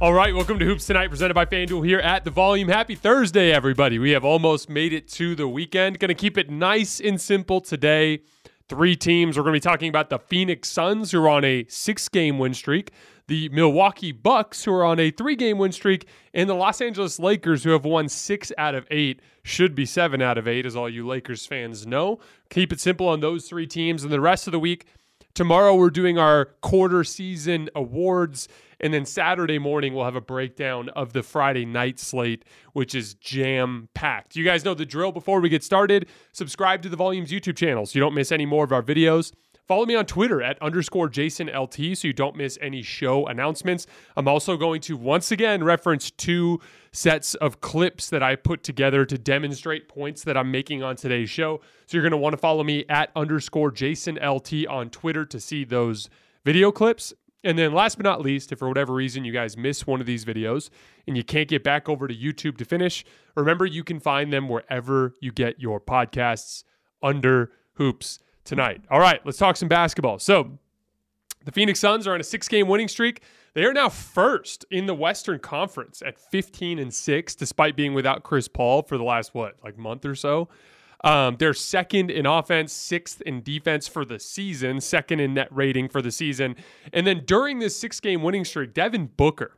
All 0.00 0.14
right, 0.14 0.32
welcome 0.32 0.60
to 0.60 0.64
Hoops 0.64 0.86
Tonight, 0.86 1.08
presented 1.08 1.34
by 1.34 1.44
FanDuel 1.44 1.84
here 1.84 1.98
at 1.98 2.22
the 2.22 2.30
Volume. 2.30 2.68
Happy 2.68 2.94
Thursday, 2.94 3.50
everybody. 3.50 3.98
We 3.98 4.12
have 4.12 4.24
almost 4.24 4.70
made 4.70 4.92
it 4.92 5.08
to 5.08 5.34
the 5.34 5.48
weekend. 5.48 5.98
Going 5.98 6.10
to 6.10 6.14
keep 6.14 6.38
it 6.38 6.48
nice 6.48 7.00
and 7.00 7.20
simple 7.20 7.60
today. 7.60 8.20
Three 8.68 8.94
teams. 8.94 9.36
We're 9.36 9.42
going 9.42 9.54
to 9.54 9.56
be 9.56 9.60
talking 9.60 9.88
about 9.88 10.08
the 10.08 10.20
Phoenix 10.20 10.68
Suns, 10.68 11.10
who 11.10 11.24
are 11.24 11.28
on 11.28 11.44
a 11.44 11.66
six 11.68 12.08
game 12.08 12.38
win 12.38 12.54
streak, 12.54 12.92
the 13.26 13.48
Milwaukee 13.48 14.12
Bucks, 14.12 14.62
who 14.62 14.72
are 14.72 14.84
on 14.84 15.00
a 15.00 15.10
three 15.10 15.34
game 15.34 15.58
win 15.58 15.72
streak, 15.72 16.06
and 16.32 16.48
the 16.48 16.54
Los 16.54 16.80
Angeles 16.80 17.18
Lakers, 17.18 17.64
who 17.64 17.70
have 17.70 17.84
won 17.84 18.08
six 18.08 18.52
out 18.56 18.76
of 18.76 18.86
eight, 18.92 19.20
should 19.42 19.74
be 19.74 19.84
seven 19.84 20.22
out 20.22 20.38
of 20.38 20.46
eight, 20.46 20.64
as 20.64 20.76
all 20.76 20.88
you 20.88 21.08
Lakers 21.08 21.44
fans 21.44 21.88
know. 21.88 22.20
Keep 22.50 22.72
it 22.72 22.78
simple 22.78 23.08
on 23.08 23.18
those 23.18 23.48
three 23.48 23.66
teams. 23.66 24.04
And 24.04 24.12
the 24.12 24.20
rest 24.20 24.46
of 24.46 24.52
the 24.52 24.60
week, 24.60 24.86
tomorrow, 25.34 25.74
we're 25.74 25.90
doing 25.90 26.18
our 26.18 26.46
quarter 26.60 27.04
season 27.04 27.68
awards 27.74 28.48
and 28.80 28.94
then 28.94 29.04
Saturday 29.04 29.58
morning, 29.58 29.94
we'll 29.94 30.04
have 30.04 30.16
a 30.16 30.20
breakdown 30.20 30.88
of 30.90 31.12
the 31.12 31.22
Friday 31.22 31.64
night 31.64 31.98
slate, 31.98 32.44
which 32.72 32.94
is 32.94 33.14
jam 33.14 33.88
packed. 33.94 34.36
You 34.36 34.44
guys 34.44 34.64
know 34.64 34.74
the 34.74 34.86
drill 34.86 35.10
before 35.10 35.40
we 35.40 35.48
get 35.48 35.64
started. 35.64 36.06
Subscribe 36.32 36.82
to 36.82 36.88
the 36.88 36.96
Volumes 36.96 37.30
YouTube 37.30 37.56
channel 37.56 37.86
so 37.86 37.98
you 37.98 38.00
don't 38.00 38.14
miss 38.14 38.30
any 38.30 38.46
more 38.46 38.64
of 38.64 38.72
our 38.72 38.82
videos. 38.82 39.32
Follow 39.68 39.84
me 39.84 39.94
on 39.94 40.06
Twitter 40.06 40.42
at 40.42 40.60
underscore 40.62 41.10
Jason 41.10 41.48
LT 41.48 41.94
so 41.94 42.08
you 42.08 42.14
don't 42.14 42.34
miss 42.34 42.56
any 42.62 42.80
show 42.80 43.26
announcements. 43.26 43.86
I'm 44.16 44.26
also 44.26 44.56
going 44.56 44.80
to 44.82 44.96
once 44.96 45.30
again 45.30 45.62
reference 45.62 46.10
two 46.10 46.58
sets 46.90 47.34
of 47.34 47.60
clips 47.60 48.08
that 48.08 48.22
I 48.22 48.34
put 48.34 48.62
together 48.62 49.04
to 49.04 49.18
demonstrate 49.18 49.86
points 49.86 50.24
that 50.24 50.38
I'm 50.38 50.50
making 50.50 50.82
on 50.82 50.96
today's 50.96 51.28
show. 51.28 51.60
So 51.84 51.98
you're 51.98 52.02
going 52.02 52.12
to 52.12 52.16
want 52.16 52.32
to 52.32 52.38
follow 52.38 52.64
me 52.64 52.86
at 52.88 53.10
underscore 53.14 53.70
Jason 53.70 54.18
LT 54.26 54.66
on 54.66 54.88
Twitter 54.88 55.26
to 55.26 55.38
see 55.38 55.64
those 55.64 56.08
video 56.46 56.72
clips. 56.72 57.12
And 57.44 57.58
then 57.58 57.74
last 57.74 57.98
but 57.98 58.04
not 58.04 58.22
least, 58.22 58.50
if 58.52 58.60
for 58.60 58.68
whatever 58.68 58.94
reason 58.94 59.26
you 59.26 59.32
guys 59.32 59.58
miss 59.58 59.86
one 59.86 60.00
of 60.00 60.06
these 60.06 60.24
videos 60.24 60.70
and 61.06 61.14
you 61.14 61.22
can't 61.22 61.46
get 61.46 61.62
back 61.62 61.90
over 61.90 62.08
to 62.08 62.14
YouTube 62.14 62.56
to 62.56 62.64
finish, 62.64 63.04
remember 63.36 63.66
you 63.66 63.84
can 63.84 64.00
find 64.00 64.32
them 64.32 64.48
wherever 64.48 65.12
you 65.20 65.30
get 65.30 65.60
your 65.60 65.78
podcasts 65.78 66.64
under 67.02 67.52
hoops 67.74 68.18
tonight. 68.48 68.82
All 68.90 68.98
right, 68.98 69.20
let's 69.24 69.38
talk 69.38 69.56
some 69.56 69.68
basketball. 69.68 70.18
So 70.18 70.58
the 71.44 71.52
Phoenix 71.52 71.78
Suns 71.78 72.06
are 72.06 72.14
on 72.14 72.20
a 72.20 72.24
six 72.24 72.48
game 72.48 72.66
winning 72.66 72.88
streak. 72.88 73.22
They 73.54 73.64
are 73.64 73.72
now 73.72 73.88
first 73.88 74.64
in 74.70 74.86
the 74.86 74.94
Western 74.94 75.38
Conference 75.38 76.02
at 76.04 76.18
15 76.18 76.78
and 76.78 76.92
6, 76.92 77.34
despite 77.34 77.76
being 77.76 77.94
without 77.94 78.22
Chris 78.22 78.48
Paul 78.48 78.82
for 78.82 78.96
the 78.98 79.04
last, 79.04 79.34
what, 79.34 79.56
like 79.62 79.78
month 79.78 80.04
or 80.04 80.14
so. 80.14 80.48
Um, 81.04 81.36
they're 81.38 81.54
second 81.54 82.10
in 82.10 82.26
offense, 82.26 82.72
sixth 82.72 83.20
in 83.20 83.42
defense 83.42 83.86
for 83.86 84.04
the 84.04 84.18
season, 84.18 84.80
second 84.80 85.20
in 85.20 85.34
net 85.34 85.48
rating 85.50 85.88
for 85.88 86.02
the 86.02 86.10
season. 86.10 86.56
And 86.92 87.06
then 87.06 87.22
during 87.24 87.60
this 87.60 87.78
six 87.78 88.00
game 88.00 88.22
winning 88.22 88.44
streak, 88.44 88.74
Devin 88.74 89.10
Booker 89.16 89.56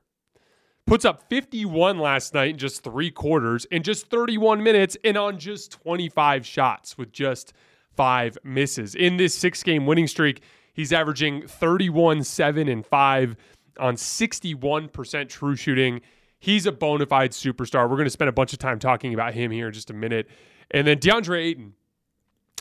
puts 0.87 1.05
up 1.05 1.29
51 1.31 1.99
last 1.99 2.35
night 2.35 2.51
in 2.51 2.59
just 2.59 2.83
three 2.83 3.11
quarters, 3.11 3.65
in 3.67 3.83
just 3.83 4.09
31 4.09 4.63
minutes, 4.63 4.97
and 5.05 5.17
on 5.17 5.39
just 5.39 5.73
25 5.73 6.45
shots 6.45 6.99
with 6.99 7.13
just 7.13 7.53
five 7.97 8.39
misses. 8.45 8.95
In 8.95 9.17
this 9.17 9.35
six 9.35 9.63
game 9.63 9.87
winning 9.87 10.07
streak, 10.07 10.43
he's 10.73 10.93
averaging 10.93 11.47
31, 11.47 12.25
7, 12.25 12.69
and 12.69 12.85
5 12.87 13.37
on 13.79 13.95
61% 13.97 15.29
true 15.29 15.57
shooting. 15.57 16.01
He's 16.39 16.67
a 16.67 16.73
bona 16.73 17.07
fide 17.07 17.33
superstar. 17.33 17.89
We're 17.89 17.97
going 17.97 18.05
to 18.05 18.11
spend 18.11 18.29
a 18.29 18.33
bunch 18.33 18.53
of 18.53 18.59
time 18.59 18.79
talking 18.79 19.13
about 19.13 19.35
him 19.35 19.51
here 19.51 19.69
in 19.69 19.73
just 19.73 19.91
a 19.91 19.95
minute. 19.95 20.29
And 20.71 20.87
then 20.87 20.99
DeAndre 20.99 21.43
Ayton 21.43 21.75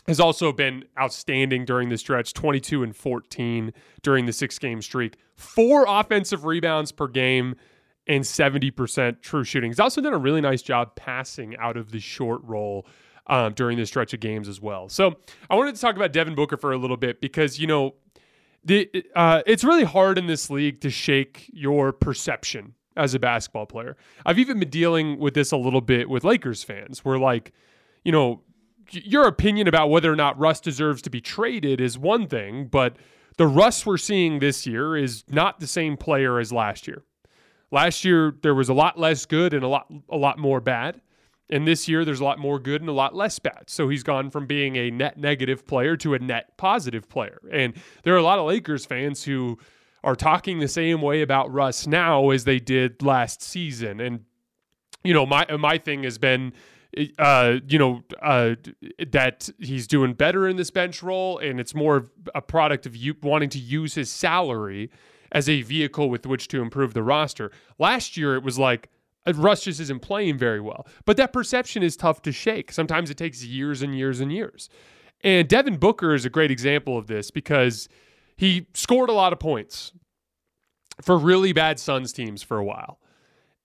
has 0.06 0.20
also 0.20 0.52
been 0.52 0.84
outstanding 0.98 1.64
during 1.64 1.88
the 1.88 1.96
stretch 1.96 2.34
22 2.34 2.82
and 2.82 2.94
14 2.96 3.72
during 4.02 4.26
the 4.26 4.32
six 4.32 4.58
game 4.58 4.82
streak, 4.82 5.16
four 5.36 5.84
offensive 5.88 6.44
rebounds 6.44 6.92
per 6.92 7.06
game. 7.06 7.56
And 8.06 8.24
70% 8.24 9.20
true 9.20 9.44
shooting. 9.44 9.70
He's 9.70 9.78
also 9.78 10.00
done 10.00 10.14
a 10.14 10.18
really 10.18 10.40
nice 10.40 10.62
job 10.62 10.96
passing 10.96 11.56
out 11.58 11.76
of 11.76 11.92
the 11.92 12.00
short 12.00 12.40
roll 12.42 12.84
um, 13.26 13.52
during 13.54 13.76
this 13.76 13.88
stretch 13.88 14.12
of 14.14 14.20
games 14.20 14.48
as 14.48 14.60
well. 14.60 14.88
So 14.88 15.16
I 15.48 15.54
wanted 15.54 15.74
to 15.74 15.80
talk 15.80 15.96
about 15.96 16.12
Devin 16.12 16.34
Booker 16.34 16.56
for 16.56 16.72
a 16.72 16.78
little 16.78 16.96
bit 16.96 17.20
because, 17.20 17.58
you 17.58 17.66
know, 17.66 17.94
the, 18.64 18.90
uh, 19.16 19.42
it's 19.46 19.64
really 19.64 19.84
hard 19.84 20.18
in 20.18 20.26
this 20.26 20.50
league 20.50 20.80
to 20.82 20.90
shake 20.90 21.48
your 21.52 21.92
perception 21.92 22.74
as 22.96 23.14
a 23.14 23.18
basketball 23.18 23.66
player. 23.66 23.96
I've 24.26 24.38
even 24.38 24.58
been 24.58 24.68
dealing 24.70 25.18
with 25.18 25.34
this 25.34 25.52
a 25.52 25.56
little 25.56 25.80
bit 25.80 26.10
with 26.10 26.24
Lakers 26.24 26.62
fans, 26.62 27.04
where 27.04 27.18
like, 27.18 27.52
you 28.04 28.12
know, 28.12 28.42
your 28.90 29.26
opinion 29.26 29.68
about 29.68 29.88
whether 29.88 30.12
or 30.12 30.16
not 30.16 30.38
Russ 30.38 30.60
deserves 30.60 31.00
to 31.02 31.10
be 31.10 31.20
traded 31.20 31.80
is 31.80 31.96
one 31.96 32.26
thing, 32.26 32.66
but 32.66 32.96
the 33.36 33.46
Russ 33.46 33.86
we're 33.86 33.96
seeing 33.96 34.40
this 34.40 34.66
year 34.66 34.96
is 34.96 35.24
not 35.28 35.60
the 35.60 35.66
same 35.66 35.96
player 35.96 36.38
as 36.38 36.52
last 36.52 36.86
year. 36.86 37.04
Last 37.70 38.04
year 38.04 38.34
there 38.42 38.54
was 38.54 38.68
a 38.68 38.74
lot 38.74 38.98
less 38.98 39.24
good 39.26 39.54
and 39.54 39.62
a 39.62 39.68
lot 39.68 39.86
a 40.08 40.16
lot 40.16 40.38
more 40.38 40.60
bad. 40.60 41.00
And 41.50 41.66
this 41.66 41.88
year, 41.88 42.04
there's 42.04 42.20
a 42.20 42.24
lot 42.24 42.38
more 42.38 42.60
good 42.60 42.80
and 42.80 42.88
a 42.88 42.92
lot 42.92 43.14
less 43.14 43.38
bad. 43.38 43.64
So 43.68 43.88
he's 43.88 44.02
gone 44.02 44.30
from 44.30 44.46
being 44.46 44.76
a 44.76 44.90
net 44.90 45.18
negative 45.18 45.66
player 45.66 45.96
to 45.98 46.14
a 46.14 46.18
net 46.18 46.56
positive 46.56 47.08
player. 47.08 47.40
And 47.52 47.74
there 48.04 48.14
are 48.14 48.18
a 48.18 48.22
lot 48.22 48.38
of 48.38 48.46
Lakers 48.46 48.86
fans 48.86 49.24
who 49.24 49.58
are 50.04 50.14
talking 50.14 50.60
the 50.60 50.68
same 50.68 51.02
way 51.02 51.22
about 51.22 51.52
Russ 51.52 51.86
now 51.86 52.30
as 52.30 52.44
they 52.44 52.58
did 52.60 53.02
last 53.02 53.42
season. 53.42 54.00
And, 54.00 54.24
you 55.02 55.12
know, 55.12 55.26
my, 55.26 55.44
my 55.56 55.76
thing 55.76 56.04
has 56.04 56.18
been, 56.18 56.52
uh, 57.18 57.56
you 57.68 57.78
know, 57.78 58.02
uh, 58.22 58.54
that 59.10 59.48
he's 59.58 59.86
doing 59.86 60.14
better 60.14 60.48
in 60.48 60.56
this 60.56 60.70
bench 60.70 61.02
role, 61.02 61.38
and 61.38 61.60
it's 61.60 61.74
more 61.74 62.06
a 62.34 62.40
product 62.40 62.86
of 62.86 62.96
you 62.96 63.14
wanting 63.22 63.50
to 63.50 63.58
use 63.58 63.94
his 63.94 64.10
salary 64.10 64.90
as 65.32 65.48
a 65.48 65.62
vehicle 65.62 66.08
with 66.10 66.26
which 66.26 66.48
to 66.48 66.62
improve 66.62 66.94
the 66.94 67.02
roster. 67.02 67.50
Last 67.78 68.16
year, 68.16 68.36
it 68.36 68.42
was 68.42 68.58
like, 68.58 68.88
Uh, 69.26 69.32
Russ 69.34 69.64
just 69.64 69.80
isn't 69.80 70.00
playing 70.00 70.38
very 70.38 70.60
well. 70.60 70.86
But 71.04 71.16
that 71.16 71.32
perception 71.32 71.82
is 71.82 71.96
tough 71.96 72.22
to 72.22 72.32
shake. 72.32 72.72
Sometimes 72.72 73.10
it 73.10 73.16
takes 73.16 73.44
years 73.44 73.82
and 73.82 73.96
years 73.96 74.20
and 74.20 74.32
years. 74.32 74.68
And 75.22 75.48
Devin 75.48 75.76
Booker 75.76 76.14
is 76.14 76.24
a 76.24 76.30
great 76.30 76.50
example 76.50 76.96
of 76.96 77.06
this 77.06 77.30
because 77.30 77.88
he 78.36 78.66
scored 78.74 79.10
a 79.10 79.14
lot 79.14 79.32
of 79.32 79.38
points 79.38 79.92
for 81.02 81.18
really 81.18 81.52
bad 81.52 81.78
Suns 81.78 82.12
teams 82.12 82.42
for 82.42 82.56
a 82.56 82.64
while. 82.64 82.98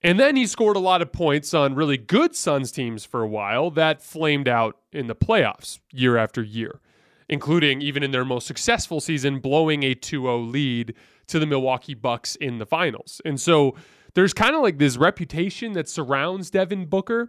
And 0.02 0.20
then 0.20 0.36
he 0.36 0.46
scored 0.46 0.76
a 0.76 0.80
lot 0.80 1.02
of 1.02 1.12
points 1.12 1.54
on 1.54 1.74
really 1.74 1.96
good 1.96 2.36
Suns 2.36 2.70
teams 2.70 3.04
for 3.04 3.22
a 3.22 3.28
while 3.28 3.70
that 3.70 4.02
flamed 4.02 4.48
out 4.48 4.76
in 4.92 5.06
the 5.06 5.16
playoffs 5.16 5.80
year 5.90 6.16
after 6.16 6.42
year, 6.42 6.80
including 7.28 7.80
even 7.80 8.02
in 8.02 8.10
their 8.10 8.24
most 8.24 8.46
successful 8.46 9.00
season, 9.00 9.40
blowing 9.40 9.82
a 9.82 9.94
2 9.94 10.22
0 10.22 10.38
lead 10.38 10.94
to 11.28 11.38
the 11.38 11.46
Milwaukee 11.46 11.94
Bucks 11.94 12.36
in 12.36 12.58
the 12.58 12.66
finals. 12.66 13.20
And 13.24 13.40
so 13.40 13.74
there's 14.16 14.32
kind 14.32 14.56
of 14.56 14.62
like 14.62 14.78
this 14.78 14.96
reputation 14.96 15.74
that 15.74 15.90
surrounds 15.90 16.50
Devin 16.50 16.86
Booker 16.86 17.28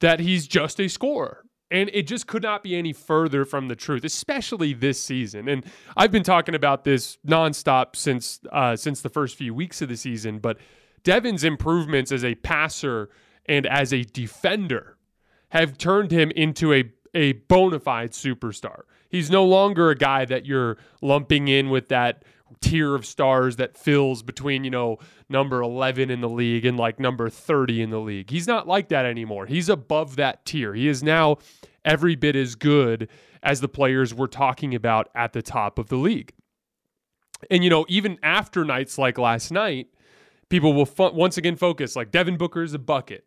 that 0.00 0.20
he's 0.20 0.46
just 0.46 0.80
a 0.80 0.88
scorer. 0.88 1.44
And 1.68 1.90
it 1.92 2.06
just 2.06 2.28
could 2.28 2.44
not 2.44 2.62
be 2.62 2.76
any 2.76 2.92
further 2.92 3.44
from 3.44 3.66
the 3.66 3.74
truth, 3.74 4.04
especially 4.04 4.72
this 4.72 5.02
season. 5.02 5.48
And 5.48 5.64
I've 5.96 6.12
been 6.12 6.22
talking 6.22 6.54
about 6.54 6.84
this 6.84 7.18
nonstop 7.26 7.96
since 7.96 8.40
uh, 8.52 8.76
since 8.76 9.00
the 9.00 9.08
first 9.08 9.36
few 9.36 9.52
weeks 9.52 9.82
of 9.82 9.88
the 9.88 9.96
season. 9.96 10.38
But 10.38 10.58
Devin's 11.02 11.42
improvements 11.42 12.12
as 12.12 12.24
a 12.24 12.36
passer 12.36 13.08
and 13.46 13.66
as 13.66 13.92
a 13.92 14.04
defender 14.04 14.98
have 15.48 15.76
turned 15.76 16.12
him 16.12 16.30
into 16.32 16.72
a 16.72 16.92
a 17.14 17.32
bona 17.32 17.80
fide 17.80 18.12
superstar. 18.12 18.82
He's 19.08 19.30
no 19.30 19.44
longer 19.44 19.90
a 19.90 19.96
guy 19.96 20.24
that 20.26 20.46
you're 20.46 20.76
lumping 21.00 21.48
in 21.48 21.68
with 21.68 21.88
that 21.88 22.24
tier 22.60 22.94
of 22.94 23.06
stars 23.06 23.56
that 23.56 23.76
fills 23.76 24.22
between, 24.22 24.64
you 24.64 24.70
know, 24.70 24.98
number 25.28 25.62
11 25.62 26.10
in 26.10 26.20
the 26.20 26.28
league 26.28 26.64
and 26.64 26.76
like 26.76 27.00
number 27.00 27.28
30 27.28 27.82
in 27.82 27.90
the 27.90 28.00
league. 28.00 28.30
He's 28.30 28.46
not 28.46 28.66
like 28.66 28.88
that 28.88 29.06
anymore. 29.06 29.46
He's 29.46 29.68
above 29.68 30.16
that 30.16 30.44
tier. 30.44 30.74
He 30.74 30.88
is 30.88 31.02
now 31.02 31.38
every 31.84 32.16
bit 32.16 32.36
as 32.36 32.54
good 32.54 33.08
as 33.42 33.60
the 33.60 33.68
players 33.68 34.14
we're 34.14 34.26
talking 34.26 34.74
about 34.74 35.08
at 35.14 35.32
the 35.32 35.42
top 35.42 35.78
of 35.78 35.88
the 35.88 35.96
league. 35.96 36.32
And, 37.50 37.64
you 37.64 37.70
know, 37.70 37.84
even 37.88 38.18
after 38.22 38.64
nights 38.64 38.98
like 38.98 39.18
last 39.18 39.50
night, 39.50 39.88
people 40.48 40.72
will 40.72 40.86
fo- 40.86 41.12
once 41.12 41.36
again 41.36 41.56
focus 41.56 41.96
like 41.96 42.10
Devin 42.10 42.36
Booker 42.36 42.62
is 42.62 42.74
a 42.74 42.78
bucket. 42.78 43.24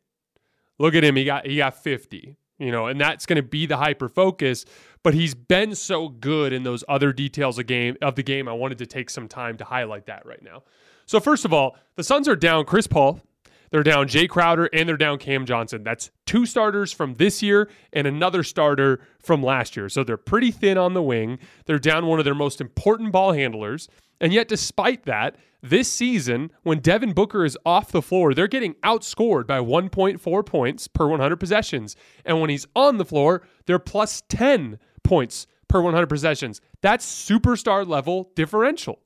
Look 0.80 0.96
at 0.96 1.04
him. 1.04 1.16
He 1.16 1.26
got, 1.26 1.46
he 1.46 1.58
got 1.58 1.82
50 1.82 2.38
you 2.58 2.72
know, 2.72 2.88
and 2.88 3.00
that's 3.00 3.26
going 3.26 3.38
to 3.38 3.44
be 3.44 3.66
the 3.66 3.78
hyper 3.78 4.10
focus. 4.10 4.66
But 5.06 5.14
he's 5.14 5.36
been 5.36 5.76
so 5.76 6.10
good 6.10 6.52
in 6.52 6.64
those 6.64 6.84
other 6.90 7.14
details 7.14 7.60
of 7.60 7.68
game 7.68 7.96
of 8.02 8.16
the 8.16 8.24
game. 8.24 8.48
I 8.48 8.54
wanted 8.54 8.80
to 8.80 8.88
take 8.88 9.12
some 9.12 9.28
time 9.28 9.56
to 9.58 9.64
highlight 9.64 10.08
that 10.08 10.26
right 10.26 10.42
now. 10.42 10.64
So 11.06 11.20
first 11.20 11.46
of 11.46 11.54
all, 11.54 11.78
the 11.96 12.04
Suns 12.04 12.28
are 12.28 12.36
down 12.36 12.66
Chris 12.66 12.88
Paul, 12.88 13.22
they're 13.70 13.84
down 13.84 14.08
Jay 14.08 14.26
Crowder, 14.26 14.66
and 14.74 14.90
they're 14.90 14.98
down 14.98 15.20
Cam 15.20 15.46
Johnson. 15.46 15.84
That's 15.84 16.10
two 16.26 16.48
starters 16.48 16.92
from 16.92 17.14
this 17.14 17.44
year 17.44 17.70
and 17.94 18.08
another 18.08 18.42
starter 18.42 19.00
from 19.20 19.44
last 19.44 19.78
year. 19.78 19.90
So 19.90 20.04
they're 20.04 20.18
pretty 20.18 20.50
thin 20.50 20.76
on 20.76 20.96
the 20.96 21.04
wing. 21.04 21.38
They're 21.68 21.78
down 21.78 22.08
one 22.08 22.18
of 22.18 22.26
their 22.26 22.34
most 22.34 22.60
important 22.60 23.12
ball 23.12 23.34
handlers. 23.34 23.88
And 24.20 24.34
yet, 24.34 24.48
despite 24.48 25.04
that, 25.04 25.36
this 25.62 25.92
season, 25.92 26.50
when 26.64 26.80
Devin 26.80 27.14
Booker 27.14 27.46
is 27.46 27.56
off 27.64 27.92
the 27.92 28.02
floor, 28.02 28.34
they're 28.34 28.48
getting 28.48 28.74
outscored 28.76 29.46
by 29.46 29.60
1.4 29.60 30.46
points 30.48 30.88
per 30.88 31.06
100 31.06 31.36
possessions. 31.36 31.96
And 32.26 32.42
when 32.42 32.50
he's 32.50 32.66
on 32.76 32.98
the 32.98 33.06
floor, 33.06 33.44
they're 33.68 33.78
plus 33.78 34.24
10 34.30 34.80
points 35.06 35.48
per 35.68 35.82
100 35.82 36.08
possessions. 36.08 36.60
That's 36.82 37.06
superstar 37.06 37.88
level 37.88 38.32
differential. 38.36 39.00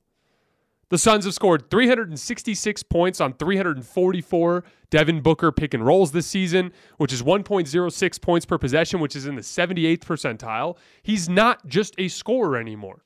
The 0.90 0.98
Suns 0.98 1.24
have 1.24 1.34
scored 1.34 1.70
366 1.70 2.82
points 2.82 3.20
on 3.20 3.34
344 3.34 4.64
Devin 4.90 5.20
Booker 5.20 5.52
pick 5.52 5.72
and 5.72 5.86
rolls 5.86 6.10
this 6.10 6.26
season, 6.26 6.72
which 6.96 7.12
is 7.12 7.22
1.06 7.22 8.20
points 8.20 8.44
per 8.44 8.58
possession, 8.58 8.98
which 8.98 9.14
is 9.14 9.24
in 9.24 9.36
the 9.36 9.40
78th 9.40 10.00
percentile. 10.00 10.76
He's 11.04 11.28
not 11.28 11.64
just 11.66 11.94
a 11.96 12.08
scorer 12.08 12.56
anymore. 12.56 13.04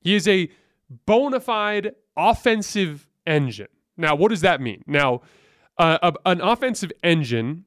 He 0.00 0.14
is 0.14 0.28
a 0.28 0.48
bona 1.04 1.40
fide 1.40 1.96
offensive 2.16 3.08
engine. 3.26 3.68
Now, 3.96 4.14
what 4.14 4.28
does 4.28 4.42
that 4.42 4.60
mean? 4.60 4.84
Now, 4.86 5.22
uh, 5.78 6.12
an 6.24 6.40
offensive 6.40 6.92
engine 7.02 7.64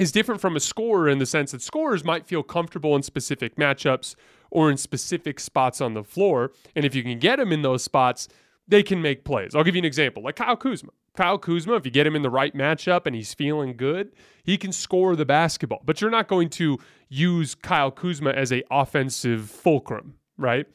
is 0.00 0.10
different 0.10 0.40
from 0.40 0.56
a 0.56 0.60
scorer 0.60 1.10
in 1.10 1.18
the 1.18 1.26
sense 1.26 1.52
that 1.52 1.60
scorers 1.60 2.04
might 2.04 2.26
feel 2.26 2.42
comfortable 2.42 2.96
in 2.96 3.02
specific 3.02 3.56
matchups 3.56 4.14
or 4.50 4.70
in 4.70 4.78
specific 4.78 5.38
spots 5.38 5.78
on 5.80 5.92
the 5.92 6.02
floor. 6.02 6.52
And 6.74 6.86
if 6.86 6.94
you 6.94 7.02
can 7.02 7.18
get 7.18 7.36
them 7.36 7.52
in 7.52 7.60
those 7.60 7.84
spots, 7.84 8.26
they 8.66 8.82
can 8.82 9.02
make 9.02 9.24
plays. 9.24 9.54
I'll 9.54 9.62
give 9.62 9.74
you 9.74 9.80
an 9.80 9.84
example 9.84 10.22
like 10.22 10.36
Kyle 10.36 10.56
Kuzma. 10.56 10.88
Kyle 11.14 11.36
Kuzma, 11.36 11.74
if 11.74 11.84
you 11.84 11.90
get 11.90 12.06
him 12.06 12.16
in 12.16 12.22
the 12.22 12.30
right 12.30 12.54
matchup 12.54 13.04
and 13.04 13.14
he's 13.14 13.34
feeling 13.34 13.76
good, 13.76 14.12
he 14.42 14.56
can 14.56 14.72
score 14.72 15.14
the 15.16 15.26
basketball. 15.26 15.82
But 15.84 16.00
you're 16.00 16.10
not 16.10 16.28
going 16.28 16.48
to 16.50 16.78
use 17.10 17.54
Kyle 17.54 17.90
Kuzma 17.90 18.30
as 18.30 18.52
a 18.52 18.62
offensive 18.70 19.50
fulcrum, 19.50 20.14
right? 20.38 20.66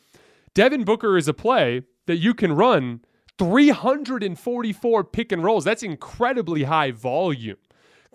Devin 0.53 0.83
Booker 0.83 1.17
is 1.17 1.27
a 1.27 1.33
play 1.33 1.81
that 2.05 2.17
you 2.17 2.35
can 2.35 2.53
run 2.53 3.01
344 3.39 5.03
pick 5.05 5.31
and 5.31 5.43
rolls. 5.43 5.63
That's 5.63 5.81
incredibly 5.81 6.63
high 6.63 6.91
volume 6.91 7.57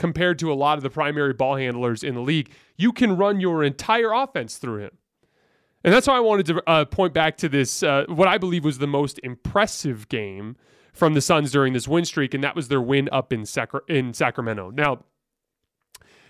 compared 0.01 0.39
to 0.39 0.51
a 0.51 0.55
lot 0.55 0.79
of 0.79 0.83
the 0.83 0.89
primary 0.89 1.35
ball 1.35 1.57
handlers 1.57 2.03
in 2.03 2.15
the 2.15 2.23
league. 2.23 2.51
You 2.79 2.91
can 2.91 3.19
run 3.19 3.39
your 3.39 3.63
entire 3.63 4.13
offense 4.13 4.57
through 4.57 4.79
him. 4.79 4.93
And 5.85 5.93
that's 5.93 6.07
why 6.07 6.17
I 6.17 6.21
wanted 6.21 6.47
to 6.47 6.63
uh, 6.67 6.85
point 6.87 7.13
back 7.13 7.37
to 7.39 7.51
this, 7.51 7.83
uh, 7.83 8.07
what 8.09 8.27
I 8.27 8.39
believe 8.39 8.65
was 8.65 8.79
the 8.79 8.87
most 8.87 9.21
impressive 9.23 10.09
game 10.09 10.57
from 10.95 11.13
the 11.13 11.21
Suns 11.21 11.53
during 11.53 11.75
this 11.75 11.87
win 11.87 12.07
streak, 12.07 12.33
and 12.33 12.43
that 12.43 12.57
was 12.57 12.69
their 12.69 12.81
win 12.81 13.11
up 13.13 13.31
in, 13.31 13.45
Sacra- 13.45 13.83
in 13.89 14.15
Sacramento. 14.15 14.71
Now, 14.71 15.05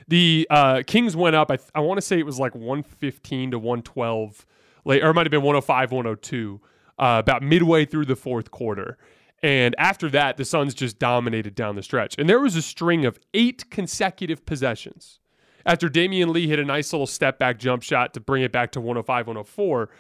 the 0.09 0.49
uh, 0.51 0.83
Kings 0.85 1.15
went 1.15 1.37
up, 1.37 1.53
I, 1.53 1.57
th- 1.57 1.71
I 1.73 1.79
want 1.81 1.99
to 1.99 2.03
say 2.03 2.19
it 2.19 2.27
was 2.27 2.41
like 2.41 2.57
115 2.57 3.53
to 3.53 3.59
112 3.59 4.47
late, 4.85 5.05
or 5.05 5.11
it 5.11 5.15
might 5.15 5.27
have 5.27 5.31
been 5.31 5.43
105, 5.43 5.93
102, 5.93 6.61
uh, 6.99 7.17
about 7.21 7.45
midway 7.45 7.85
through 7.85 8.07
the 8.07 8.17
fourth 8.17 8.51
quarter. 8.51 8.99
And 9.43 9.75
after 9.79 10.11
that, 10.11 10.37
the 10.37 10.45
Suns 10.45 10.75
just 10.75 10.99
dominated 10.99 11.55
down 11.55 11.77
the 11.77 11.83
stretch. 11.83 12.15
And 12.19 12.29
there 12.29 12.41
was 12.41 12.57
a 12.57 12.63
string 12.63 13.07
of 13.07 13.19
eight 13.33 13.71
consecutive 13.71 14.45
possessions. 14.45 15.19
After 15.65 15.89
Damion 15.89 16.29
Lee 16.29 16.49
hit 16.49 16.59
a 16.59 16.65
nice 16.65 16.93
little 16.93 17.07
step 17.07 17.39
back 17.39 17.59
jump 17.59 17.83
shot 17.83 18.15
to 18.15 18.21
bring 18.21 18.43
it 18.43 18.53
back 18.53 18.73
to 18.73 18.81
105 18.81 19.27
104, 19.27 19.91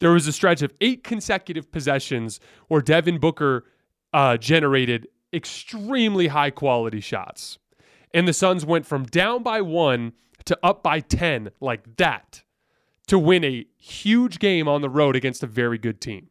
there 0.00 0.12
was 0.12 0.26
a 0.26 0.32
stretch 0.32 0.62
of 0.62 0.72
eight 0.80 1.04
consecutive 1.04 1.70
possessions 1.70 2.40
where 2.68 2.80
Devin 2.80 3.18
Booker 3.18 3.64
uh, 4.12 4.36
generated 4.36 5.08
extremely 5.32 6.28
high 6.28 6.50
quality 6.50 7.00
shots. 7.00 7.58
And 8.12 8.26
the 8.26 8.32
Suns 8.32 8.64
went 8.66 8.86
from 8.86 9.04
down 9.04 9.42
by 9.42 9.60
one 9.60 10.12
to 10.46 10.58
up 10.62 10.82
by 10.82 11.00
10 11.00 11.50
like 11.60 11.96
that 11.96 12.42
to 13.06 13.18
win 13.18 13.44
a 13.44 13.66
huge 13.76 14.38
game 14.38 14.68
on 14.68 14.80
the 14.80 14.88
road 14.88 15.16
against 15.16 15.42
a 15.42 15.46
very 15.46 15.78
good 15.78 16.00
team. 16.00 16.29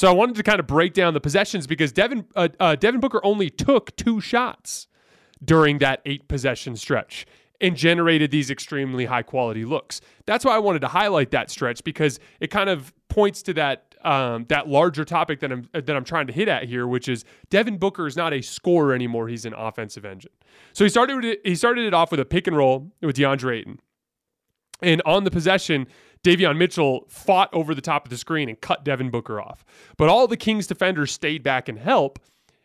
So 0.00 0.08
I 0.08 0.12
wanted 0.12 0.34
to 0.36 0.42
kind 0.42 0.58
of 0.58 0.66
break 0.66 0.94
down 0.94 1.12
the 1.12 1.20
possessions 1.20 1.66
because 1.66 1.92
Devin 1.92 2.24
uh, 2.34 2.48
uh, 2.58 2.74
Devin 2.74 3.00
Booker 3.00 3.20
only 3.22 3.50
took 3.50 3.94
two 3.96 4.18
shots 4.18 4.88
during 5.44 5.76
that 5.80 6.00
eight 6.06 6.26
possession 6.26 6.74
stretch 6.74 7.26
and 7.60 7.76
generated 7.76 8.30
these 8.30 8.50
extremely 8.50 9.04
high 9.04 9.20
quality 9.20 9.66
looks. 9.66 10.00
That's 10.24 10.42
why 10.42 10.54
I 10.54 10.58
wanted 10.58 10.78
to 10.78 10.88
highlight 10.88 11.32
that 11.32 11.50
stretch 11.50 11.84
because 11.84 12.18
it 12.40 12.50
kind 12.50 12.70
of 12.70 12.94
points 13.10 13.42
to 13.42 13.52
that 13.52 13.94
um, 14.02 14.46
that 14.48 14.68
larger 14.68 15.04
topic 15.04 15.40
that 15.40 15.52
I'm 15.52 15.68
that 15.74 15.90
I'm 15.90 16.04
trying 16.04 16.28
to 16.28 16.32
hit 16.32 16.48
at 16.48 16.64
here, 16.64 16.86
which 16.86 17.06
is 17.06 17.26
Devin 17.50 17.76
Booker 17.76 18.06
is 18.06 18.16
not 18.16 18.32
a 18.32 18.40
scorer 18.40 18.94
anymore; 18.94 19.28
he's 19.28 19.44
an 19.44 19.52
offensive 19.52 20.06
engine. 20.06 20.32
So 20.72 20.82
he 20.82 20.88
started 20.88 21.40
he 21.44 21.54
started 21.54 21.84
it 21.84 21.92
off 21.92 22.10
with 22.10 22.20
a 22.20 22.24
pick 22.24 22.46
and 22.46 22.56
roll 22.56 22.90
with 23.02 23.16
DeAndre 23.16 23.58
Ayton, 23.58 23.80
and 24.80 25.02
on 25.04 25.24
the 25.24 25.30
possession, 25.30 25.88
Davion 26.24 26.56
Mitchell 26.56 27.06
fought 27.08 27.48
over 27.52 27.74
the 27.74 27.80
top 27.80 28.04
of 28.04 28.10
the 28.10 28.18
screen 28.18 28.48
and 28.48 28.60
cut 28.60 28.84
Devin 28.84 29.10
Booker 29.10 29.40
off. 29.40 29.64
But 29.96 30.08
all 30.08 30.26
the 30.26 30.36
Kings 30.36 30.66
defenders 30.66 31.12
stayed 31.12 31.42
back 31.42 31.68
and 31.68 31.78
help. 31.78 32.18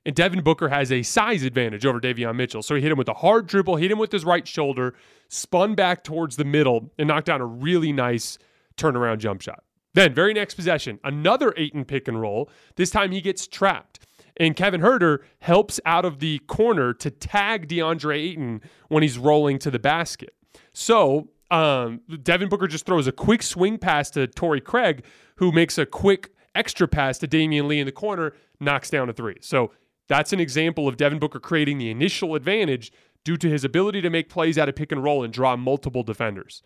And 0.06 0.16
Devin 0.16 0.44
Booker 0.44 0.70
has 0.70 0.92
a 0.92 1.02
size 1.02 1.44
advantage 1.44 1.86
over 1.86 2.00
Davion 2.00 2.36
Mitchell. 2.36 2.62
So 2.62 2.76
he 2.76 2.82
hit 2.82 2.92
him 2.92 2.98
with 2.98 3.10
a 3.10 3.14
hard 3.14 3.48
dribble, 3.48 3.78
hit 3.78 3.90
him 3.92 3.98
with 3.98 4.12
his 4.12 4.24
right 4.24 4.48
shoulder, 4.48 4.94
spun 5.30 5.74
back 5.74 6.04
towards 6.04 6.36
the 6.36 6.46
middle, 6.46 6.92
and 7.00 7.08
knocked 7.08 7.26
down 7.26 7.42
a 7.42 7.46
really 7.46 7.92
nice 7.92 8.38
turnaround 8.78 9.18
jump 9.18 9.42
shot. 9.42 9.64
Then, 9.96 10.14
very 10.14 10.34
next 10.34 10.56
possession, 10.56 11.00
another 11.04 11.54
Ayton 11.56 11.86
pick 11.86 12.08
and 12.08 12.20
roll. 12.20 12.50
This 12.76 12.92
time 12.92 13.12
he 13.12 13.22
gets 13.22 13.48
trapped. 13.48 14.00
And 14.38 14.56
Kevin 14.56 14.82
Huerter 14.82 15.20
helps 15.40 15.80
out 15.86 16.04
of 16.04 16.20
the 16.20 16.40
corner 16.40 16.94
to 16.96 17.10
tag 17.10 17.70
DeAndre 17.70 18.18
Ayton 18.18 18.62
when 18.90 19.02
he's 19.02 19.18
rolling 19.18 19.58
to 19.60 19.72
the 19.72 19.80
basket. 19.80 20.36
So 20.74 21.30
um, 21.52 22.02
Devin 22.24 22.50
Booker 22.50 22.68
just 22.68 22.86
throws 22.86 23.08
a 23.08 23.12
quick 23.12 23.44
swing 23.44 23.78
pass 23.78 24.10
to 24.12 24.28
Torrey 24.28 24.62
Craig, 24.62 25.04
who 25.36 25.52
makes 25.52 25.78
a 25.78 25.86
quick 25.86 26.32
extra 26.54 26.88
pass 26.88 27.18
to 27.20 27.28
Damion 27.28 27.68
Lee 27.68 27.80
in 27.80 27.86
the 27.86 27.92
corner, 27.92 28.34
knocks 28.60 28.90
down 28.90 29.10
a 29.10 29.14
three. 29.14 29.38
So 29.42 29.72
that's 30.08 30.34
an 30.34 30.40
example 30.40 30.88
of 30.88 30.98
Devin 30.98 31.20
Booker 31.20 31.40
creating 31.40 31.78
the 31.78 31.92
initial 31.92 32.36
advantage 32.36 32.92
due 33.24 33.38
to 33.38 33.50
his 33.50 33.64
ability 33.64 34.02
to 34.02 34.10
make 34.10 34.30
plays 34.30 34.58
out 34.58 34.70
of 34.70 34.76
pick 34.76 34.92
and 34.92 35.04
roll 35.04 35.24
and 35.24 35.34
draw 35.34 35.56
multiple 35.56 36.04
defenders. 36.04 36.62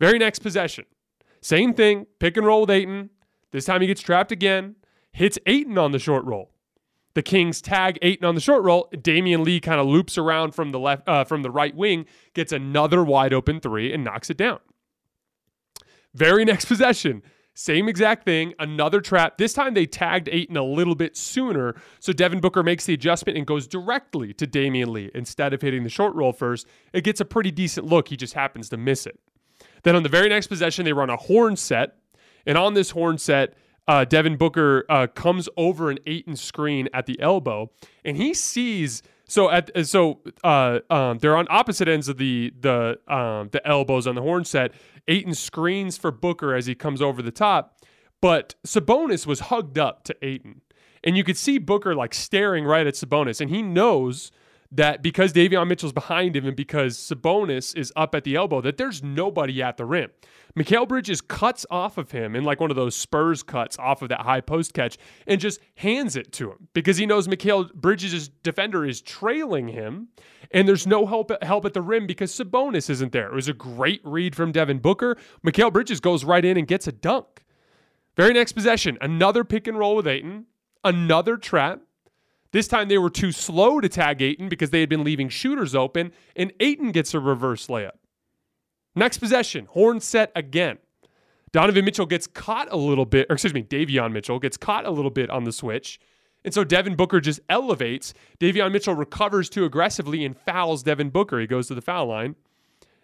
Very 0.00 0.18
next 0.18 0.40
possession. 0.40 0.84
Same 1.40 1.74
thing, 1.74 2.06
pick 2.20 2.36
and 2.36 2.46
roll 2.46 2.62
with 2.62 2.70
Ayton. 2.70 3.10
This 3.50 3.66
time 3.66 3.80
he 3.80 3.86
gets 3.86 4.00
trapped 4.00 4.32
again, 4.32 4.76
hits 5.12 5.38
Ayton 5.46 5.76
on 5.76 5.92
the 5.92 5.98
short 5.98 6.24
roll. 6.24 6.53
The 7.14 7.22
Kings 7.22 7.60
tag 7.60 7.98
Ayton 8.02 8.24
on 8.24 8.34
the 8.34 8.40
short 8.40 8.62
roll. 8.64 8.88
Damion 8.92 9.44
Lee 9.44 9.60
kind 9.60 9.80
of 9.80 9.86
loops 9.86 10.18
around 10.18 10.52
from 10.54 10.72
the 10.72 10.78
left, 10.78 11.08
uh, 11.08 11.24
from 11.24 11.42
the 11.42 11.50
right 11.50 11.74
wing, 11.74 12.06
gets 12.34 12.52
another 12.52 13.04
wide 13.04 13.32
open 13.32 13.60
three 13.60 13.92
and 13.92 14.04
knocks 14.04 14.30
it 14.30 14.36
down. 14.36 14.58
Very 16.12 16.44
next 16.44 16.64
possession, 16.66 17.22
same 17.54 17.88
exact 17.88 18.24
thing, 18.24 18.52
another 18.58 19.00
trap. 19.00 19.38
This 19.38 19.52
time 19.52 19.74
they 19.74 19.86
tagged 19.86 20.28
Ayton 20.28 20.56
a 20.56 20.64
little 20.64 20.96
bit 20.96 21.16
sooner, 21.16 21.76
so 22.00 22.12
Devin 22.12 22.40
Booker 22.40 22.64
makes 22.64 22.84
the 22.84 22.94
adjustment 22.94 23.38
and 23.38 23.46
goes 23.46 23.68
directly 23.68 24.32
to 24.34 24.46
Damion 24.46 24.88
Lee 24.88 25.10
instead 25.14 25.54
of 25.54 25.62
hitting 25.62 25.84
the 25.84 25.88
short 25.88 26.14
roll 26.16 26.32
first. 26.32 26.66
It 26.92 27.04
gets 27.04 27.20
a 27.20 27.24
pretty 27.24 27.52
decent 27.52 27.86
look. 27.86 28.08
He 28.08 28.16
just 28.16 28.34
happens 28.34 28.68
to 28.70 28.76
miss 28.76 29.06
it. 29.06 29.20
Then 29.84 29.94
on 29.94 30.02
the 30.02 30.08
very 30.08 30.28
next 30.28 30.48
possession, 30.48 30.84
they 30.84 30.92
run 30.92 31.10
a 31.10 31.16
horn 31.16 31.54
set. 31.56 31.96
And 32.46 32.58
on 32.58 32.74
this 32.74 32.90
horn 32.90 33.18
set, 33.18 33.54
uh, 33.86 34.04
Devin 34.04 34.36
Booker 34.36 34.84
uh, 34.88 35.06
comes 35.06 35.48
over 35.56 35.90
an 35.90 35.98
Ayton 36.06 36.36
screen 36.36 36.88
at 36.92 37.06
the 37.06 37.20
elbow, 37.20 37.70
and 38.04 38.16
he 38.16 38.34
sees. 38.34 39.02
So 39.26 39.50
at 39.50 39.70
so 39.86 40.20
uh, 40.42 40.80
um, 40.90 41.18
they're 41.18 41.36
on 41.36 41.46
opposite 41.50 41.88
ends 41.88 42.08
of 42.08 42.18
the 42.18 42.52
the 42.60 42.98
um, 43.08 43.48
the 43.50 43.66
elbows 43.66 44.06
on 44.06 44.14
the 44.14 44.22
horn 44.22 44.44
set. 44.44 44.72
Ayton 45.08 45.34
screens 45.34 45.98
for 45.98 46.10
Booker 46.10 46.54
as 46.54 46.66
he 46.66 46.74
comes 46.74 47.02
over 47.02 47.20
the 47.20 47.30
top, 47.30 47.80
but 48.20 48.54
Sabonis 48.66 49.26
was 49.26 49.40
hugged 49.40 49.78
up 49.78 50.04
to 50.04 50.16
Ayton, 50.22 50.62
and 51.02 51.16
you 51.16 51.24
could 51.24 51.36
see 51.36 51.58
Booker 51.58 51.94
like 51.94 52.14
staring 52.14 52.64
right 52.64 52.86
at 52.86 52.94
Sabonis, 52.94 53.40
and 53.40 53.50
he 53.50 53.60
knows 53.60 54.30
that 54.74 55.02
because 55.02 55.32
Davion 55.32 55.68
Mitchell's 55.68 55.92
behind 55.92 56.36
him 56.36 56.46
and 56.46 56.56
because 56.56 56.98
Sabonis 56.98 57.76
is 57.76 57.92
up 57.94 58.14
at 58.14 58.24
the 58.24 58.34
elbow, 58.34 58.60
that 58.60 58.76
there's 58.76 59.02
nobody 59.02 59.62
at 59.62 59.76
the 59.76 59.84
rim. 59.84 60.10
Mikal 60.56 60.86
Bridges 60.86 61.20
cuts 61.20 61.66
off 61.70 61.98
of 61.98 62.12
him 62.12 62.36
in 62.36 62.44
like 62.44 62.60
one 62.60 62.70
of 62.70 62.76
those 62.76 62.94
Spurs 62.94 63.42
cuts 63.42 63.78
off 63.78 64.02
of 64.02 64.08
that 64.08 64.20
high 64.20 64.40
post 64.40 64.72
catch 64.72 64.98
and 65.26 65.40
just 65.40 65.60
hands 65.76 66.14
it 66.16 66.32
to 66.32 66.50
him 66.50 66.68
because 66.74 66.96
he 66.96 67.06
knows 67.06 67.26
Mikal 67.26 67.72
Bridges' 67.74 68.28
defender 68.28 68.84
is 68.84 69.00
trailing 69.00 69.68
him 69.68 70.08
and 70.52 70.68
there's 70.68 70.86
no 70.86 71.06
help, 71.06 71.30
help 71.42 71.64
at 71.64 71.74
the 71.74 71.82
rim 71.82 72.06
because 72.06 72.32
Sabonis 72.32 72.88
isn't 72.88 73.12
there. 73.12 73.28
It 73.28 73.34
was 73.34 73.48
a 73.48 73.52
great 73.52 74.00
read 74.04 74.36
from 74.36 74.52
Devin 74.52 74.78
Booker. 74.78 75.16
Mikal 75.44 75.72
Bridges 75.72 76.00
goes 76.00 76.24
right 76.24 76.44
in 76.44 76.56
and 76.56 76.66
gets 76.68 76.86
a 76.86 76.92
dunk. 76.92 77.44
Very 78.16 78.32
next 78.32 78.52
possession, 78.52 78.96
another 79.00 79.42
pick 79.42 79.66
and 79.66 79.76
roll 79.76 79.96
with 79.96 80.06
Ayton, 80.06 80.46
another 80.84 81.36
trap. 81.36 81.80
This 82.54 82.68
time 82.68 82.86
they 82.86 82.98
were 82.98 83.10
too 83.10 83.32
slow 83.32 83.80
to 83.80 83.88
tag 83.88 84.22
Ayton 84.22 84.48
because 84.48 84.70
they 84.70 84.78
had 84.78 84.88
been 84.88 85.02
leaving 85.02 85.28
shooters 85.28 85.74
open, 85.74 86.12
and 86.36 86.52
Ayton 86.60 86.92
gets 86.92 87.12
a 87.12 87.18
reverse 87.18 87.66
layup. 87.66 87.98
Next 88.94 89.18
possession, 89.18 89.66
horn 89.66 89.98
set 89.98 90.30
again. 90.36 90.78
Donovan 91.50 91.84
Mitchell 91.84 92.06
gets 92.06 92.28
caught 92.28 92.68
a 92.70 92.76
little 92.76 93.06
bit, 93.06 93.26
or 93.28 93.32
excuse 93.32 93.52
me, 93.52 93.64
Davion 93.64 94.12
Mitchell 94.12 94.38
gets 94.38 94.56
caught 94.56 94.86
a 94.86 94.92
little 94.92 95.10
bit 95.10 95.30
on 95.30 95.42
the 95.42 95.50
switch. 95.50 95.98
And 96.44 96.54
so 96.54 96.62
Devin 96.62 96.94
Booker 96.94 97.20
just 97.20 97.40
elevates. 97.50 98.14
Davion 98.38 98.70
Mitchell 98.70 98.94
recovers 98.94 99.50
too 99.50 99.64
aggressively 99.64 100.24
and 100.24 100.36
fouls 100.36 100.84
Devin 100.84 101.10
Booker. 101.10 101.40
He 101.40 101.48
goes 101.48 101.66
to 101.66 101.74
the 101.74 101.82
foul 101.82 102.06
line. 102.06 102.36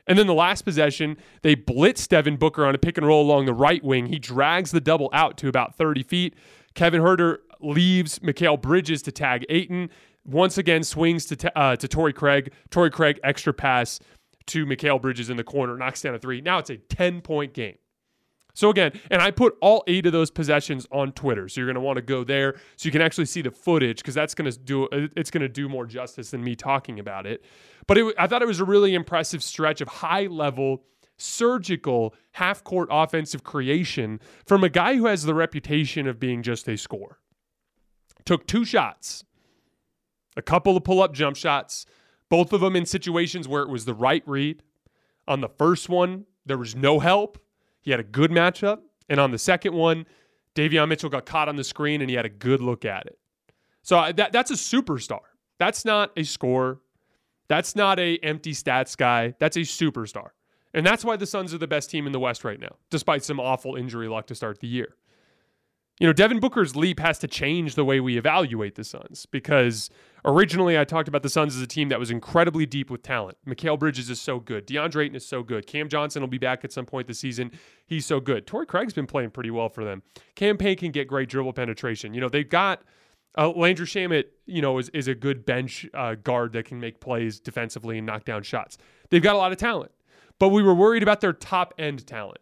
And 0.06 0.16
then 0.16 0.28
the 0.28 0.32
last 0.34 0.62
possession, 0.62 1.16
they 1.42 1.56
blitz 1.56 2.06
Devin 2.06 2.36
Booker 2.36 2.64
on 2.64 2.76
a 2.76 2.78
pick 2.78 2.96
and 2.96 3.04
roll 3.04 3.26
along 3.26 3.46
the 3.46 3.52
right 3.52 3.82
wing. 3.82 4.06
He 4.06 4.20
drags 4.20 4.70
the 4.70 4.80
double 4.80 5.10
out 5.12 5.36
to 5.38 5.48
about 5.48 5.74
30 5.74 6.04
feet. 6.04 6.36
Kevin 6.74 7.02
Huerter 7.02 7.38
leaves 7.60 8.18
Mikal 8.20 8.60
Bridges 8.60 9.02
to 9.02 9.12
tag 9.12 9.44
Ayton. 9.48 9.90
Once 10.24 10.58
again, 10.58 10.82
swings 10.82 11.26
to, 11.26 11.58
uh, 11.58 11.76
to 11.76 11.88
Torrey 11.88 12.12
Craig. 12.12 12.52
Torrey 12.70 12.90
Craig, 12.90 13.18
extra 13.24 13.52
pass 13.52 14.00
to 14.46 14.66
Mikal 14.66 15.00
Bridges 15.00 15.30
in 15.30 15.36
the 15.36 15.44
corner, 15.44 15.76
knocks 15.76 16.02
down 16.02 16.14
a 16.14 16.18
three. 16.18 16.40
Now 16.40 16.58
it's 16.58 16.70
a 16.70 16.76
10 16.76 17.20
point 17.20 17.54
game. 17.54 17.76
So 18.54 18.68
again, 18.68 18.92
and 19.10 19.22
I 19.22 19.30
put 19.30 19.56
all 19.60 19.84
eight 19.86 20.06
of 20.06 20.12
those 20.12 20.30
possessions 20.30 20.86
on 20.90 21.12
Twitter. 21.12 21.48
So 21.48 21.60
you're 21.60 21.68
going 21.68 21.76
to 21.76 21.80
want 21.80 21.96
to 21.96 22.02
go 22.02 22.24
there 22.24 22.56
so 22.76 22.86
you 22.86 22.90
can 22.90 23.00
actually 23.00 23.26
see 23.26 23.42
the 23.42 23.50
footage 23.50 23.98
because 23.98 24.14
that's 24.14 24.34
going 24.34 24.50
to 24.50 24.58
do 24.58 24.88
it's 25.16 25.30
going 25.30 25.42
to 25.42 25.48
do 25.48 25.68
more 25.68 25.86
justice 25.86 26.30
than 26.30 26.42
me 26.42 26.54
talking 26.54 26.98
about 26.98 27.26
it. 27.26 27.44
But 27.86 27.98
it, 27.98 28.14
I 28.18 28.26
thought 28.26 28.42
it 28.42 28.48
was 28.48 28.60
a 28.60 28.64
really 28.64 28.94
impressive 28.94 29.42
stretch 29.42 29.80
of 29.80 29.88
high 29.88 30.26
level 30.26 30.82
surgical 31.16 32.14
half 32.32 32.64
court 32.64 32.88
offensive 32.90 33.44
creation 33.44 34.20
from 34.46 34.64
a 34.64 34.68
guy 34.68 34.96
who 34.96 35.06
has 35.06 35.22
the 35.22 35.34
reputation 35.34 36.06
of 36.06 36.18
being 36.18 36.42
just 36.42 36.68
a 36.68 36.76
scorer. 36.76 37.18
Took 38.30 38.46
two 38.46 38.64
shots, 38.64 39.24
a 40.36 40.42
couple 40.42 40.76
of 40.76 40.84
pull 40.84 41.02
up 41.02 41.12
jump 41.12 41.34
shots, 41.34 41.84
both 42.28 42.52
of 42.52 42.60
them 42.60 42.76
in 42.76 42.86
situations 42.86 43.48
where 43.48 43.62
it 43.62 43.68
was 43.68 43.86
the 43.86 43.92
right 43.92 44.22
read. 44.24 44.62
On 45.26 45.40
the 45.40 45.48
first 45.48 45.88
one, 45.88 46.26
there 46.46 46.56
was 46.56 46.76
no 46.76 47.00
help. 47.00 47.44
He 47.80 47.90
had 47.90 47.98
a 47.98 48.04
good 48.04 48.30
matchup. 48.30 48.82
And 49.08 49.18
on 49.18 49.32
the 49.32 49.38
second 49.38 49.74
one, 49.74 50.06
Davion 50.54 50.88
Mitchell 50.88 51.10
got 51.10 51.26
caught 51.26 51.48
on 51.48 51.56
the 51.56 51.64
screen 51.64 52.02
and 52.02 52.08
he 52.08 52.14
had 52.14 52.24
a 52.24 52.28
good 52.28 52.60
look 52.60 52.84
at 52.84 53.06
it. 53.06 53.18
So 53.82 54.12
that, 54.12 54.30
that's 54.30 54.52
a 54.52 54.54
superstar. 54.54 55.26
That's 55.58 55.84
not 55.84 56.12
a 56.16 56.22
scorer. 56.22 56.78
That's 57.48 57.74
not 57.74 57.98
a 57.98 58.16
empty 58.18 58.52
stats 58.52 58.96
guy. 58.96 59.34
That's 59.40 59.56
a 59.56 59.62
superstar. 59.62 60.28
And 60.72 60.86
that's 60.86 61.04
why 61.04 61.16
the 61.16 61.26
Suns 61.26 61.52
are 61.52 61.58
the 61.58 61.66
best 61.66 61.90
team 61.90 62.06
in 62.06 62.12
the 62.12 62.20
West 62.20 62.44
right 62.44 62.60
now, 62.60 62.76
despite 62.90 63.24
some 63.24 63.40
awful 63.40 63.74
injury 63.74 64.06
luck 64.06 64.28
to 64.28 64.36
start 64.36 64.60
the 64.60 64.68
year 64.68 64.94
you 66.00 66.06
know, 66.06 66.14
Devin 66.14 66.40
Booker's 66.40 66.74
leap 66.74 66.98
has 66.98 67.18
to 67.18 67.28
change 67.28 67.74
the 67.74 67.84
way 67.84 68.00
we 68.00 68.16
evaluate 68.16 68.74
the 68.74 68.84
Suns 68.84 69.26
because 69.26 69.90
originally 70.24 70.78
I 70.78 70.84
talked 70.84 71.08
about 71.08 71.22
the 71.22 71.28
Suns 71.28 71.54
as 71.54 71.60
a 71.60 71.66
team 71.66 71.90
that 71.90 71.98
was 71.98 72.10
incredibly 72.10 72.64
deep 72.64 72.90
with 72.90 73.02
talent. 73.02 73.36
Mikal 73.46 73.78
Bridges 73.78 74.08
is 74.08 74.18
so 74.18 74.40
good. 74.40 74.66
DeAndre 74.66 75.04
Ayton 75.04 75.14
is 75.14 75.26
so 75.26 75.42
good. 75.42 75.66
Cam 75.66 75.90
Johnson 75.90 76.22
will 76.22 76.28
be 76.28 76.38
back 76.38 76.64
at 76.64 76.72
some 76.72 76.86
point 76.86 77.06
this 77.06 77.20
season. 77.20 77.52
He's 77.86 78.06
so 78.06 78.18
good. 78.18 78.46
Torrey 78.46 78.64
Craig's 78.64 78.94
been 78.94 79.06
playing 79.06 79.30
pretty 79.30 79.50
well 79.50 79.68
for 79.68 79.84
them. 79.84 80.02
Cam 80.36 80.56
Payne 80.56 80.78
can 80.78 80.90
get 80.90 81.06
great 81.06 81.28
dribble 81.28 81.52
penetration. 81.52 82.14
You 82.14 82.22
know, 82.22 82.30
they've 82.30 82.48
got 82.48 82.82
uh, 83.36 83.50
Landry 83.50 83.86
Shamet, 83.86 84.24
you 84.46 84.62
know, 84.62 84.78
is, 84.78 84.88
is 84.90 85.06
a 85.06 85.14
good 85.14 85.44
bench 85.44 85.86
uh, 85.92 86.14
guard 86.14 86.54
that 86.54 86.64
can 86.64 86.80
make 86.80 87.00
plays 87.00 87.40
defensively 87.40 87.98
and 87.98 88.06
knock 88.06 88.24
down 88.24 88.42
shots. 88.42 88.78
They've 89.10 89.22
got 89.22 89.34
a 89.34 89.38
lot 89.38 89.52
of 89.52 89.58
talent, 89.58 89.92
but 90.38 90.48
we 90.48 90.62
were 90.62 90.74
worried 90.74 91.02
about 91.02 91.20
their 91.20 91.34
top 91.34 91.74
end 91.78 92.06
talent. 92.06 92.40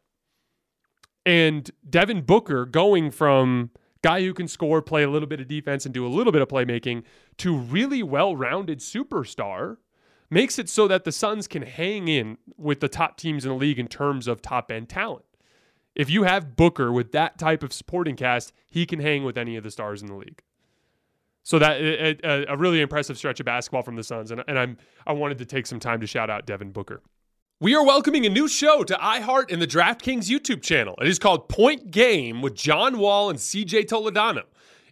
And 1.27 1.71
Devin 1.89 2.23
Booker 2.23 2.65
going 2.65 3.11
from 3.11 3.71
guy 4.03 4.23
who 4.23 4.33
can 4.33 4.49
score, 4.49 4.81
play 4.81 5.03
a 5.03 5.11
little 5.11 5.29
bit 5.29 5.41
of 5.41 5.49
defense, 5.49 5.85
and 5.85 5.93
do 5.93 6.07
a 6.07 6.09
little 6.09 6.33
bit 6.33 6.43
of 6.43 6.49
playmaking, 6.49 7.03
to 7.39 7.57
really 7.57 8.03
well 8.03 8.37
rounded 8.37 8.79
superstar 8.79 9.77
makes 10.31 10.59
it 10.59 10.69
so 10.69 10.87
that 10.89 11.05
the 11.05 11.13
Suns 11.13 11.49
can 11.49 11.63
hang 11.63 12.09
in 12.09 12.39
with 12.57 12.81
the 12.81 12.89
top 12.89 13.17
teams 13.17 13.45
in 13.45 13.51
the 13.51 13.57
league 13.57 13.79
in 13.79 13.89
terms 13.89 14.29
of 14.29 14.43
top 14.43 14.71
end 14.71 14.89
talent. 14.89 15.25
If 15.95 16.11
you 16.11 16.23
have 16.25 16.55
Booker 16.55 16.93
with 16.93 17.13
that 17.13 17.39
type 17.39 17.63
of 17.63 17.73
supporting 17.73 18.15
cast, 18.15 18.53
he 18.71 18.87
can 18.87 19.01
hang 19.01 19.25
with 19.25 19.37
any 19.37 19.57
of 19.57 19.65
the 19.65 19.71
stars 19.71 20.01
in 20.01 20.09
the 20.09 20.15
league. 20.15 20.43
So 21.43 21.59
that 21.59 21.81
a, 21.81 22.53
a 22.53 22.57
really 22.57 22.81
impressive 22.81 23.17
stretch 23.17 23.41
of 23.41 23.47
basketball 23.47 23.83
from 23.83 23.97
the 23.97 24.05
Suns, 24.05 24.31
and, 24.31 24.45
and 24.47 24.59
I'm 24.59 24.77
I 25.07 25.13
wanted 25.13 25.39
to 25.39 25.47
take 25.47 25.67
some 25.67 25.81
time 25.81 26.01
to 26.03 26.07
shout 26.07 26.29
out 26.29 26.47
Devin 26.47 26.73
Booker. 26.73 27.01
We 27.61 27.75
are 27.75 27.85
welcoming 27.85 28.25
a 28.25 28.29
new 28.29 28.47
show 28.47 28.85
to 28.85 28.95
iHeart 28.95 29.53
and 29.53 29.61
the 29.61 29.67
DraftKings 29.67 30.31
YouTube 30.31 30.63
channel. 30.63 30.95
It 31.01 31.09
is 31.09 31.19
called 31.19 31.49
Point 31.49 31.91
Game 31.91 32.41
with 32.41 32.55
John 32.55 32.99
Wall 32.99 33.31
and 33.31 33.37
CJ 33.37 33.87
Toledano. 33.87 34.45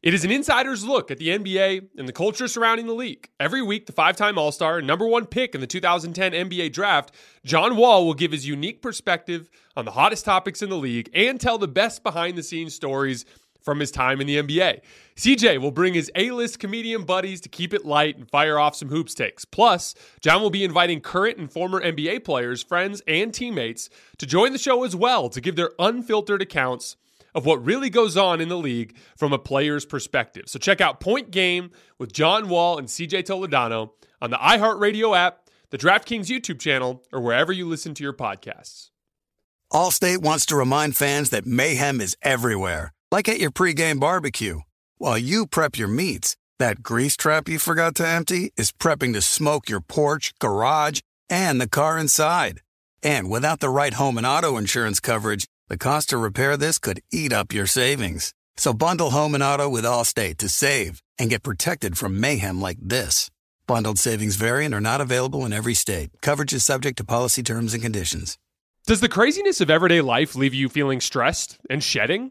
It 0.02 0.12
is 0.14 0.25
an 0.25 0.32
insider's 0.32 0.85
look 0.85 1.12
at 1.12 1.18
the 1.18 1.28
NBA 1.28 1.90
and 1.96 2.08
the 2.08 2.12
culture 2.12 2.49
surrounding 2.49 2.88
the 2.88 2.92
league. 2.92 3.28
Every 3.38 3.62
week, 3.62 3.87
the 3.87 3.92
five 3.92 4.16
time 4.16 4.37
All 4.37 4.50
Star 4.50 4.78
and 4.78 4.87
number 4.87 5.06
one 5.06 5.26
pick 5.26 5.54
in 5.54 5.61
the 5.61 5.68
2010 5.68 6.32
NBA 6.32 6.73
draft, 6.73 7.12
John 7.44 7.76
Wall 7.76 8.04
will 8.04 8.14
give 8.14 8.32
his 8.32 8.49
unique 8.49 8.82
perspective 8.82 9.49
on 9.76 9.85
the 9.85 9.92
hottest 9.92 10.25
topics 10.25 10.61
in 10.61 10.68
the 10.68 10.76
league 10.76 11.08
and 11.14 11.40
tell 11.40 11.58
the 11.58 11.68
best 11.68 12.02
behind 12.02 12.37
the 12.37 12.42
scenes 12.42 12.75
stories 12.75 13.25
from 13.66 13.80
his 13.80 13.90
time 13.90 14.23
in 14.23 14.26
the 14.26 14.38
NBA. 14.38 14.80
CJ 15.16 15.61
will 15.61 15.73
bring 15.73 15.92
his 15.92 16.11
A 16.14 16.30
list 16.30 16.58
comedian 16.58 17.02
buddies 17.02 17.42
to 17.42 17.50
keep 17.50 17.75
it 17.75 17.85
light 17.85 18.16
and 18.16 18.30
fire 18.30 18.58
off 18.58 18.76
some 18.76 18.88
hoops 18.88 19.14
takes. 19.14 19.44
Plus, 19.44 19.94
John 20.20 20.40
will 20.40 20.50
be 20.50 20.64
inviting 20.64 21.00
current 21.00 21.37
and 21.37 21.52
former 21.52 21.82
NBA 21.82 22.25
players, 22.25 22.62
friends, 22.62 23.02
and 23.06 23.35
teammates 23.35 23.90
to 24.16 24.25
join 24.25 24.52
the 24.52 24.58
show 24.58 24.85
as 24.85 24.96
well 24.96 25.28
to 25.28 25.40
give 25.40 25.56
their 25.56 25.73
unfiltered 25.78 26.40
accounts 26.40 26.96
of 27.35 27.44
what 27.44 27.62
really 27.62 27.90
goes 27.90 28.16
on 28.16 28.40
in 28.40 28.49
the 28.49 28.56
league 28.56 28.96
from 29.16 29.32
a 29.32 29.38
player's 29.38 29.85
perspective. 29.85 30.44
So 30.46 30.58
check 30.58 30.80
out 30.80 31.00
Point 31.00 31.30
Game 31.30 31.73
with 31.99 32.12
John 32.12 32.49
Wall 32.49 32.78
and 32.78 32.88
CJ 32.88 33.25
Toledano 33.25 33.90
on 34.23 34.30
the 34.30 34.38
iHeartRadio 34.38 35.14
app, 35.14 35.50
the 35.70 35.76
DraftKings 35.76 36.26
YouTube 36.26 36.61
channel, 36.61 37.02
or 37.12 37.20
wherever 37.20 37.52
you 37.52 37.68
listen 37.68 37.92
to 37.94 38.04
your 38.04 38.14
podcasts. 38.14 38.90
Allstate 39.73 40.18
wants 40.18 40.46
to 40.46 40.56
remind 40.56 40.96
fans 40.96 41.30
that 41.30 41.44
mayhem 41.44 42.00
is 42.00 42.16
everywhere, 42.23 42.92
like 43.11 43.29
at 43.29 43.39
your 43.39 43.51
pregame 43.51 44.01
barbecue. 44.01 44.61
While 44.99 45.19
you 45.19 45.47
prep 45.47 45.79
your 45.79 45.89
meats, 45.89 46.37
that 46.59 46.83
grease 46.83 47.17
trap 47.17 47.49
you 47.49 47.59
forgot 47.59 47.95
to 47.97 48.07
empty 48.07 48.53
is 48.57 48.73
prepping 48.73 49.13
to 49.13 49.21
smoke 49.21 49.69
your 49.69 49.81
porch, 49.81 50.33
garage, 50.39 51.01
and 51.29 51.61
the 51.61 51.69
car 51.69 51.99
inside. 51.99 52.61
And 53.03 53.31
without 53.31 53.61
the 53.61 53.69
right 53.69 53.95
home 53.95 54.19
and 54.19 54.27
auto 54.27 54.57
insurance 54.57 55.01
coverage, 55.01 55.47
the 55.69 55.77
cost 55.77 56.11
to 56.11 56.19
repair 56.19 56.57
this 56.57 56.79
could 56.79 57.01
eat 57.13 57.33
up 57.33 57.53
your 57.53 57.67
savings. 57.67 58.33
So 58.57 58.73
bundle 58.73 59.11
home 59.11 59.35
and 59.35 59.43
auto 59.43 59.69
with 59.69 59.85
Allstate 59.85 60.39
to 60.39 60.49
save 60.49 61.03
and 61.19 61.31
get 61.31 61.43
protected 61.43 61.99
from 61.99 62.21
mayhem 62.21 62.61
like 62.61 62.79
this. 62.81 63.31
Bundled 63.67 63.99
savings 63.99 64.37
vary 64.37 64.65
and 64.65 64.75
are 64.75 64.81
not 64.81 65.01
available 65.01 65.45
in 65.45 65.53
every 65.53 65.75
state. 65.75 66.11
Coverage 66.23 66.53
is 66.53 66.65
subject 66.65 66.99
to 66.99 67.05
policy 67.05 67.43
terms 67.43 67.75
and 67.75 67.83
conditions. 67.83 68.39
Does 68.87 69.01
the 69.01 69.09
craziness 69.09 69.61
of 69.61 69.71
everyday 69.71 70.01
life 70.01 70.37
leave 70.37 70.55
you 70.55 70.69
feeling 70.69 71.01
stressed 71.01 71.59
and 71.69 71.83
shedding? 71.83 72.31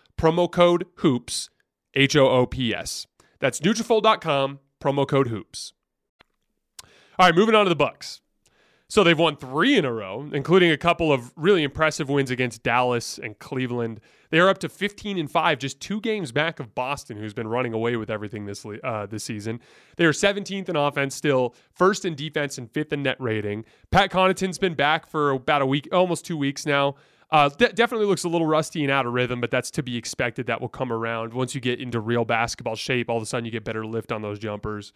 promo 0.21 0.49
code 0.49 0.85
HOOPS, 0.97 1.49
H-O-O-P-S. 1.95 3.07
That's 3.39 3.59
Nutrafol.com, 3.59 4.59
promo 4.79 5.07
code 5.07 5.29
HOOPS. 5.29 5.73
All 7.17 7.25
right, 7.25 7.33
moving 7.33 7.55
on 7.55 7.65
to 7.65 7.69
the 7.69 7.75
Bucks. 7.75 8.21
So 8.87 9.03
they've 9.03 9.17
won 9.17 9.35
three 9.35 9.77
in 9.77 9.83
a 9.83 9.91
row, 9.91 10.29
including 10.31 10.69
a 10.69 10.77
couple 10.77 11.11
of 11.11 11.31
really 11.35 11.63
impressive 11.63 12.07
wins 12.07 12.29
against 12.29 12.61
Dallas 12.61 13.17
and 13.17 13.39
Cleveland. 13.39 13.99
They 14.29 14.37
are 14.37 14.47
up 14.47 14.59
to 14.59 14.69
15 14.69 15.17
and 15.17 15.31
five, 15.31 15.57
just 15.57 15.79
two 15.79 15.99
games 15.99 16.31
back 16.31 16.59
of 16.59 16.75
Boston, 16.75 17.17
who's 17.17 17.33
been 17.33 17.47
running 17.47 17.73
away 17.73 17.95
with 17.95 18.11
everything 18.11 18.45
this 18.45 18.63
uh, 18.83 19.07
this 19.07 19.23
season. 19.23 19.59
They 19.95 20.05
are 20.05 20.11
17th 20.11 20.69
in 20.69 20.75
offense, 20.75 21.15
still 21.15 21.55
first 21.73 22.05
in 22.05 22.13
defense 22.13 22.59
and 22.59 22.69
fifth 22.69 22.93
in 22.93 23.01
net 23.01 23.17
rating. 23.19 23.65
Pat 23.89 24.11
Connaughton's 24.11 24.59
been 24.59 24.75
back 24.75 25.07
for 25.07 25.31
about 25.31 25.63
a 25.63 25.65
week, 25.65 25.87
almost 25.91 26.25
two 26.25 26.37
weeks 26.37 26.65
now. 26.67 26.95
Uh, 27.31 27.49
de- 27.49 27.71
definitely 27.71 28.05
looks 28.05 28.25
a 28.25 28.29
little 28.29 28.47
rusty 28.47 28.83
and 28.83 28.91
out 28.91 29.05
of 29.05 29.13
rhythm, 29.13 29.39
but 29.39 29.51
that's 29.51 29.71
to 29.71 29.83
be 29.83 29.95
expected. 29.95 30.47
That 30.47 30.59
will 30.59 30.69
come 30.69 30.91
around 30.91 31.33
once 31.33 31.55
you 31.55 31.61
get 31.61 31.79
into 31.79 31.99
real 31.99 32.25
basketball 32.25 32.75
shape. 32.75 33.09
All 33.09 33.17
of 33.17 33.23
a 33.23 33.25
sudden, 33.25 33.45
you 33.45 33.51
get 33.51 33.63
better 33.63 33.85
lift 33.85 34.11
on 34.11 34.21
those 34.21 34.37
jumpers. 34.37 34.91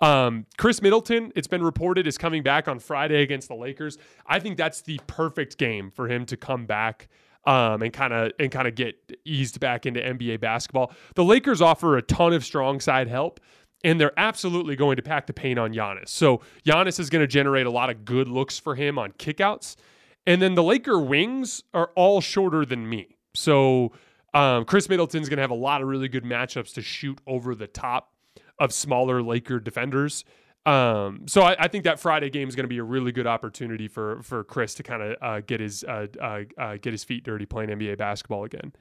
Um, 0.00 0.46
Khris 0.56 0.80
Middleton, 0.82 1.32
it's 1.34 1.48
been 1.48 1.62
reported, 1.62 2.06
is 2.06 2.18
coming 2.18 2.42
back 2.42 2.68
on 2.68 2.78
Friday 2.78 3.22
against 3.22 3.48
the 3.48 3.54
Lakers. 3.54 3.98
I 4.26 4.38
think 4.38 4.56
that's 4.56 4.80
the 4.82 5.00
perfect 5.06 5.58
game 5.58 5.90
for 5.90 6.08
him 6.08 6.24
to 6.26 6.36
come 6.36 6.66
back 6.66 7.08
um, 7.44 7.82
and 7.82 7.92
kind 7.92 8.12
of 8.12 8.32
and 8.38 8.50
kind 8.50 8.68
of 8.68 8.74
get 8.74 8.96
eased 9.24 9.60
back 9.60 9.86
into 9.86 10.00
NBA 10.00 10.40
basketball. 10.40 10.92
The 11.14 11.24
Lakers 11.24 11.60
offer 11.60 11.96
a 11.96 12.02
ton 12.02 12.32
of 12.32 12.44
strong 12.44 12.80
side 12.80 13.08
help. 13.08 13.40
And 13.84 14.00
they're 14.00 14.18
absolutely 14.18 14.74
going 14.74 14.96
to 14.96 15.02
pack 15.02 15.28
the 15.28 15.32
paint 15.32 15.56
on 15.56 15.72
Giannis. 15.72 16.08
So 16.08 16.40
Giannis 16.66 16.98
is 16.98 17.10
going 17.10 17.22
to 17.22 17.28
generate 17.28 17.64
a 17.64 17.70
lot 17.70 17.90
of 17.90 18.04
good 18.04 18.26
looks 18.26 18.58
for 18.58 18.74
him 18.74 18.98
on 18.98 19.12
kickouts. 19.12 19.76
And 20.28 20.42
then 20.42 20.54
the 20.54 20.62
Laker 20.62 20.98
wings 20.98 21.62
are 21.72 21.90
all 21.96 22.20
shorter 22.20 22.66
than 22.66 22.86
me. 22.86 23.16
So 23.34 23.92
um, 24.34 24.66
Khris 24.66 24.86
Middleton's 24.90 25.30
going 25.30 25.38
to 25.38 25.42
have 25.42 25.50
a 25.50 25.54
lot 25.54 25.80
of 25.80 25.88
really 25.88 26.06
good 26.06 26.22
matchups 26.22 26.74
to 26.74 26.82
shoot 26.82 27.18
over 27.26 27.54
the 27.54 27.66
top 27.66 28.12
of 28.58 28.70
smaller 28.74 29.22
Laker 29.22 29.58
defenders. 29.58 30.26
Um, 30.66 31.22
so 31.26 31.40
I, 31.40 31.56
I, 31.58 31.68
think 31.68 31.84
that 31.84 31.98
Friday 31.98 32.28
game 32.28 32.46
is 32.46 32.54
going 32.54 32.64
to 32.64 32.68
be 32.68 32.76
a 32.76 32.82
really 32.82 33.10
good 33.10 33.26
opportunity 33.26 33.88
for 33.88 34.22
for 34.22 34.44
Khris 34.44 34.74
to 34.74 34.82
kind 34.82 35.02
of 35.02 35.16
uh, 35.22 35.40
get 35.40 35.60
his 35.60 35.82
uh, 35.84 36.08
uh, 36.20 36.40
uh, 36.58 36.76
get 36.76 36.92
his 36.92 37.04
feet 37.04 37.24
dirty 37.24 37.46
playing 37.46 37.70
NBA 37.70 37.96
basketball 37.96 38.44
again. 38.44 38.74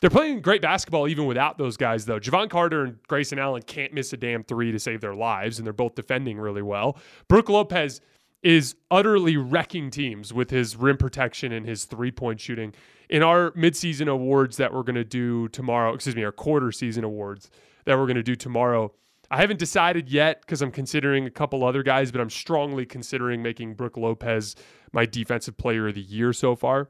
They're 0.00 0.10
playing 0.10 0.40
great 0.40 0.62
basketball 0.62 1.08
even 1.08 1.26
without 1.26 1.58
those 1.58 1.76
guys, 1.76 2.06
though. 2.06 2.20
Jevon 2.20 2.48
Carter 2.48 2.84
and 2.84 2.98
Grayson 3.08 3.40
Allen 3.40 3.62
can't 3.62 3.92
miss 3.92 4.12
a 4.12 4.16
damn 4.16 4.44
three 4.44 4.70
to 4.70 4.78
save 4.78 5.00
their 5.00 5.16
lives, 5.16 5.58
and 5.58 5.66
they're 5.66 5.72
both 5.72 5.96
defending 5.96 6.38
really 6.38 6.62
well. 6.62 6.96
Brook 7.26 7.48
Lopez 7.48 8.00
is 8.42 8.74
utterly 8.90 9.36
wrecking 9.36 9.90
teams 9.90 10.32
with 10.32 10.50
his 10.50 10.76
rim 10.76 10.96
protection 10.96 11.52
and 11.52 11.66
his 11.66 11.84
three 11.84 12.10
point 12.10 12.40
shooting. 12.40 12.72
In 13.08 13.22
our 13.22 13.50
midseason 13.52 14.08
awards 14.08 14.56
that 14.58 14.72
we're 14.72 14.82
going 14.82 14.94
to 14.94 15.04
do 15.04 15.48
tomorrow, 15.48 15.94
excuse 15.94 16.16
me, 16.16 16.24
our 16.24 16.32
quarter 16.32 16.72
season 16.72 17.04
awards, 17.04 17.50
that 17.84 17.98
we're 17.98 18.06
going 18.06 18.16
to 18.16 18.22
do 18.22 18.36
tomorrow. 18.36 18.92
I 19.32 19.36
haven't 19.40 19.58
decided 19.58 20.08
yet 20.10 20.40
because 20.40 20.60
I'm 20.62 20.72
considering 20.72 21.26
a 21.26 21.30
couple 21.30 21.64
other 21.64 21.82
guys, 21.82 22.10
but 22.10 22.20
I'm 22.20 22.30
strongly 22.30 22.84
considering 22.84 23.42
making 23.42 23.74
Brook 23.74 23.96
Lopez 23.96 24.56
my 24.92 25.06
defensive 25.06 25.56
player 25.56 25.88
of 25.88 25.94
the 25.94 26.00
year 26.00 26.32
so 26.32 26.56
far. 26.56 26.88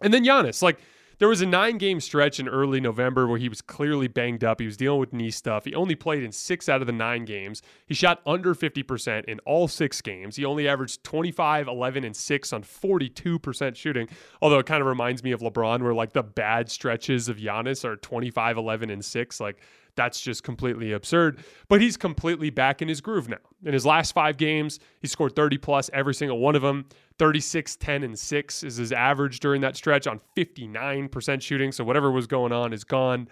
And 0.00 0.12
then 0.12 0.24
Giannis, 0.24 0.62
like 0.62 0.80
there 1.18 1.28
was 1.28 1.40
a 1.40 1.46
nine 1.46 1.78
game 1.78 2.00
stretch 2.00 2.38
in 2.38 2.48
early 2.48 2.80
November 2.80 3.26
where 3.26 3.38
he 3.38 3.48
was 3.48 3.62
clearly 3.62 4.06
banged 4.06 4.44
up. 4.44 4.60
He 4.60 4.66
was 4.66 4.76
dealing 4.76 5.00
with 5.00 5.12
knee 5.12 5.30
stuff. 5.30 5.64
He 5.64 5.74
only 5.74 5.94
played 5.94 6.22
in 6.22 6.32
six 6.32 6.68
out 6.68 6.80
of 6.82 6.86
the 6.86 6.92
nine 6.92 7.24
games. 7.24 7.62
He 7.86 7.94
shot 7.94 8.20
under 8.26 8.54
50% 8.54 9.24
in 9.24 9.38
all 9.40 9.66
six 9.66 10.02
games. 10.02 10.36
He 10.36 10.44
only 10.44 10.68
averaged 10.68 11.02
25, 11.04 11.68
11, 11.68 12.04
and 12.04 12.14
6 12.14 12.52
on 12.52 12.62
42% 12.62 13.76
shooting. 13.76 14.08
Although 14.42 14.58
it 14.58 14.66
kind 14.66 14.82
of 14.82 14.86
reminds 14.86 15.22
me 15.22 15.32
of 15.32 15.40
LeBron, 15.40 15.82
where 15.82 15.94
like 15.94 16.12
the 16.12 16.22
bad 16.22 16.70
stretches 16.70 17.28
of 17.28 17.38
Giannis 17.38 17.84
are 17.84 17.96
25, 17.96 18.58
11, 18.58 18.90
and 18.90 19.04
6. 19.04 19.40
Like 19.40 19.56
that's 19.96 20.20
just 20.20 20.42
completely 20.42 20.92
absurd. 20.92 21.38
But 21.68 21.80
he's 21.80 21.96
completely 21.96 22.50
back 22.50 22.82
in 22.82 22.88
his 22.88 23.00
groove 23.00 23.28
now. 23.28 23.38
In 23.64 23.72
his 23.72 23.84
last 23.84 24.12
five 24.12 24.36
games, 24.36 24.78
he 25.00 25.08
scored 25.08 25.34
30 25.34 25.58
plus 25.58 25.90
every 25.92 26.14
single 26.14 26.38
one 26.38 26.54
of 26.54 26.62
them. 26.62 26.86
36, 27.18 27.76
10, 27.76 28.02
and 28.04 28.18
6 28.18 28.62
is 28.62 28.76
his 28.76 28.92
average 28.92 29.40
during 29.40 29.62
that 29.62 29.76
stretch 29.76 30.06
on 30.06 30.20
59% 30.36 31.42
shooting. 31.42 31.72
So 31.72 31.82
whatever 31.82 32.10
was 32.10 32.26
going 32.26 32.52
on 32.52 32.72
is 32.72 32.84
gone. 32.84 33.28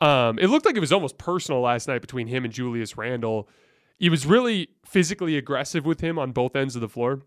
Um, 0.00 0.38
it 0.38 0.48
looked 0.48 0.66
like 0.66 0.76
it 0.76 0.80
was 0.80 0.92
almost 0.92 1.18
personal 1.18 1.60
last 1.60 1.88
night 1.88 2.00
between 2.00 2.26
him 2.26 2.44
and 2.44 2.52
Julius 2.52 2.96
Randle. 2.96 3.48
He 3.98 4.08
was 4.08 4.26
really 4.26 4.68
physically 4.84 5.36
aggressive 5.36 5.86
with 5.86 6.00
him 6.00 6.18
on 6.18 6.32
both 6.32 6.56
ends 6.56 6.74
of 6.74 6.80
the 6.80 6.88
floor 6.88 7.22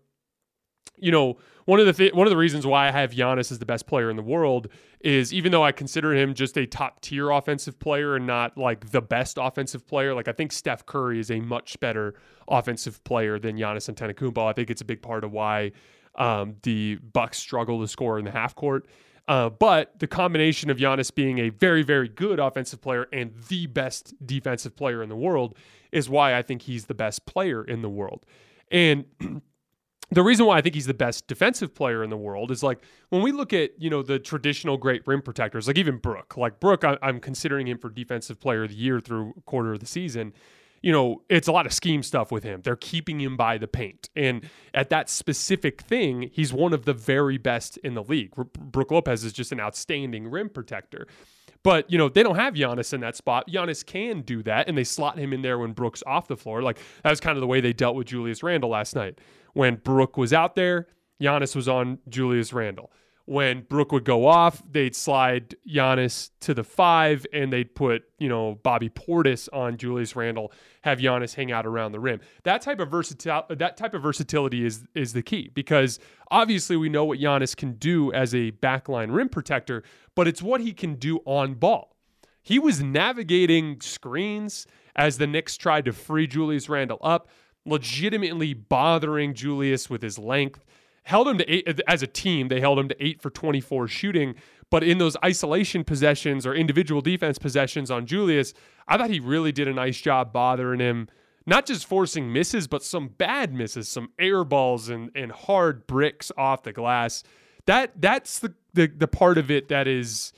you 0.96 1.10
know, 1.10 1.38
one 1.66 1.80
of 1.80 1.86
the 1.86 1.92
th- 1.92 2.14
one 2.14 2.26
of 2.26 2.30
the 2.30 2.36
reasons 2.36 2.66
why 2.66 2.88
I 2.88 2.92
have 2.92 3.10
Giannis 3.10 3.50
as 3.50 3.58
the 3.58 3.66
best 3.66 3.86
player 3.86 4.08
in 4.08 4.16
the 4.16 4.22
world 4.22 4.68
is 5.00 5.32
even 5.34 5.52
though 5.52 5.64
I 5.64 5.72
consider 5.72 6.14
him 6.14 6.34
just 6.34 6.56
a 6.56 6.66
top 6.66 7.00
tier 7.00 7.30
offensive 7.30 7.78
player 7.78 8.16
and 8.16 8.26
not 8.26 8.56
like 8.56 8.90
the 8.90 9.02
best 9.02 9.38
offensive 9.40 9.86
player, 9.86 10.14
like 10.14 10.28
I 10.28 10.32
think 10.32 10.52
Steph 10.52 10.86
Curry 10.86 11.18
is 11.18 11.30
a 11.30 11.40
much 11.40 11.78
better 11.80 12.14
offensive 12.48 13.02
player 13.04 13.38
than 13.38 13.56
Giannis 13.56 13.92
Antetokounmpo. 13.92 14.48
I 14.48 14.52
think 14.52 14.70
it's 14.70 14.80
a 14.80 14.84
big 14.84 15.02
part 15.02 15.24
of 15.24 15.32
why 15.32 15.72
um, 16.14 16.56
the 16.62 16.96
Bucks 16.96 17.38
struggle 17.38 17.80
to 17.80 17.88
score 17.88 18.18
in 18.18 18.24
the 18.24 18.30
half 18.30 18.54
court. 18.54 18.86
Uh, 19.28 19.50
but 19.50 19.98
the 19.98 20.06
combination 20.06 20.70
of 20.70 20.76
Giannis 20.76 21.12
being 21.12 21.38
a 21.38 21.48
very, 21.48 21.82
very 21.82 22.08
good 22.08 22.38
offensive 22.38 22.80
player 22.80 23.08
and 23.12 23.34
the 23.48 23.66
best 23.66 24.14
defensive 24.24 24.76
player 24.76 25.02
in 25.02 25.08
the 25.08 25.16
world 25.16 25.56
is 25.90 26.08
why 26.08 26.36
I 26.36 26.42
think 26.42 26.62
he's 26.62 26.86
the 26.86 26.94
best 26.94 27.26
player 27.26 27.64
in 27.64 27.82
the 27.82 27.88
world. 27.88 28.24
And 28.70 29.04
the 30.10 30.22
reason 30.22 30.46
why 30.46 30.58
I 30.58 30.60
think 30.60 30.74
he's 30.74 30.86
the 30.86 30.94
best 30.94 31.26
defensive 31.26 31.74
player 31.74 32.04
in 32.04 32.10
the 32.10 32.16
world 32.16 32.50
is 32.50 32.62
like 32.62 32.78
when 33.08 33.22
we 33.22 33.32
look 33.32 33.52
at 33.52 33.70
you 33.80 33.90
know 33.90 34.02
the 34.02 34.18
traditional 34.18 34.76
great 34.76 35.02
rim 35.06 35.22
protectors, 35.22 35.66
like 35.66 35.78
even 35.78 35.98
Brook, 35.98 36.36
like 36.36 36.60
Brook, 36.60 36.84
I, 36.84 36.96
am 37.02 37.20
considering 37.20 37.66
him 37.66 37.78
for 37.78 37.90
defensive 37.90 38.40
player 38.40 38.64
of 38.64 38.70
the 38.70 38.76
year 38.76 39.00
through 39.00 39.34
quarter 39.46 39.72
of 39.72 39.80
the 39.80 39.86
season. 39.86 40.32
You 40.82 40.92
know, 40.92 41.22
it's 41.28 41.48
a 41.48 41.52
lot 41.52 41.66
of 41.66 41.72
scheme 41.72 42.04
stuff 42.04 42.30
with 42.30 42.44
him. 42.44 42.60
They're 42.62 42.76
keeping 42.76 43.20
him 43.20 43.36
by 43.36 43.58
the 43.58 43.66
paint, 43.66 44.08
and 44.14 44.48
at 44.72 44.90
that 44.90 45.10
specific 45.10 45.80
thing, 45.80 46.30
he's 46.32 46.52
one 46.52 46.72
of 46.72 46.84
the 46.84 46.92
very 46.92 47.38
best 47.38 47.76
in 47.78 47.94
the 47.94 48.04
league. 48.04 48.32
Brook 48.34 48.92
Lopez 48.92 49.24
is 49.24 49.32
just 49.32 49.50
an 49.50 49.58
outstanding 49.58 50.28
rim 50.28 50.48
protector. 50.48 51.08
But, 51.66 51.90
you 51.90 51.98
know, 51.98 52.08
they 52.08 52.22
don't 52.22 52.36
have 52.36 52.54
Giannis 52.54 52.92
in 52.92 53.00
that 53.00 53.16
spot. 53.16 53.48
Giannis 53.50 53.84
can 53.84 54.20
do 54.20 54.40
that, 54.44 54.68
and 54.68 54.78
they 54.78 54.84
slot 54.84 55.18
him 55.18 55.32
in 55.32 55.42
there 55.42 55.58
when 55.58 55.72
Brook's 55.72 56.00
off 56.06 56.28
the 56.28 56.36
floor. 56.36 56.62
Like, 56.62 56.78
that 57.02 57.10
was 57.10 57.18
kind 57.18 57.36
of 57.36 57.40
the 57.40 57.46
way 57.48 57.60
they 57.60 57.72
dealt 57.72 57.96
with 57.96 58.06
Julius 58.06 58.44
Randle 58.44 58.70
last 58.70 58.94
night. 58.94 59.18
When 59.56 59.76
Brook 59.76 60.16
was 60.16 60.32
out 60.32 60.54
there, 60.54 60.86
Giannis 61.20 61.56
was 61.56 61.66
on 61.68 61.98
Julius 62.08 62.52
Randle 62.52 62.90
when 63.26 63.62
Brook 63.62 63.90
would 63.90 64.04
go 64.04 64.26
off, 64.26 64.62
they'd 64.70 64.94
slide 64.94 65.56
Giannis 65.68 66.30
to 66.40 66.54
the 66.54 66.62
five 66.62 67.26
and 67.32 67.52
they'd 67.52 67.74
put, 67.74 68.04
you 68.18 68.28
know, 68.28 68.58
Bobby 68.62 68.88
Portis 68.88 69.48
on 69.52 69.76
Julius 69.76 70.14
Randle, 70.14 70.52
have 70.82 71.00
Giannis 71.00 71.34
hang 71.34 71.50
out 71.50 71.66
around 71.66 71.90
the 71.90 71.98
rim. 71.98 72.20
That 72.44 72.62
type 72.62 72.78
of 72.78 72.88
versatility 72.88 73.56
that 73.56 73.76
type 73.76 73.94
of 73.94 74.02
versatility 74.02 74.64
is 74.64 74.86
is 74.94 75.12
the 75.12 75.22
key 75.22 75.50
because 75.52 75.98
obviously 76.30 76.76
we 76.76 76.88
know 76.88 77.04
what 77.04 77.18
Giannis 77.18 77.56
can 77.56 77.72
do 77.72 78.12
as 78.12 78.32
a 78.32 78.52
backline 78.52 79.12
rim 79.12 79.28
protector, 79.28 79.82
but 80.14 80.28
it's 80.28 80.40
what 80.40 80.60
he 80.60 80.72
can 80.72 80.94
do 80.94 81.18
on 81.24 81.54
ball. 81.54 81.96
He 82.42 82.60
was 82.60 82.80
navigating 82.80 83.80
screens 83.80 84.68
as 84.94 85.18
the 85.18 85.26
Knicks 85.26 85.56
tried 85.56 85.84
to 85.86 85.92
free 85.92 86.28
Julius 86.28 86.68
Randle 86.68 86.98
up, 87.02 87.28
legitimately 87.66 88.54
bothering 88.54 89.34
Julius 89.34 89.90
with 89.90 90.02
his 90.02 90.18
length 90.18 90.64
held 91.06 91.28
him 91.28 91.38
to 91.38 91.48
eight 91.48 91.80
as 91.86 92.02
a 92.02 92.06
team. 92.06 92.48
They 92.48 92.60
held 92.60 92.80
him 92.80 92.88
to 92.88 93.04
eight 93.04 93.22
for 93.22 93.30
24 93.30 93.86
shooting. 93.86 94.34
But 94.70 94.82
in 94.82 94.98
those 94.98 95.16
isolation 95.24 95.84
possessions 95.84 96.44
or 96.44 96.52
individual 96.52 97.00
defense 97.00 97.38
possessions 97.38 97.92
on 97.92 98.06
Julius, 98.06 98.52
I 98.88 98.98
thought 98.98 99.10
he 99.10 99.20
really 99.20 99.52
did 99.52 99.68
a 99.68 99.72
nice 99.72 100.00
job 100.00 100.32
bothering 100.32 100.80
him, 100.80 101.08
not 101.46 101.64
just 101.64 101.86
forcing 101.86 102.32
misses, 102.32 102.66
but 102.66 102.82
some 102.82 103.06
bad 103.06 103.54
misses, 103.54 103.88
some 103.88 104.10
air 104.18 104.42
balls 104.42 104.88
and, 104.88 105.12
and 105.14 105.30
hard 105.30 105.86
bricks 105.86 106.32
off 106.36 106.64
the 106.64 106.72
glass. 106.72 107.22
That 107.66 108.00
that's 108.00 108.40
the, 108.40 108.54
the 108.74 108.88
the 108.88 109.08
part 109.08 109.38
of 109.38 109.50
it 109.50 109.68
that 109.68 109.88
is 109.88 110.32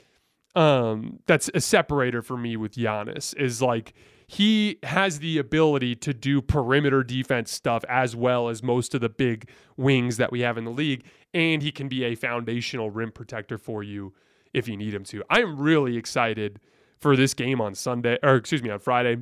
um 0.55 1.19
that's 1.27 1.49
a 1.53 1.61
separator 1.61 2.21
for 2.21 2.37
me 2.37 2.57
with 2.57 2.73
Giannis 2.73 3.35
is 3.37 3.61
like 3.61 3.93
he 4.31 4.77
has 4.83 5.17
the 5.17 5.39
ability 5.39 5.95
to 5.95 6.13
do 6.13 6.39
perimeter 6.39 7.01
defense 7.01 7.51
stuff 7.51 7.83
as 7.89 8.15
well 8.15 8.47
as 8.47 8.61
most 8.61 8.93
of 8.93 9.01
the 9.01 9.09
big 9.09 9.49
wings 9.75 10.17
that 10.17 10.31
we 10.31 10.41
have 10.41 10.55
in 10.55 10.65
the 10.65 10.71
league. 10.71 11.03
And 11.33 11.63
he 11.63 11.71
can 11.71 11.87
be 11.87 12.03
a 12.03 12.13
foundational 12.13 12.91
rim 12.91 13.11
protector 13.11 13.57
for 13.57 13.81
you 13.81 14.13
if 14.53 14.67
you 14.67 14.77
need 14.77 14.93
him 14.93 15.03
to. 15.05 15.23
I 15.31 15.39
am 15.39 15.57
really 15.57 15.97
excited 15.97 16.59
for 16.99 17.15
this 17.15 17.33
game 17.33 17.59
on 17.59 17.73
Sunday, 17.73 18.19
or 18.21 18.35
excuse 18.35 18.61
me, 18.61 18.69
on 18.69 18.77
Friday. 18.77 19.17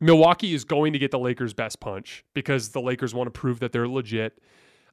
Milwaukee 0.00 0.54
is 0.54 0.64
going 0.64 0.94
to 0.94 0.98
get 0.98 1.10
the 1.10 1.18
Lakers' 1.18 1.52
best 1.52 1.78
punch 1.78 2.24
because 2.32 2.70
the 2.70 2.80
Lakers 2.80 3.14
want 3.14 3.26
to 3.26 3.38
prove 3.38 3.60
that 3.60 3.72
they're 3.72 3.86
legit. 3.88 4.38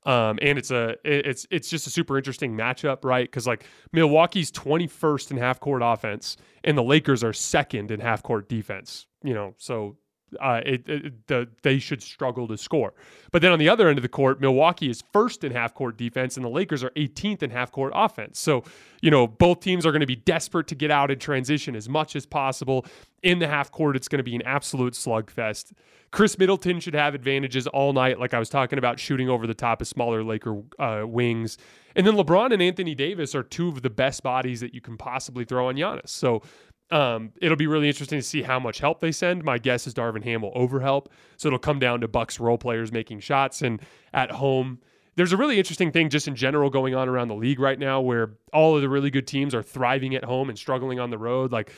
Um, 0.06 0.38
and 0.42 0.58
it's 0.60 0.70
a 0.70 0.96
it's 1.04 1.48
it's 1.50 1.70
just 1.70 1.88
a 1.88 1.90
super 1.90 2.18
interesting 2.18 2.56
matchup, 2.56 3.04
right? 3.04 3.26
Because 3.26 3.48
like 3.48 3.66
Milwaukee's 3.92 4.52
21st 4.52 5.32
in 5.32 5.38
half 5.38 5.60
court 5.60 5.82
offense, 5.84 6.38
and 6.64 6.78
the 6.78 6.84
Lakers 6.84 7.24
are 7.24 7.34
second 7.34 7.90
in 7.90 8.00
half 8.00 8.22
court 8.22 8.48
defense. 8.48 9.08
You 9.24 9.34
know, 9.34 9.56
so 9.58 9.98
uh, 10.40 10.62
it, 10.66 10.88
it, 10.88 11.28
the, 11.28 11.48
they 11.64 11.80
should 11.80 12.02
struggle 12.02 12.48
to 12.48 12.58
score. 12.58 12.94
But 13.32 13.42
then 13.42 13.52
on 13.52 13.60
the 13.60 13.70
other 13.70 13.88
end 13.88 13.98
of 13.98 14.02
the 14.02 14.10
court, 14.10 14.42
Milwaukee 14.42 14.90
is 14.90 15.04
first 15.14 15.44
in 15.44 15.52
half 15.52 15.74
court 15.74 15.98
defense, 15.98 16.36
and 16.36 16.46
the 16.46 16.50
Lakers 16.50 16.84
are 16.84 16.90
18th 16.92 17.44
in 17.44 17.50
half 17.50 17.72
court 17.72 17.94
offense. 17.96 18.40
So, 18.40 18.64
you 19.02 19.12
know, 19.12 19.28
both 19.28 19.60
teams 19.60 19.86
are 19.86 19.92
going 19.92 20.02
to 20.02 20.08
be 20.08 20.16
desperate 20.16 20.68
to 20.68 20.76
get 20.76 20.92
out 20.92 21.12
in 21.12 21.20
transition 21.20 21.76
as 21.76 21.90
much 21.90 22.16
as 22.16 22.26
possible. 22.26 22.86
In 23.26 23.40
the 23.40 23.48
half 23.48 23.72
court, 23.72 23.96
it's 23.96 24.08
going 24.08 24.20
to 24.20 24.24
be 24.24 24.36
an 24.36 24.44
absolute 24.44 24.94
slugfest. 24.94 25.74
Khris 26.12 26.38
Middleton 26.38 26.80
should 26.80 26.94
have 26.94 27.16
advantages 27.16 27.66
all 27.66 27.92
night, 27.92 28.20
like 28.20 28.36
I 28.36 28.40
was 28.40 28.50
talking 28.50 28.78
about, 28.78 29.00
shooting 29.00 29.30
over 29.30 29.48
the 29.48 29.56
top 29.56 29.82
of 29.82 29.88
smaller 29.88 30.24
Laker 30.24 30.62
uh, 30.78 31.06
wings. 31.08 31.58
And 31.96 32.06
then 32.06 32.14
LeBron 32.14 32.54
and 32.54 32.62
Anthony 32.62 32.94
Davis 32.94 33.34
are 33.34 33.42
two 33.42 33.70
of 33.70 33.82
the 33.82 33.90
best 33.90 34.22
bodies 34.22 34.62
that 34.62 34.76
you 34.76 34.80
can 34.80 34.96
possibly 34.96 35.44
throw 35.44 35.70
on 35.70 35.76
Giannis. 35.76 36.10
So 36.10 36.44
um, 36.92 37.32
it'll 37.42 37.58
be 37.58 37.66
really 37.66 37.88
interesting 37.88 38.20
to 38.20 38.24
see 38.24 38.44
how 38.44 38.60
much 38.60 38.78
help 38.78 39.00
they 39.00 39.12
send. 39.12 39.44
My 39.44 39.58
guess 39.58 39.88
is 39.88 39.96
Darvin 39.96 40.24
Ham 40.24 40.44
will 40.44 40.54
overhelp. 40.54 41.08
So 41.38 41.48
it'll 41.48 41.58
come 41.58 41.80
down 41.80 42.02
to 42.02 42.08
Bucks 42.08 42.40
role 42.40 42.60
players 42.60 42.92
making 42.92 43.22
shots. 43.22 43.64
And 43.64 43.82
at 44.14 44.30
home, 44.30 44.82
there's 45.16 45.32
a 45.32 45.38
really 45.38 45.58
interesting 45.58 45.92
thing 45.92 46.10
just 46.10 46.28
in 46.28 46.36
general 46.36 46.70
going 46.70 46.94
on 46.94 47.08
around 47.08 47.30
the 47.30 47.36
league 47.36 47.60
right 47.60 47.80
now 47.80 48.02
where 48.02 48.32
all 48.54 48.76
of 48.76 48.82
the 48.82 48.90
really 48.90 49.10
good 49.10 49.28
teams 49.28 49.56
are 49.56 49.64
thriving 49.64 50.16
at 50.16 50.24
home 50.24 50.50
and 50.50 50.58
struggling 50.58 51.00
on 51.00 51.10
the 51.10 51.18
road. 51.18 51.52
Like, 51.52 51.72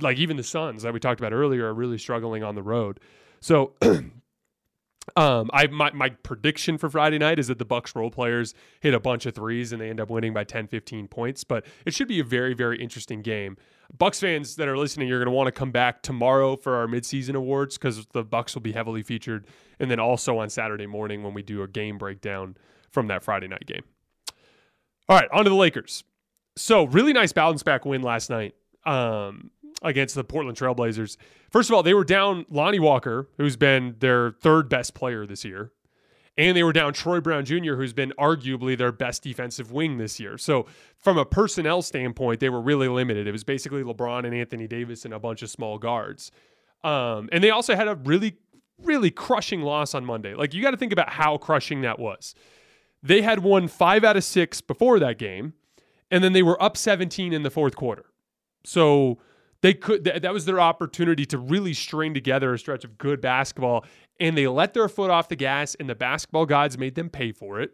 like 0.00 0.18
even 0.18 0.36
the 0.36 0.42
Suns 0.42 0.82
that 0.82 0.92
we 0.92 1.00
talked 1.00 1.20
about 1.20 1.32
earlier 1.32 1.66
are 1.66 1.74
really 1.74 1.98
struggling 1.98 2.42
on 2.42 2.54
the 2.54 2.62
road. 2.62 3.00
So 3.40 3.74
Um, 5.16 5.50
I 5.52 5.66
my, 5.66 5.90
my 5.92 6.10
prediction 6.10 6.78
for 6.78 6.88
Friday 6.88 7.18
night 7.18 7.38
is 7.38 7.48
that 7.48 7.58
the 7.58 7.64
Bucks 7.64 7.94
role 7.96 8.10
players 8.10 8.54
hit 8.80 8.94
a 8.94 9.00
bunch 9.00 9.26
of 9.26 9.34
threes 9.34 9.72
and 9.72 9.80
they 9.80 9.90
end 9.90 10.00
up 10.00 10.10
winning 10.10 10.32
by 10.32 10.44
10, 10.44 10.68
15 10.68 11.08
points. 11.08 11.44
But 11.44 11.66
it 11.84 11.92
should 11.92 12.08
be 12.08 12.20
a 12.20 12.24
very, 12.24 12.54
very 12.54 12.80
interesting 12.80 13.22
game. 13.22 13.56
Bucks 13.96 14.20
fans 14.20 14.56
that 14.56 14.68
are 14.68 14.78
listening, 14.78 15.08
you're 15.08 15.18
going 15.18 15.26
to 15.26 15.36
want 15.36 15.48
to 15.48 15.52
come 15.52 15.70
back 15.70 16.02
tomorrow 16.02 16.56
for 16.56 16.76
our 16.76 16.86
midseason 16.86 17.34
awards 17.34 17.76
because 17.76 18.06
the 18.12 18.22
Bucks 18.22 18.54
will 18.54 18.62
be 18.62 18.72
heavily 18.72 19.02
featured, 19.02 19.46
and 19.78 19.90
then 19.90 20.00
also 20.00 20.38
on 20.38 20.48
Saturday 20.48 20.86
morning 20.86 21.22
when 21.22 21.34
we 21.34 21.42
do 21.42 21.62
a 21.62 21.68
game 21.68 21.98
breakdown 21.98 22.56
from 22.92 23.08
that 23.08 23.22
Friday 23.22 23.48
night 23.48 23.66
game. 23.66 23.82
All 25.08 25.18
right, 25.18 25.28
on 25.32 25.44
to 25.44 25.50
the 25.50 25.56
Lakers. 25.56 26.04
So 26.56 26.84
really 26.84 27.12
nice 27.12 27.32
bounce 27.32 27.62
back 27.62 27.84
win 27.84 28.02
last 28.02 28.30
night. 28.30 28.54
Um, 28.84 29.50
against 29.82 30.14
the 30.14 30.24
Portland 30.24 30.56
Trailblazers. 30.56 31.16
First 31.50 31.70
of 31.70 31.74
all, 31.74 31.82
they 31.82 31.94
were 31.94 32.04
down 32.04 32.46
Lonnie 32.50 32.80
Walker, 32.80 33.28
who's 33.36 33.56
been 33.56 33.96
their 33.98 34.32
third 34.32 34.68
best 34.68 34.94
player 34.94 35.26
this 35.26 35.44
year. 35.44 35.72
And 36.38 36.56
they 36.56 36.62
were 36.62 36.72
down 36.72 36.94
Troy 36.94 37.20
Brown 37.20 37.44
Jr., 37.44 37.74
who's 37.74 37.92
been 37.92 38.12
arguably 38.18 38.76
their 38.76 38.90
best 38.90 39.22
defensive 39.22 39.70
wing 39.70 39.98
this 39.98 40.18
year. 40.18 40.38
So, 40.38 40.64
from 40.96 41.18
a 41.18 41.26
personnel 41.26 41.82
standpoint, 41.82 42.40
they 42.40 42.48
were 42.48 42.62
really 42.62 42.88
limited. 42.88 43.26
It 43.26 43.32
was 43.32 43.44
basically 43.44 43.82
LeBron 43.82 44.24
and 44.24 44.34
Anthony 44.34 44.66
Davis 44.66 45.04
and 45.04 45.12
a 45.12 45.18
bunch 45.18 45.42
of 45.42 45.50
small 45.50 45.76
guards. 45.76 46.32
Um, 46.84 47.28
and 47.32 47.44
they 47.44 47.50
also 47.50 47.76
had 47.76 47.86
a 47.86 47.96
really, 47.96 48.38
really 48.82 49.10
crushing 49.10 49.60
loss 49.60 49.94
on 49.94 50.06
Monday. 50.06 50.34
Like, 50.34 50.54
you 50.54 50.62
got 50.62 50.70
to 50.70 50.78
think 50.78 50.92
about 50.92 51.10
how 51.10 51.36
crushing 51.36 51.82
that 51.82 51.98
was. 51.98 52.34
They 53.02 53.22
had 53.22 53.40
won 53.40 53.68
five 53.68 54.04
out 54.04 54.16
of 54.16 54.24
six 54.24 54.60
before 54.60 54.98
that 55.00 55.18
game, 55.18 55.54
and 56.10 56.22
then 56.22 56.32
they 56.32 56.42
were 56.42 56.62
up 56.62 56.76
17 56.76 57.32
in 57.32 57.42
the 57.42 57.50
fourth 57.50 57.76
quarter. 57.76 58.06
So, 58.64 59.18
they 59.62 59.74
could 59.74 60.04
that 60.04 60.32
was 60.32 60.44
their 60.44 60.60
opportunity 60.60 61.24
to 61.26 61.38
really 61.38 61.72
string 61.72 62.14
together 62.14 62.52
a 62.52 62.58
stretch 62.58 62.84
of 62.84 62.98
good 62.98 63.20
basketball 63.20 63.84
and 64.20 64.36
they 64.36 64.46
let 64.48 64.74
their 64.74 64.88
foot 64.88 65.08
off 65.10 65.28
the 65.28 65.36
gas 65.36 65.76
and 65.76 65.88
the 65.88 65.94
basketball 65.94 66.46
gods 66.46 66.76
made 66.76 66.96
them 66.96 67.08
pay 67.08 67.30
for 67.32 67.60
it 67.60 67.72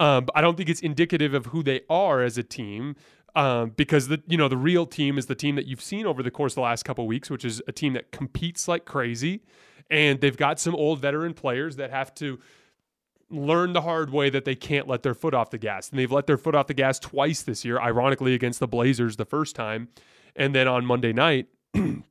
um, 0.00 0.26
I 0.34 0.40
don't 0.40 0.56
think 0.56 0.68
it's 0.68 0.80
indicative 0.80 1.34
of 1.34 1.46
who 1.46 1.62
they 1.62 1.82
are 1.88 2.22
as 2.22 2.38
a 2.38 2.42
team. 2.42 2.96
um, 3.34 3.70
because 3.76 4.08
the 4.08 4.22
you 4.26 4.36
know 4.36 4.48
the 4.48 4.56
real 4.56 4.84
team 4.86 5.16
is 5.16 5.26
the 5.26 5.34
team 5.34 5.54
that 5.56 5.66
you've 5.66 5.80
seen 5.80 6.06
over 6.06 6.22
the 6.22 6.30
course 6.30 6.52
of 6.52 6.56
the 6.56 6.62
last 6.62 6.84
couple 6.84 7.06
weeks, 7.06 7.30
which 7.30 7.44
is 7.44 7.62
a 7.68 7.72
team 7.72 7.92
that 7.94 8.10
competes 8.12 8.68
like 8.68 8.84
crazy, 8.84 9.42
and 9.90 10.20
they've 10.20 10.36
got 10.36 10.60
some 10.60 10.74
old 10.74 10.98
veteran 11.00 11.32
players 11.34 11.76
that 11.76 11.90
have 11.90 12.14
to 12.16 12.38
learn 13.32 13.72
the 13.72 13.82
hard 13.82 14.10
way 14.10 14.30
that 14.30 14.44
they 14.44 14.54
can't 14.54 14.86
let 14.86 15.02
their 15.02 15.14
foot 15.14 15.34
off 15.34 15.50
the 15.50 15.58
gas, 15.58 15.90
and 15.90 15.98
they've 15.98 16.12
let 16.12 16.26
their 16.26 16.38
foot 16.38 16.54
off 16.54 16.66
the 16.66 16.74
gas 16.74 16.98
twice 16.98 17.42
this 17.42 17.64
year. 17.64 17.78
Ironically, 17.80 18.34
against 18.34 18.60
the 18.60 18.68
Blazers 18.68 19.16
the 19.16 19.24
first 19.24 19.56
time, 19.56 19.88
and 20.36 20.54
then 20.54 20.68
on 20.68 20.84
Monday 20.86 21.12
night. 21.12 21.48
and 21.74 22.04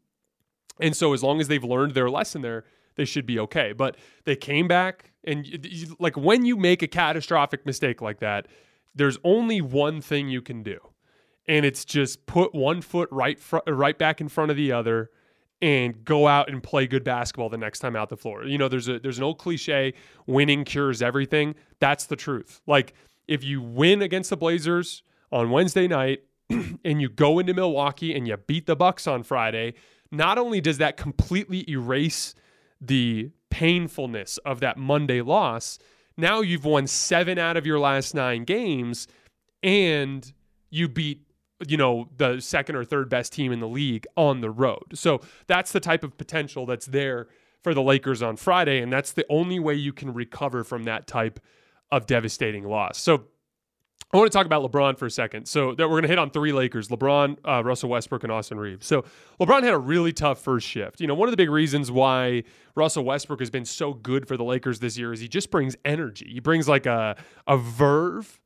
so, 0.92 1.14
as 1.14 1.24
long 1.24 1.40
as 1.40 1.48
they've 1.48 1.64
learned 1.64 1.94
their 1.94 2.10
lesson 2.10 2.42
there, 2.42 2.66
they 2.96 3.06
should 3.06 3.26
be 3.26 3.40
okay. 3.40 3.72
But 3.74 3.98
they 4.26 4.36
came 4.36 4.68
back, 4.68 5.12
and 5.24 5.96
like 6.00 6.18
when 6.18 6.46
you 6.46 6.58
make 6.58 6.82
a 6.82 6.88
catastrophic 6.88 7.66
mistake 7.66 8.02
like 8.02 8.20
that, 8.20 8.48
there's 8.94 9.18
only 9.24 9.62
one 9.62 10.02
thing 10.02 10.30
you 10.30 10.42
can 10.42 10.64
do 10.64 10.80
and 11.48 11.66
it's 11.66 11.86
just 11.86 12.26
put 12.26 12.54
one 12.54 12.82
foot 12.82 13.10
right 13.12 13.40
fr- 13.40 13.60
right 13.68 13.98
back 13.98 14.22
in 14.22 14.30
front 14.30 14.52
of 14.52 14.58
the 14.58 14.72
other 14.72 15.10
and 15.62 16.04
go 16.04 16.28
out 16.28 16.50
and 16.50 16.64
play 16.64 16.88
good 16.88 17.04
basketball 17.04 17.50
the 17.50 17.58
next 17.58 17.80
time 17.80 17.96
out 17.96 18.10
the 18.10 18.18
floor. 18.18 18.46
You 18.46 18.58
know, 18.58 18.68
there's 18.68 18.88
a 18.88 19.00
there's 19.00 19.18
an 19.18 19.24
old 19.24 19.38
cliche, 19.38 19.94
winning 20.26 20.64
cures 20.64 21.02
everything. 21.02 21.56
That's 21.80 22.06
the 22.06 22.16
truth. 22.16 22.62
Like 22.66 22.94
if 23.28 23.44
you 23.44 23.62
win 23.62 24.02
against 24.02 24.30
the 24.30 24.38
Blazers 24.38 25.04
on 25.32 25.52
Wednesday 25.52 25.88
night 25.88 26.24
and 26.50 27.02
you 27.02 27.10
go 27.10 27.40
into 27.40 27.54
Milwaukee 27.54 28.16
and 28.16 28.28
you 28.28 28.38
beat 28.38 28.66
the 28.66 28.76
Bucks 28.76 29.08
on 29.08 29.24
Friday, 29.24 29.76
not 30.12 30.38
only 30.38 30.60
does 30.60 30.80
that 30.80 30.98
completely 30.98 31.70
erase 31.70 32.34
the 32.80 33.30
painfulness 33.50 34.38
of 34.40 34.60
that 34.62 34.78
Monday 34.78 35.22
loss, 35.22 35.78
now 36.18 36.42
you've 36.42 36.66
won 36.66 36.88
7 36.88 37.38
out 37.38 37.56
of 37.56 37.66
your 37.66 37.80
last 37.80 38.14
9 38.14 38.44
games 38.44 39.08
and 39.64 40.34
you 40.70 40.90
beat 40.90 41.22
you 41.68 41.78
know, 41.78 42.10
the 42.18 42.40
second 42.40 42.76
or 42.76 42.84
third 42.84 43.10
best 43.10 43.34
team 43.34 43.52
in 43.52 43.60
the 43.60 43.68
league 43.68 44.06
on 44.16 44.42
the 44.42 44.50
road. 44.50 44.84
So 44.94 45.22
that's 45.48 45.72
the 45.72 45.80
type 45.80 46.04
of 46.04 46.18
potential 46.18 46.66
that's 46.66 46.86
there 46.86 47.28
for 47.62 47.74
the 47.74 47.82
Lakers 47.82 48.22
on 48.22 48.38
Friday. 48.38 48.82
And 48.82 48.92
that's 48.92 49.12
the 49.12 49.26
only 49.30 49.60
way 49.60 49.76
you 49.76 49.94
can 49.94 50.14
recover 50.14 50.64
from 50.64 50.84
that 50.86 51.08
type 51.08 51.40
of 51.92 52.06
devastating 52.06 52.64
loss. 52.64 52.98
So 52.98 53.26
I 54.14 54.18
want 54.18 54.30
to 54.30 54.38
talk 54.38 54.46
about 54.46 54.70
LeBron 54.70 54.98
for 54.98 55.06
a 55.06 55.12
second. 55.12 55.48
So 55.48 55.74
that 55.76 55.88
we're 55.88 55.94
going 55.94 56.04
to 56.04 56.10
hit 56.10 56.20
on 56.20 56.32
three 56.32 56.52
Lakers: 56.52 56.90
LeBron, 56.90 57.38
uh, 57.48 57.64
Russell 57.64 57.90
Westbrook, 57.90 58.24
and 58.24 58.32
Austin 58.32 58.60
Reaves. 58.60 58.86
So 58.86 59.06
LeBron 59.40 59.64
had 59.64 59.74
a 59.74 59.78
really 59.78 60.12
tough 60.12 60.42
first 60.42 60.68
shift. 60.68 61.00
You 61.00 61.08
know, 61.08 61.16
one 61.16 61.30
of 61.30 61.32
the 61.32 61.38
big 61.38 61.50
reasons 61.50 61.90
why 61.90 62.44
Russell 62.76 63.06
Westbrook 63.06 63.40
has 63.40 63.50
been 63.50 63.64
so 63.64 63.94
good 63.94 64.28
for 64.28 64.36
the 64.36 64.44
Lakers 64.44 64.80
this 64.80 64.98
year 64.98 65.14
is 65.14 65.22
he 65.22 65.30
just 65.30 65.50
brings 65.50 65.78
energy. 65.86 66.30
He 66.30 66.42
brings 66.42 66.68
like 66.68 66.86
a 66.86 67.16
a 67.48 67.58
verve 67.58 68.41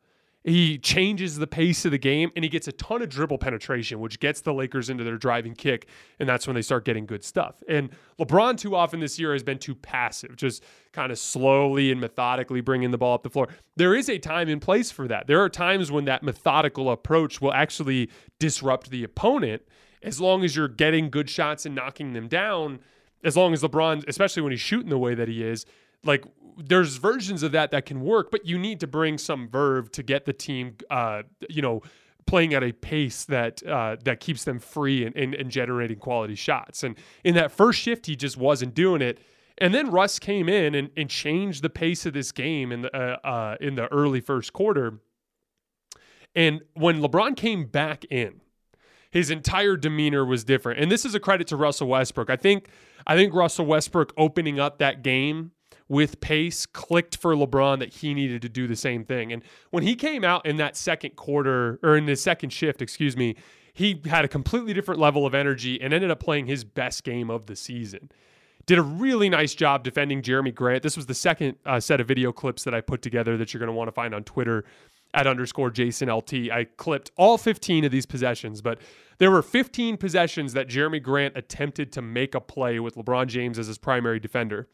he 0.46 0.78
changes 0.78 1.38
the 1.38 1.48
pace 1.48 1.86
of 1.86 1.92
the 1.92 1.98
game 1.98 2.32
and 2.36 2.46
he 2.46 2.50
gets 2.50 2.68
a 2.68 2.72
ton 2.72 3.02
of 3.02 3.10
dribble 3.10 3.40
penetration, 3.40 4.00
which 4.00 4.20
gets 4.20 4.42
the 4.42 4.54
Lakers 4.54 4.92
into 4.92 5.04
their 5.04 5.18
driving 5.18 5.56
kick. 5.56 5.88
And 6.20 6.30
that's 6.30 6.46
when 6.46 6.56
they 6.56 6.62
start 6.62 6.86
getting 6.86 7.08
good 7.08 7.24
stuff. 7.24 7.64
And 7.68 7.90
LeBron, 8.20 8.58
too 8.58 8.76
often 8.76 9.00
this 9.00 9.18
year, 9.18 9.34
has 9.34 9.42
been 9.42 9.58
too 9.58 9.74
passive, 9.74 10.36
just 10.36 10.64
kind 10.94 11.12
of 11.12 11.18
slowly 11.18 11.92
and 11.92 12.00
methodically 12.00 12.62
bringing 12.62 12.92
the 12.92 12.98
ball 12.98 13.16
up 13.16 13.24
the 13.24 13.30
floor. 13.30 13.48
There 13.76 13.96
is 13.96 14.08
a 14.08 14.20
time 14.20 14.48
and 14.48 14.62
place 14.62 14.92
for 14.92 15.08
that. 15.08 15.26
There 15.26 15.42
are 15.42 15.50
times 15.50 15.92
when 15.92 16.06
that 16.06 16.22
methodical 16.22 16.92
approach 16.92 17.42
will 17.42 17.54
actually 17.54 18.12
disrupt 18.40 18.92
the 18.92 19.04
opponent 19.04 19.64
as 20.04 20.22
long 20.22 20.44
as 20.44 20.56
you're 20.56 20.68
getting 20.68 21.10
good 21.10 21.28
shots 21.28 21.66
and 21.66 21.74
knocking 21.74 22.14
them 22.14 22.28
down. 22.28 22.80
As 23.24 23.36
long 23.36 23.54
as 23.54 23.64
LeBron, 23.64 24.08
especially 24.08 24.44
when 24.44 24.52
he's 24.52 24.62
shooting 24.62 24.90
the 24.90 25.00
way 25.00 25.16
that 25.16 25.28
he 25.28 25.44
is, 25.44 25.66
like 26.04 26.24
there's 26.58 26.98
versions 26.98 27.44
of 27.44 27.52
that 27.54 27.72
that 27.72 27.86
can 27.86 28.02
work, 28.02 28.32
but 28.32 28.46
you 28.46 28.58
need 28.58 28.80
to 28.80 28.88
bring 28.88 29.18
some 29.18 29.48
verve 29.48 29.92
to 29.92 30.04
get 30.04 30.26
the 30.26 30.34
team, 30.34 30.76
uh, 30.90 31.24
you 31.50 31.62
know, 31.62 31.82
playing 32.26 32.54
at 32.54 32.64
a 32.64 32.72
pace 32.72 33.26
that 33.26 33.66
uh, 33.66 33.98
that 34.04 34.20
keeps 34.20 34.44
them 34.44 34.60
free 34.60 35.06
and, 35.06 35.16
and, 35.16 35.36
and, 35.36 35.52
generating 35.52 35.98
quality 35.98 36.36
shots. 36.36 36.84
And 36.84 36.96
in 37.24 37.36
that 37.36 37.52
first 37.52 37.80
shift, 37.80 38.08
he 38.08 38.16
just 38.16 38.38
wasn't 38.38 38.74
doing 38.74 39.02
it. 39.02 39.20
And 39.58 39.74
then 39.74 39.92
Russ 39.92 40.20
came 40.20 40.50
in 40.50 40.76
and, 40.76 40.90
and 40.98 41.10
changed 41.10 41.62
the 41.62 41.70
pace 41.70 42.06
of 42.06 42.14
this 42.14 42.32
game 42.32 42.72
in 42.72 42.82
the 42.82 42.96
uh, 42.96 43.28
uh 43.28 43.58
in 43.62 43.76
the 43.76 43.92
early 43.92 44.22
first 44.22 44.54
quarter. 44.54 45.00
And 46.36 46.62
when 46.74 47.00
LeBron 47.02 47.38
came 47.38 47.66
back 47.66 48.04
in, 48.06 48.42
his 49.10 49.30
entire 49.30 49.78
demeanor 49.78 50.26
was 50.26 50.44
different. 50.44 50.80
And 50.80 50.92
this 50.92 51.06
is 51.06 51.16
a 51.16 51.20
credit 51.20 51.48
to 51.48 51.56
Russell 51.56 51.88
Westbrook. 51.88 52.30
I 52.30 52.36
think 52.36 52.68
I 53.08 53.16
think 53.16 53.34
Russell 53.34 53.66
Westbrook 53.66 54.14
opening 54.18 54.60
up 54.60 54.80
that 54.80 55.04
game 55.04 55.52
with 55.88 56.20
pace 56.20 56.66
clicked 56.66 57.18
for 57.18 57.36
LeBron 57.36 57.80
that 57.80 57.96
he 57.96 58.14
needed 58.14 58.42
to 58.42 58.50
do 58.50 58.68
the 58.68 58.76
same 58.76 59.04
thing. 59.04 59.32
And 59.32 59.44
when 59.70 59.84
he 59.84 59.96
came 59.96 60.24
out 60.24 60.46
in 60.46 60.58
that 60.58 60.76
second 60.76 61.16
quarter 61.16 61.80
or 61.84 61.96
in 61.96 62.06
the 62.06 62.16
second 62.16 62.52
shift, 62.52 62.82
excuse 62.82 63.16
me, 63.16 63.36
he 63.74 64.02
had 64.06 64.26
a 64.26 64.28
completely 64.28 64.74
different 64.74 65.00
level 65.00 65.26
of 65.26 65.36
energy 65.36 65.80
and 65.82 65.94
ended 65.94 66.10
up 66.10 66.20
playing 66.20 66.48
his 66.48 66.64
best 66.64 67.04
game 67.04 67.30
of 67.30 67.46
the 67.46 67.56
season. 67.56 68.10
Did 68.66 68.80
a 68.80 68.82
really 68.82 69.30
nice 69.30 69.54
job 69.54 69.84
defending 69.84 70.24
Jerami 70.24 70.56
Grant. 70.56 70.82
This 70.82 70.98
was 70.98 71.06
the 71.06 71.14
second 71.14 71.58
uh, 71.66 71.80
set 71.80 72.02
of 72.02 72.08
video 72.08 72.32
clips 72.32 72.64
that 72.64 72.74
I 72.74 72.82
put 72.82 73.04
together 73.04 73.38
that 73.38 73.54
you're 73.54 73.60
going 73.60 73.68
to 73.68 73.74
want 73.74 73.90
to 73.90 73.92
find 73.92 74.16
on 74.16 74.24
Twitter 74.24 74.66
at 75.16 75.26
underscore 75.26 75.72
Jason 75.72 76.10
LT. 76.10 76.52
I 76.52 76.68
clipped 76.78 77.10
all 77.16 77.38
15 77.38 77.86
of 77.86 77.92
these 77.92 78.06
possessions, 78.06 78.62
but 78.62 78.80
there 79.18 79.32
were 79.32 79.42
15 79.42 79.96
possessions 79.96 80.54
that 80.54 80.68
Jerami 80.68 81.02
Grant 81.02 81.38
attempted 81.38 81.92
to 81.94 82.02
make 82.02 82.36
a 82.36 82.42
play 82.42 82.80
with 82.80 82.96
LeBron 82.96 83.28
James 83.28 83.58
as 83.58 83.68
his 83.68 83.78
primary 83.78 84.20
defender. 84.20 84.68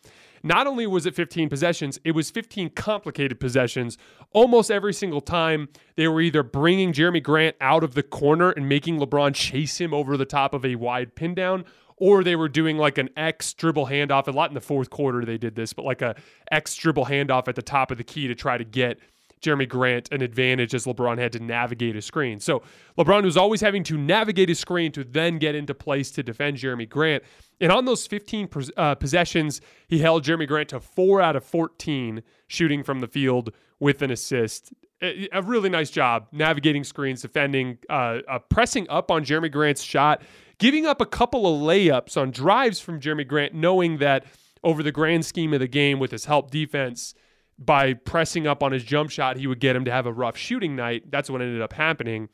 Not 0.43 0.65
only 0.65 0.87
was 0.87 1.05
it 1.05 1.13
15 1.13 1.47
possessions, 1.47 1.99
it 2.03 2.13
was 2.13 2.31
15 2.31 2.71
complicated 2.71 3.39
possessions. 3.39 3.99
Almost 4.33 4.71
every 4.71 4.93
single 4.93 5.21
time, 5.21 5.69
they 5.95 6.07
were 6.07 6.21
either 6.21 6.41
bringing 6.41 6.91
Jerami 6.91 7.21
Grant 7.21 7.55
out 7.61 7.83
of 7.83 7.93
the 7.93 8.01
corner 8.01 8.49
and 8.49 8.67
making 8.67 8.99
LeBron 8.99 9.35
chase 9.35 9.79
him 9.79 9.93
over 9.93 10.17
the 10.17 10.25
top 10.25 10.55
of 10.55 10.65
a 10.65 10.75
wide 10.75 11.13
pin 11.13 11.35
down, 11.35 11.65
or 11.97 12.23
they 12.23 12.35
were 12.35 12.49
doing 12.49 12.77
like 12.77 12.97
an 12.97 13.09
X 13.15 13.53
dribble 13.53 13.85
handoff. 13.85 14.27
A 14.27 14.31
lot 14.31 14.49
in 14.49 14.55
the 14.55 14.61
fourth 14.61 14.89
quarter 14.89 15.23
they 15.23 15.37
did 15.37 15.55
this, 15.55 15.73
but 15.73 15.85
like 15.85 16.01
a 16.01 16.15
X 16.51 16.75
dribble 16.75 17.05
handoff 17.05 17.47
at 17.47 17.53
the 17.53 17.61
top 17.61 17.91
of 17.91 17.99
the 17.99 18.03
key 18.03 18.27
to 18.27 18.33
try 18.33 18.57
to 18.57 18.63
get 18.63 18.97
Jerami 19.41 19.67
Grant 19.67 20.11
an 20.11 20.21
advantage 20.21 20.73
as 20.73 20.85
LeBron 20.85 21.17
had 21.17 21.31
to 21.33 21.39
navigate 21.39 21.95
a 21.95 22.01
screen. 22.01 22.39
So 22.39 22.61
LeBron 22.97 23.23
was 23.23 23.37
always 23.37 23.61
having 23.61 23.83
to 23.85 23.97
navigate 23.97 24.49
a 24.49 24.55
screen 24.55 24.91
to 24.93 25.03
then 25.03 25.39
get 25.39 25.55
into 25.55 25.73
place 25.73 26.11
to 26.11 26.23
defend 26.23 26.57
Jerami 26.57 26.87
Grant. 26.87 27.23
And 27.59 27.71
on 27.71 27.85
those 27.85 28.07
15 28.07 28.49
uh, 28.77 28.95
possessions, 28.95 29.61
he 29.87 29.99
held 29.99 30.23
Jerami 30.23 30.47
Grant 30.47 30.69
to 30.69 30.79
four 30.79 31.21
out 31.21 31.35
of 31.35 31.43
14 31.43 32.23
shooting 32.47 32.83
from 32.83 32.99
the 32.99 33.07
field 33.07 33.51
with 33.79 34.01
an 34.01 34.11
assist. 34.11 34.73
A 35.01 35.41
really 35.41 35.69
nice 35.69 35.89
job 35.89 36.27
navigating 36.31 36.83
screens, 36.83 37.23
defending, 37.23 37.79
uh, 37.89 38.19
uh, 38.29 38.37
pressing 38.37 38.87
up 38.87 39.09
on 39.09 39.25
Jerami 39.25 39.51
Grant's 39.51 39.81
shot, 39.81 40.21
giving 40.59 40.85
up 40.85 41.01
a 41.01 41.07
couple 41.07 41.47
of 41.47 41.59
layups 41.59 42.15
on 42.17 42.29
drives 42.29 42.79
from 42.79 42.99
Jerami 42.99 43.27
Grant, 43.27 43.55
knowing 43.55 43.97
that 43.97 44.25
over 44.63 44.83
the 44.83 44.91
grand 44.91 45.25
scheme 45.25 45.53
of 45.53 45.59
the 45.59 45.67
game 45.67 45.97
with 45.97 46.11
his 46.11 46.25
help 46.25 46.51
defense, 46.51 47.15
by 47.63 47.93
pressing 47.93 48.47
up 48.47 48.63
on 48.63 48.71
his 48.71 48.83
jump 48.83 49.11
shot, 49.11 49.37
he 49.37 49.45
would 49.45 49.59
get 49.59 49.75
him 49.75 49.85
to 49.85 49.91
have 49.91 50.07
a 50.07 50.13
rough 50.13 50.35
shooting 50.35 50.75
night. 50.75 51.11
That's 51.11 51.29
what 51.29 51.41
ended 51.41 51.61
up 51.61 51.73
happening. 51.73 52.29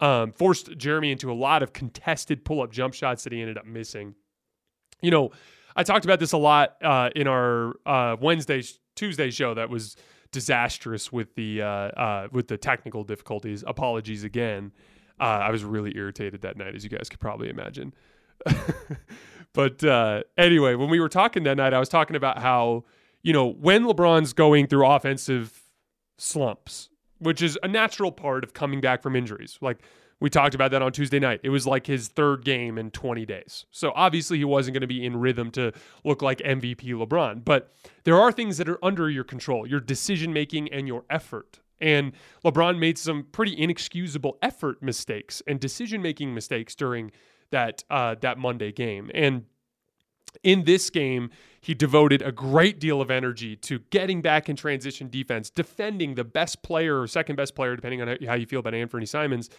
Um, 0.00 0.32
forced 0.32 0.70
Jerami 0.72 1.10
into 1.10 1.32
a 1.32 1.34
lot 1.34 1.62
of 1.62 1.72
contested 1.72 2.44
pull 2.44 2.60
up 2.60 2.70
jump 2.70 2.92
shots 2.92 3.24
that 3.24 3.32
he 3.32 3.40
ended 3.40 3.56
up 3.56 3.64
missing. 3.64 4.14
You 5.00 5.10
know, 5.10 5.30
I 5.74 5.82
talked 5.82 6.04
about 6.04 6.20
this 6.20 6.32
a 6.32 6.36
lot 6.36 6.76
uh, 6.82 7.08
in 7.16 7.26
our 7.26 7.74
uh, 7.86 8.16
Wednesday, 8.20 8.62
Tuesday 8.94 9.30
show 9.30 9.54
that 9.54 9.70
was 9.70 9.96
disastrous 10.32 11.10
with 11.10 11.34
the 11.36 11.62
uh, 11.62 11.68
uh 11.68 12.28
with 12.32 12.48
the 12.48 12.58
technical 12.58 13.04
difficulties. 13.04 13.64
Apologies 13.66 14.24
again. 14.24 14.72
Uh, 15.18 15.24
I 15.24 15.50
was 15.50 15.64
really 15.64 15.96
irritated 15.96 16.42
that 16.42 16.58
night, 16.58 16.74
as 16.74 16.84
you 16.84 16.90
guys 16.90 17.08
could 17.08 17.20
probably 17.20 17.48
imagine. 17.48 17.94
but 19.54 19.82
uh, 19.82 20.22
anyway, 20.36 20.74
when 20.74 20.90
we 20.90 21.00
were 21.00 21.08
talking 21.08 21.44
that 21.44 21.56
night, 21.56 21.72
I 21.72 21.78
was 21.78 21.88
talking 21.88 22.16
about 22.16 22.38
how 22.38 22.84
you 23.26 23.32
know, 23.32 23.54
when 23.54 23.82
LeBron's 23.82 24.32
going 24.32 24.68
through 24.68 24.86
offensive 24.86 25.64
slumps, 26.16 26.90
which 27.18 27.42
is 27.42 27.58
a 27.64 27.66
natural 27.66 28.12
part 28.12 28.44
of 28.44 28.54
coming 28.54 28.80
back 28.80 29.02
from 29.02 29.16
injuries. 29.16 29.58
Like 29.60 29.82
we 30.20 30.30
talked 30.30 30.54
about 30.54 30.70
that 30.70 30.80
on 30.80 30.92
Tuesday 30.92 31.18
night. 31.18 31.40
It 31.42 31.48
was 31.48 31.66
like 31.66 31.88
his 31.88 32.06
third 32.06 32.44
game 32.44 32.78
in 32.78 32.92
20 32.92 33.26
days. 33.26 33.66
So 33.72 33.92
obviously 33.96 34.38
he 34.38 34.44
wasn't 34.44 34.74
going 34.74 34.82
to 34.82 34.86
be 34.86 35.04
in 35.04 35.16
rhythm 35.16 35.50
to 35.52 35.72
look 36.04 36.22
like 36.22 36.38
MVP 36.38 36.84
LeBron. 36.84 37.44
But 37.44 37.72
there 38.04 38.14
are 38.14 38.30
things 38.30 38.58
that 38.58 38.68
are 38.68 38.78
under 38.80 39.10
your 39.10 39.24
control, 39.24 39.66
your 39.66 39.80
decision 39.80 40.32
making 40.32 40.72
and 40.72 40.86
your 40.86 41.04
effort. 41.10 41.58
And 41.80 42.12
LeBron 42.44 42.78
made 42.78 42.96
some 42.96 43.24
pretty 43.32 43.58
inexcusable 43.60 44.38
effort 44.40 44.84
mistakes 44.84 45.42
and 45.48 45.58
decision 45.58 46.00
making 46.00 46.32
mistakes 46.32 46.76
during 46.76 47.10
that 47.50 47.82
uh, 47.90 48.14
that 48.20 48.38
Monday 48.38 48.70
game. 48.70 49.10
And 49.12 49.46
in 50.42 50.64
this 50.64 50.90
game, 50.90 51.30
he 51.60 51.74
devoted 51.74 52.22
a 52.22 52.32
great 52.32 52.78
deal 52.78 53.00
of 53.00 53.10
energy 53.10 53.56
to 53.56 53.80
getting 53.90 54.22
back 54.22 54.48
in 54.48 54.56
transition 54.56 55.08
defense, 55.08 55.50
defending 55.50 56.14
the 56.14 56.24
best 56.24 56.62
player 56.62 57.00
or 57.00 57.06
second 57.06 57.36
best 57.36 57.54
player, 57.54 57.74
depending 57.74 58.02
on 58.02 58.16
how 58.26 58.34
you 58.34 58.46
feel 58.46 58.60
about 58.60 58.74
Anthony 58.74 59.06
Simons, 59.06 59.50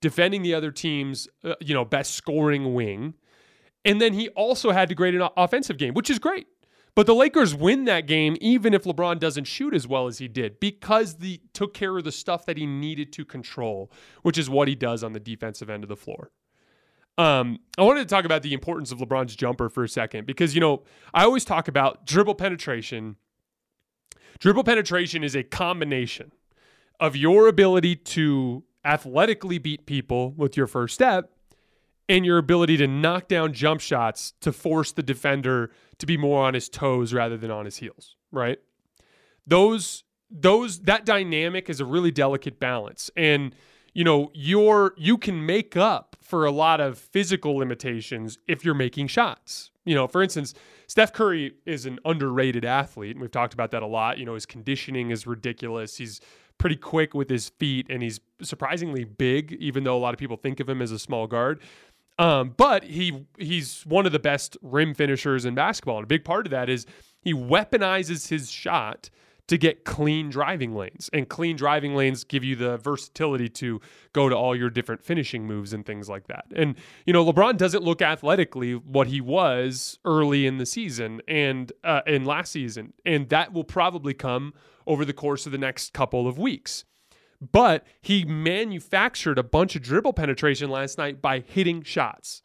defending 0.00 0.42
the 0.42 0.54
other 0.54 0.70
team's 0.70 1.28
uh, 1.44 1.54
you 1.60 1.74
know 1.74 1.84
best 1.84 2.14
scoring 2.14 2.74
wing, 2.74 3.14
and 3.84 4.00
then 4.00 4.14
he 4.14 4.28
also 4.30 4.70
had 4.70 4.88
to 4.88 4.94
grade 4.94 5.14
an 5.14 5.28
offensive 5.36 5.78
game, 5.78 5.94
which 5.94 6.10
is 6.10 6.18
great. 6.18 6.46
But 6.94 7.06
the 7.06 7.14
Lakers 7.14 7.54
win 7.54 7.84
that 7.84 8.06
game 8.06 8.36
even 8.40 8.72
if 8.72 8.84
LeBron 8.84 9.18
doesn't 9.18 9.44
shoot 9.44 9.74
as 9.74 9.86
well 9.86 10.06
as 10.06 10.16
he 10.16 10.28
did 10.28 10.58
because 10.60 11.16
he 11.20 11.42
took 11.52 11.74
care 11.74 11.96
of 11.98 12.04
the 12.04 12.12
stuff 12.12 12.46
that 12.46 12.56
he 12.56 12.64
needed 12.64 13.12
to 13.12 13.24
control, 13.24 13.92
which 14.22 14.38
is 14.38 14.48
what 14.48 14.66
he 14.66 14.74
does 14.74 15.04
on 15.04 15.12
the 15.12 15.20
defensive 15.20 15.68
end 15.68 15.84
of 15.84 15.88
the 15.88 15.96
floor. 15.96 16.30
Um, 17.18 17.60
I 17.78 17.82
wanted 17.82 18.00
to 18.00 18.14
talk 18.14 18.24
about 18.24 18.42
the 18.42 18.52
importance 18.52 18.92
of 18.92 18.98
LeBron's 18.98 19.34
jumper 19.34 19.68
for 19.68 19.84
a 19.84 19.88
second 19.88 20.26
because 20.26 20.54
you 20.54 20.60
know 20.60 20.82
I 21.14 21.24
always 21.24 21.44
talk 21.44 21.68
about 21.68 22.06
dribble 22.06 22.34
penetration. 22.34 23.16
Dribble 24.38 24.64
penetration 24.64 25.24
is 25.24 25.34
a 25.34 25.42
combination 25.42 26.32
of 27.00 27.16
your 27.16 27.48
ability 27.48 27.96
to 27.96 28.64
athletically 28.84 29.58
beat 29.58 29.86
people 29.86 30.32
with 30.36 30.56
your 30.56 30.66
first 30.66 30.94
step 30.94 31.30
and 32.08 32.24
your 32.24 32.38
ability 32.38 32.76
to 32.76 32.86
knock 32.86 33.28
down 33.28 33.52
jump 33.52 33.80
shots 33.80 34.32
to 34.40 34.52
force 34.52 34.92
the 34.92 35.02
defender 35.02 35.70
to 35.98 36.06
be 36.06 36.16
more 36.16 36.44
on 36.46 36.54
his 36.54 36.68
toes 36.68 37.12
rather 37.12 37.36
than 37.36 37.50
on 37.50 37.64
his 37.64 37.78
heels, 37.78 38.16
right? 38.30 38.58
Those 39.46 40.04
those 40.30 40.80
that 40.80 41.04
dynamic 41.04 41.70
is 41.70 41.80
a 41.80 41.84
really 41.84 42.10
delicate 42.10 42.58
balance. 42.58 43.10
And 43.16 43.54
you 43.96 44.04
know, 44.04 44.30
you're 44.34 44.92
you 44.98 45.16
can 45.16 45.46
make 45.46 45.74
up 45.74 46.16
for 46.20 46.44
a 46.44 46.50
lot 46.50 46.82
of 46.82 46.98
physical 46.98 47.56
limitations 47.56 48.36
if 48.46 48.62
you're 48.62 48.74
making 48.74 49.06
shots. 49.06 49.70
You 49.86 49.94
know, 49.94 50.06
for 50.06 50.22
instance, 50.22 50.52
Steph 50.86 51.14
Curry 51.14 51.54
is 51.64 51.86
an 51.86 51.98
underrated 52.04 52.66
athlete, 52.66 53.12
and 53.12 53.22
we've 53.22 53.30
talked 53.30 53.54
about 53.54 53.70
that 53.70 53.82
a 53.82 53.86
lot. 53.86 54.18
You 54.18 54.26
know, 54.26 54.34
his 54.34 54.44
conditioning 54.44 55.12
is 55.12 55.26
ridiculous. 55.26 55.96
He's 55.96 56.20
pretty 56.58 56.76
quick 56.76 57.14
with 57.14 57.30
his 57.30 57.48
feet, 57.48 57.86
and 57.88 58.02
he's 58.02 58.20
surprisingly 58.42 59.04
big, 59.04 59.52
even 59.52 59.84
though 59.84 59.96
a 59.96 59.98
lot 59.98 60.12
of 60.12 60.18
people 60.18 60.36
think 60.36 60.60
of 60.60 60.68
him 60.68 60.82
as 60.82 60.92
a 60.92 60.98
small 60.98 61.26
guard. 61.26 61.62
Um, 62.18 62.52
but 62.54 62.84
he 62.84 63.24
he's 63.38 63.86
one 63.86 64.04
of 64.04 64.12
the 64.12 64.18
best 64.18 64.58
rim 64.60 64.92
finishers 64.92 65.46
in 65.46 65.54
basketball, 65.54 65.96
and 65.96 66.04
a 66.04 66.06
big 66.06 66.22
part 66.22 66.46
of 66.46 66.50
that 66.50 66.68
is 66.68 66.84
he 67.22 67.32
weaponizes 67.32 68.28
his 68.28 68.50
shot 68.50 69.08
to 69.48 69.56
get 69.56 69.84
clean 69.84 70.28
driving 70.28 70.74
lanes. 70.74 71.08
And 71.12 71.28
clean 71.28 71.56
driving 71.56 71.94
lanes 71.94 72.24
give 72.24 72.42
you 72.42 72.56
the 72.56 72.78
versatility 72.78 73.48
to 73.50 73.80
go 74.12 74.28
to 74.28 74.36
all 74.36 74.56
your 74.56 74.70
different 74.70 75.04
finishing 75.04 75.46
moves 75.46 75.72
and 75.72 75.86
things 75.86 76.08
like 76.08 76.26
that. 76.26 76.46
And, 76.54 76.74
you 77.04 77.12
know, 77.12 77.24
LeBron 77.24 77.56
doesn't 77.56 77.84
look 77.84 78.02
athletically 78.02 78.72
what 78.72 79.06
he 79.06 79.20
was 79.20 79.98
early 80.04 80.46
in 80.46 80.58
the 80.58 80.66
season 80.66 81.20
and 81.28 81.72
uh, 81.84 82.00
in 82.06 82.24
last 82.24 82.52
season. 82.52 82.92
And 83.04 83.28
that 83.28 83.52
will 83.52 83.64
probably 83.64 84.14
come 84.14 84.52
over 84.86 85.04
the 85.04 85.12
course 85.12 85.46
of 85.46 85.52
the 85.52 85.58
next 85.58 85.92
couple 85.92 86.26
of 86.26 86.38
weeks. 86.38 86.84
But 87.40 87.86
he 88.00 88.24
manufactured 88.24 89.38
a 89.38 89.42
bunch 89.42 89.76
of 89.76 89.82
dribble 89.82 90.14
penetration 90.14 90.70
last 90.70 90.96
night 90.96 91.20
by 91.20 91.40
hitting 91.40 91.82
shots. 91.82 92.42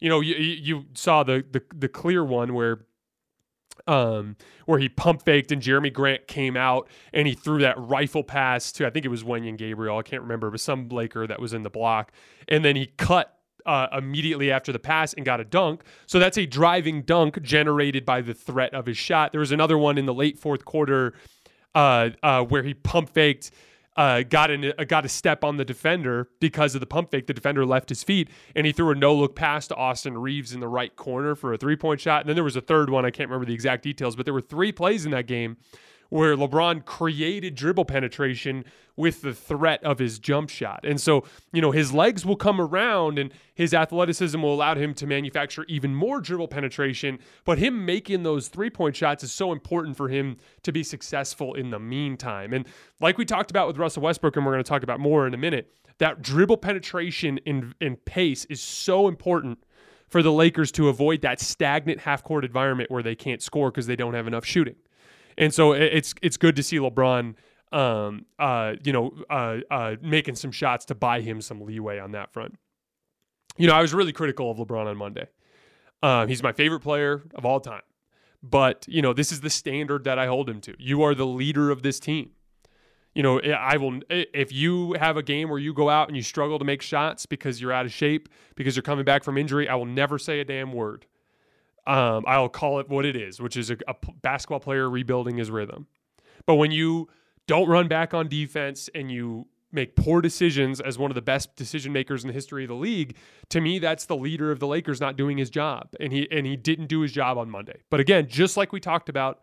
You 0.00 0.08
know, 0.08 0.20
you, 0.20 0.34
you 0.34 0.86
saw 0.94 1.22
the, 1.22 1.44
the 1.48 1.62
the 1.72 1.88
clear 1.88 2.24
one 2.24 2.54
where 2.54 2.86
um, 3.86 4.36
where 4.66 4.78
he 4.78 4.88
pump 4.88 5.24
faked 5.24 5.52
and 5.52 5.62
Jerami 5.62 5.92
Grant 5.92 6.26
came 6.26 6.56
out 6.56 6.88
and 7.12 7.26
he 7.26 7.34
threw 7.34 7.60
that 7.60 7.78
rifle 7.78 8.22
pass 8.22 8.70
to 8.72 8.86
I 8.86 8.90
think 8.90 9.04
it 9.04 9.08
was 9.08 9.24
Wenyen 9.24 9.56
Gabriel 9.56 9.98
I 9.98 10.02
can't 10.02 10.22
remember 10.22 10.50
but 10.50 10.60
some 10.60 10.88
Laker 10.88 11.26
that 11.26 11.40
was 11.40 11.52
in 11.52 11.62
the 11.62 11.70
block 11.70 12.12
and 12.48 12.64
then 12.64 12.76
he 12.76 12.86
cut 12.96 13.36
uh, 13.66 13.88
immediately 13.92 14.50
after 14.50 14.72
the 14.72 14.78
pass 14.78 15.12
and 15.14 15.24
got 15.24 15.40
a 15.40 15.44
dunk. 15.44 15.82
So 16.06 16.18
that's 16.18 16.38
a 16.38 16.46
driving 16.46 17.02
dunk 17.02 17.40
generated 17.42 18.04
by 18.04 18.20
the 18.20 18.34
threat 18.34 18.74
of 18.74 18.86
his 18.86 18.98
shot. 18.98 19.32
There 19.32 19.40
was 19.40 19.52
another 19.52 19.78
one 19.78 19.98
in 19.98 20.06
the 20.06 20.14
late 20.14 20.38
fourth 20.38 20.64
quarter 20.64 21.14
uh, 21.74 22.10
uh, 22.22 22.44
where 22.44 22.62
he 22.62 22.74
pump 22.74 23.10
faked 23.10 23.50
uh, 23.96 24.22
got 24.22 24.50
in, 24.50 24.72
uh, 24.78 24.84
got 24.84 25.04
a 25.04 25.08
step 25.08 25.44
on 25.44 25.56
the 25.56 25.64
defender 25.64 26.28
because 26.40 26.74
of 26.74 26.80
the 26.80 26.86
pump 26.86 27.10
fake. 27.10 27.26
The 27.26 27.34
defender 27.34 27.66
left 27.66 27.88
his 27.88 28.02
feet, 28.02 28.28
and 28.56 28.66
he 28.66 28.72
threw 28.72 28.90
a 28.90 28.94
no 28.94 29.14
look 29.14 29.36
pass 29.36 29.66
to 29.68 29.74
Austin 29.76 30.16
Reaves 30.16 30.52
in 30.52 30.60
the 30.60 30.68
right 30.68 30.94
corner 30.96 31.34
for 31.34 31.52
a 31.52 31.58
three 31.58 31.76
point 31.76 32.00
shot. 32.00 32.22
And 32.22 32.28
then 32.28 32.36
there 32.36 32.44
was 32.44 32.56
a 32.56 32.60
third 32.60 32.90
one. 32.90 33.04
I 33.04 33.10
can't 33.10 33.28
remember 33.28 33.46
the 33.46 33.54
exact 33.54 33.82
details, 33.82 34.16
but 34.16 34.24
there 34.24 34.34
were 34.34 34.40
three 34.40 34.72
plays 34.72 35.04
in 35.04 35.10
that 35.12 35.26
game 35.26 35.56
where 36.12 36.36
LeBron 36.36 36.84
created 36.84 37.54
dribble 37.54 37.86
penetration 37.86 38.66
with 38.96 39.22
the 39.22 39.32
threat 39.32 39.82
of 39.82 39.98
his 39.98 40.18
jump 40.18 40.50
shot. 40.50 40.80
And 40.84 41.00
so, 41.00 41.24
you 41.54 41.62
know, 41.62 41.70
his 41.70 41.94
legs 41.94 42.26
will 42.26 42.36
come 42.36 42.60
around 42.60 43.18
and 43.18 43.32
his 43.54 43.72
athleticism 43.72 44.42
will 44.42 44.52
allow 44.52 44.74
him 44.74 44.92
to 44.92 45.06
manufacture 45.06 45.64
even 45.68 45.94
more 45.94 46.20
dribble 46.20 46.48
penetration. 46.48 47.18
But 47.46 47.56
him 47.56 47.86
making 47.86 48.24
those 48.24 48.48
three 48.48 48.68
point 48.68 48.94
shots 48.94 49.24
is 49.24 49.32
so 49.32 49.52
important 49.52 49.96
for 49.96 50.10
him 50.10 50.36
to 50.64 50.70
be 50.70 50.84
successful 50.84 51.54
in 51.54 51.70
the 51.70 51.78
meantime. 51.78 52.52
And 52.52 52.66
like 53.00 53.16
we 53.16 53.24
talked 53.24 53.50
about 53.50 53.66
with 53.66 53.78
Russell 53.78 54.02
Westbrook, 54.02 54.36
and 54.36 54.44
we're 54.44 54.52
going 54.52 54.62
to 54.62 54.68
talk 54.68 54.82
about 54.82 55.00
more 55.00 55.26
in 55.26 55.32
a 55.32 55.38
minute, 55.38 55.74
that 55.96 56.20
dribble 56.20 56.58
penetration 56.58 57.38
in, 57.46 57.74
in 57.80 57.96
pace 57.96 58.44
is 58.50 58.60
so 58.60 59.08
important 59.08 59.64
for 60.08 60.22
the 60.22 60.30
Lakers 60.30 60.70
to 60.72 60.90
avoid 60.90 61.22
that 61.22 61.40
stagnant 61.40 62.00
half 62.00 62.22
court 62.22 62.44
environment 62.44 62.90
where 62.90 63.02
they 63.02 63.14
can't 63.14 63.40
score 63.40 63.70
because 63.70 63.86
they 63.86 63.96
don't 63.96 64.12
have 64.12 64.26
enough 64.26 64.44
shooting. 64.44 64.76
And 65.38 65.52
so 65.52 65.72
it's 65.72 66.14
it's 66.22 66.36
good 66.36 66.56
to 66.56 66.62
see 66.62 66.78
LeBron, 66.78 67.34
um, 67.72 68.26
uh, 68.38 68.74
you 68.84 68.92
know, 68.92 69.12
uh, 69.30 69.58
uh, 69.70 69.96
making 70.02 70.34
some 70.34 70.52
shots 70.52 70.84
to 70.86 70.94
buy 70.94 71.20
him 71.20 71.40
some 71.40 71.60
leeway 71.60 71.98
on 71.98 72.12
that 72.12 72.32
front. 72.32 72.56
You 73.56 73.66
know, 73.66 73.74
I 73.74 73.82
was 73.82 73.92
really 73.94 74.12
critical 74.12 74.50
of 74.50 74.58
LeBron 74.58 74.86
on 74.86 74.96
Monday. 74.96 75.28
Um, 76.02 76.28
he's 76.28 76.42
my 76.42 76.52
favorite 76.52 76.80
player 76.80 77.22
of 77.34 77.44
all 77.44 77.60
time, 77.60 77.82
but 78.42 78.84
you 78.88 79.02
know, 79.02 79.12
this 79.12 79.30
is 79.30 79.40
the 79.40 79.50
standard 79.50 80.04
that 80.04 80.18
I 80.18 80.26
hold 80.26 80.48
him 80.48 80.60
to. 80.62 80.74
You 80.78 81.02
are 81.02 81.14
the 81.14 81.26
leader 81.26 81.70
of 81.70 81.82
this 81.82 82.00
team. 82.00 82.30
You 83.14 83.22
know, 83.22 83.40
I 83.40 83.76
will. 83.76 84.00
If 84.08 84.52
you 84.52 84.94
have 84.94 85.18
a 85.18 85.22
game 85.22 85.50
where 85.50 85.58
you 85.58 85.74
go 85.74 85.90
out 85.90 86.08
and 86.08 86.16
you 86.16 86.22
struggle 86.22 86.58
to 86.58 86.64
make 86.64 86.80
shots 86.80 87.26
because 87.26 87.60
you're 87.60 87.72
out 87.72 87.84
of 87.84 87.92
shape, 87.92 88.30
because 88.54 88.74
you're 88.74 88.82
coming 88.82 89.04
back 89.04 89.22
from 89.22 89.36
injury, 89.36 89.68
I 89.68 89.74
will 89.74 89.86
never 89.86 90.18
say 90.18 90.40
a 90.40 90.44
damn 90.44 90.72
word. 90.72 91.06
Um, 91.86 92.24
I'll 92.26 92.48
call 92.48 92.78
it 92.78 92.88
what 92.88 93.04
it 93.04 93.16
is, 93.16 93.40
which 93.40 93.56
is 93.56 93.70
a, 93.70 93.76
basketball 94.20 94.60
player 94.60 94.88
rebuilding 94.88 95.36
his 95.36 95.50
rhythm. 95.50 95.86
But 96.46 96.54
when 96.56 96.70
you 96.70 97.08
don't 97.46 97.68
run 97.68 97.88
back 97.88 98.14
on 98.14 98.28
defense 98.28 98.88
and 98.94 99.10
you 99.10 99.48
make 99.72 99.96
poor 99.96 100.20
decisions 100.20 100.80
as 100.80 100.98
one 100.98 101.10
of 101.10 101.14
the 101.14 101.22
best 101.22 101.56
decision 101.56 101.92
makers 101.92 102.22
in 102.22 102.28
the 102.28 102.34
history 102.34 102.64
of 102.64 102.68
the 102.68 102.74
league, 102.74 103.16
to 103.48 103.60
me 103.60 103.78
that's 103.78 104.04
the 104.06 104.16
leader 104.16 104.52
of 104.52 104.60
the 104.60 104.66
Lakers 104.66 105.00
not 105.00 105.16
doing 105.16 105.38
his 105.38 105.50
job. 105.50 105.88
And 105.98 106.12
he 106.12 106.28
and 106.30 106.46
he 106.46 106.56
didn't 106.56 106.86
do 106.86 107.00
his 107.00 107.12
job 107.12 107.38
on 107.38 107.50
Monday. 107.50 107.80
But 107.90 108.00
again, 108.00 108.28
just 108.28 108.56
like 108.56 108.72
we 108.72 108.80
talked 108.80 109.08
about 109.08 109.40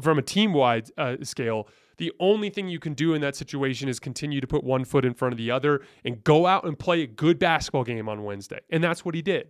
from 0.00 0.18
a 0.18 0.22
team-wide 0.22 0.90
uh, 0.96 1.16
scale, 1.22 1.68
the 1.98 2.12
only 2.20 2.50
thing 2.50 2.68
you 2.68 2.78
can 2.78 2.94
do 2.94 3.14
in 3.14 3.20
that 3.22 3.36
situation 3.36 3.88
is 3.88 3.98
continue 3.98 4.40
to 4.40 4.46
put 4.46 4.64
one 4.64 4.84
foot 4.84 5.04
in 5.04 5.14
front 5.14 5.32
of 5.32 5.38
the 5.38 5.50
other 5.50 5.82
and 6.04 6.22
go 6.24 6.46
out 6.46 6.64
and 6.64 6.78
play 6.78 7.02
a 7.02 7.06
good 7.06 7.38
basketball 7.38 7.84
game 7.84 8.08
on 8.08 8.24
Wednesday. 8.24 8.60
And 8.70 8.82
that's 8.82 9.04
what 9.04 9.14
he 9.14 9.22
did. 9.22 9.48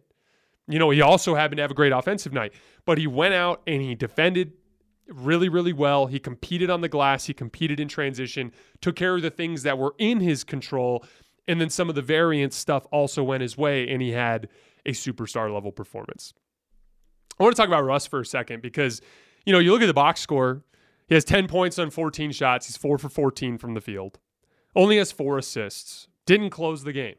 You 0.73 0.79
know, 0.79 0.91
he 0.91 1.03
also 1.03 1.35
happened 1.35 1.59
to 1.59 1.63
have 1.63 1.71
a 1.71 1.75
great 1.75 1.93
offensive 1.93 2.33
night, 2.33 2.55
but 2.87 2.97
he 2.97 3.07
went 3.07 3.35
out 3.35 3.63
and 3.67 3.83
he 3.83 3.95
defended 3.95 4.55
really, 5.09 5.51
really 5.51 5.73
well. 5.75 6.07
He 6.07 6.19
competed 6.19 6.71
on 6.71 6.81
the 6.81 6.89
glass, 6.89 7.27
he 7.27 7.35
competed 7.35 7.79
in 7.79 7.89
transition, 7.89 8.53
took 8.81 8.97
care 8.97 9.15
of 9.15 9.23
the 9.23 9.31
things 9.31 9.65
that 9.65 9.77
were 9.77 9.95
in 9.99 10.21
his 10.21 10.45
control. 10.45 11.05
And 11.47 11.61
then 11.61 11.69
some 11.69 11.89
of 11.89 11.95
the 11.95 12.03
variance 12.03 12.57
stuff 12.57 12.87
also 12.91 13.23
went 13.23 13.43
his 13.43 13.59
way, 13.59 13.89
and 13.89 14.01
he 14.01 14.13
had 14.13 14.49
a 14.87 14.93
superstar 14.93 15.53
level 15.53 15.73
performance. 15.73 16.33
I 17.39 17.43
want 17.43 17.55
to 17.55 17.61
talk 17.61 17.69
about 17.69 17.85
Russ 17.85 18.07
for 18.07 18.21
a 18.21 18.27
second 18.27 18.63
because, 18.63 19.03
you 19.45 19.53
know, 19.53 19.59
you 19.59 19.73
look 19.73 19.83
at 19.83 19.87
the 19.87 19.95
box 19.95 20.21
score, 20.21 20.63
he 21.09 21.15
has 21.15 21.25
10 21.25 21.49
points 21.49 21.79
on 21.79 21.91
14 21.91 22.33
shots. 22.33 22.67
He's 22.67 22.77
four 22.77 22.97
for 22.97 23.09
14 23.09 23.59
from 23.59 23.75
the 23.75 23.81
field, 23.81 24.21
only 24.75 24.99
has 24.99 25.13
four 25.13 25.37
assists, 25.37 26.09
didn't 26.25 26.51
close 26.51 26.85
the 26.85 26.93
game. 26.93 27.17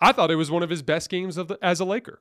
I 0.00 0.12
thought 0.12 0.30
it 0.30 0.36
was 0.36 0.50
one 0.50 0.62
of 0.62 0.70
his 0.70 0.82
best 0.82 1.10
games 1.10 1.36
of 1.36 1.48
the, 1.48 1.58
as 1.62 1.80
a 1.80 1.84
Laker. 1.84 2.20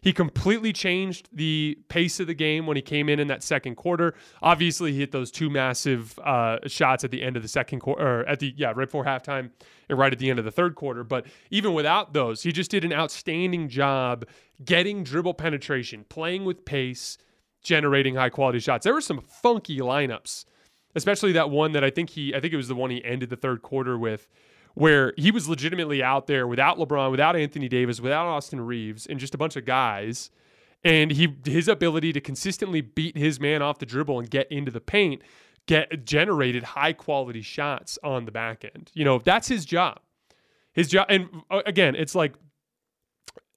He 0.00 0.12
completely 0.12 0.72
changed 0.72 1.28
the 1.32 1.78
pace 1.88 2.20
of 2.20 2.26
the 2.26 2.34
game 2.34 2.66
when 2.66 2.76
he 2.76 2.82
came 2.82 3.08
in 3.08 3.18
in 3.18 3.28
that 3.28 3.42
second 3.42 3.76
quarter. 3.76 4.14
Obviously, 4.42 4.92
he 4.92 5.00
hit 5.00 5.10
those 5.10 5.30
two 5.30 5.50
massive 5.50 6.18
uh, 6.20 6.58
shots 6.66 7.02
at 7.02 7.10
the 7.10 7.22
end 7.22 7.36
of 7.36 7.42
the 7.42 7.48
second 7.48 7.80
quarter, 7.80 8.24
at 8.26 8.40
the 8.40 8.54
yeah, 8.56 8.68
right 8.68 8.86
before 8.86 9.04
halftime 9.04 9.50
and 9.88 9.98
right 9.98 10.12
at 10.12 10.18
the 10.18 10.30
end 10.30 10.38
of 10.38 10.44
the 10.44 10.50
third 10.50 10.74
quarter. 10.74 11.02
But 11.02 11.26
even 11.50 11.74
without 11.74 12.12
those, 12.12 12.42
he 12.42 12.52
just 12.52 12.70
did 12.70 12.84
an 12.84 12.92
outstanding 12.92 13.68
job 13.68 14.26
getting 14.64 15.02
dribble 15.02 15.34
penetration, 15.34 16.04
playing 16.08 16.44
with 16.44 16.64
pace, 16.64 17.18
generating 17.62 18.14
high 18.14 18.30
quality 18.30 18.60
shots. 18.60 18.84
There 18.84 18.94
were 18.94 19.00
some 19.00 19.20
funky 19.20 19.78
lineups, 19.78 20.44
especially 20.94 21.32
that 21.32 21.50
one 21.50 21.72
that 21.72 21.82
I 21.82 21.90
think 21.90 22.10
he, 22.10 22.34
I 22.34 22.40
think 22.40 22.52
it 22.52 22.58
was 22.58 22.68
the 22.68 22.76
one 22.76 22.90
he 22.90 23.04
ended 23.04 23.30
the 23.30 23.36
third 23.36 23.62
quarter 23.62 23.98
with 23.98 24.28
where 24.76 25.14
he 25.16 25.30
was 25.30 25.48
legitimately 25.48 26.02
out 26.02 26.26
there 26.26 26.46
without 26.46 26.78
LeBron, 26.78 27.10
without 27.10 27.34
Anthony 27.34 27.68
Davis, 27.68 27.98
without 27.98 28.26
Austin 28.26 28.60
Reaves, 28.60 29.06
and 29.06 29.18
just 29.18 29.34
a 29.34 29.38
bunch 29.38 29.56
of 29.56 29.64
guys. 29.64 30.30
And 30.84 31.10
he 31.10 31.34
his 31.44 31.66
ability 31.66 32.12
to 32.12 32.20
consistently 32.20 32.82
beat 32.82 33.16
his 33.16 33.40
man 33.40 33.62
off 33.62 33.78
the 33.78 33.86
dribble 33.86 34.20
and 34.20 34.30
get 34.30 34.50
into 34.52 34.70
the 34.70 34.80
paint 34.80 35.22
get 35.66 36.04
generated 36.04 36.62
high 36.62 36.92
quality 36.92 37.42
shots 37.42 37.98
on 38.04 38.24
the 38.24 38.30
back 38.30 38.64
end. 38.64 38.90
You 38.94 39.04
know, 39.04 39.18
that's 39.18 39.48
his 39.48 39.64
job. 39.64 39.98
His 40.72 40.88
job 40.88 41.06
and 41.08 41.28
uh, 41.50 41.62
again, 41.66 41.94
it's 41.94 42.14
like 42.14 42.34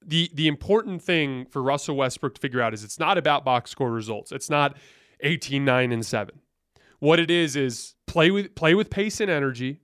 the 0.06 0.32
the 0.34 0.48
important 0.48 1.02
thing 1.02 1.46
for 1.46 1.62
Russell 1.62 1.96
Westbrook 1.96 2.36
to 2.36 2.42
figure 2.42 2.62
out 2.62 2.74
is 2.74 2.84
it's 2.84 2.98
not 2.98 3.18
about 3.18 3.46
box 3.46 3.72
score 3.72 3.92
results. 3.92 4.32
It's 4.32 4.50
not 4.50 4.78
18 5.22 5.66
9 5.66 5.92
and 5.92 6.06
7. 6.06 6.40
What 7.00 7.20
it 7.20 7.30
is 7.30 7.56
is 7.56 7.96
play 8.08 8.32
with 8.32 8.56
play 8.56 8.74
with 8.74 8.90
pace 8.90 9.20
and 9.20 9.30
energy 9.30 9.82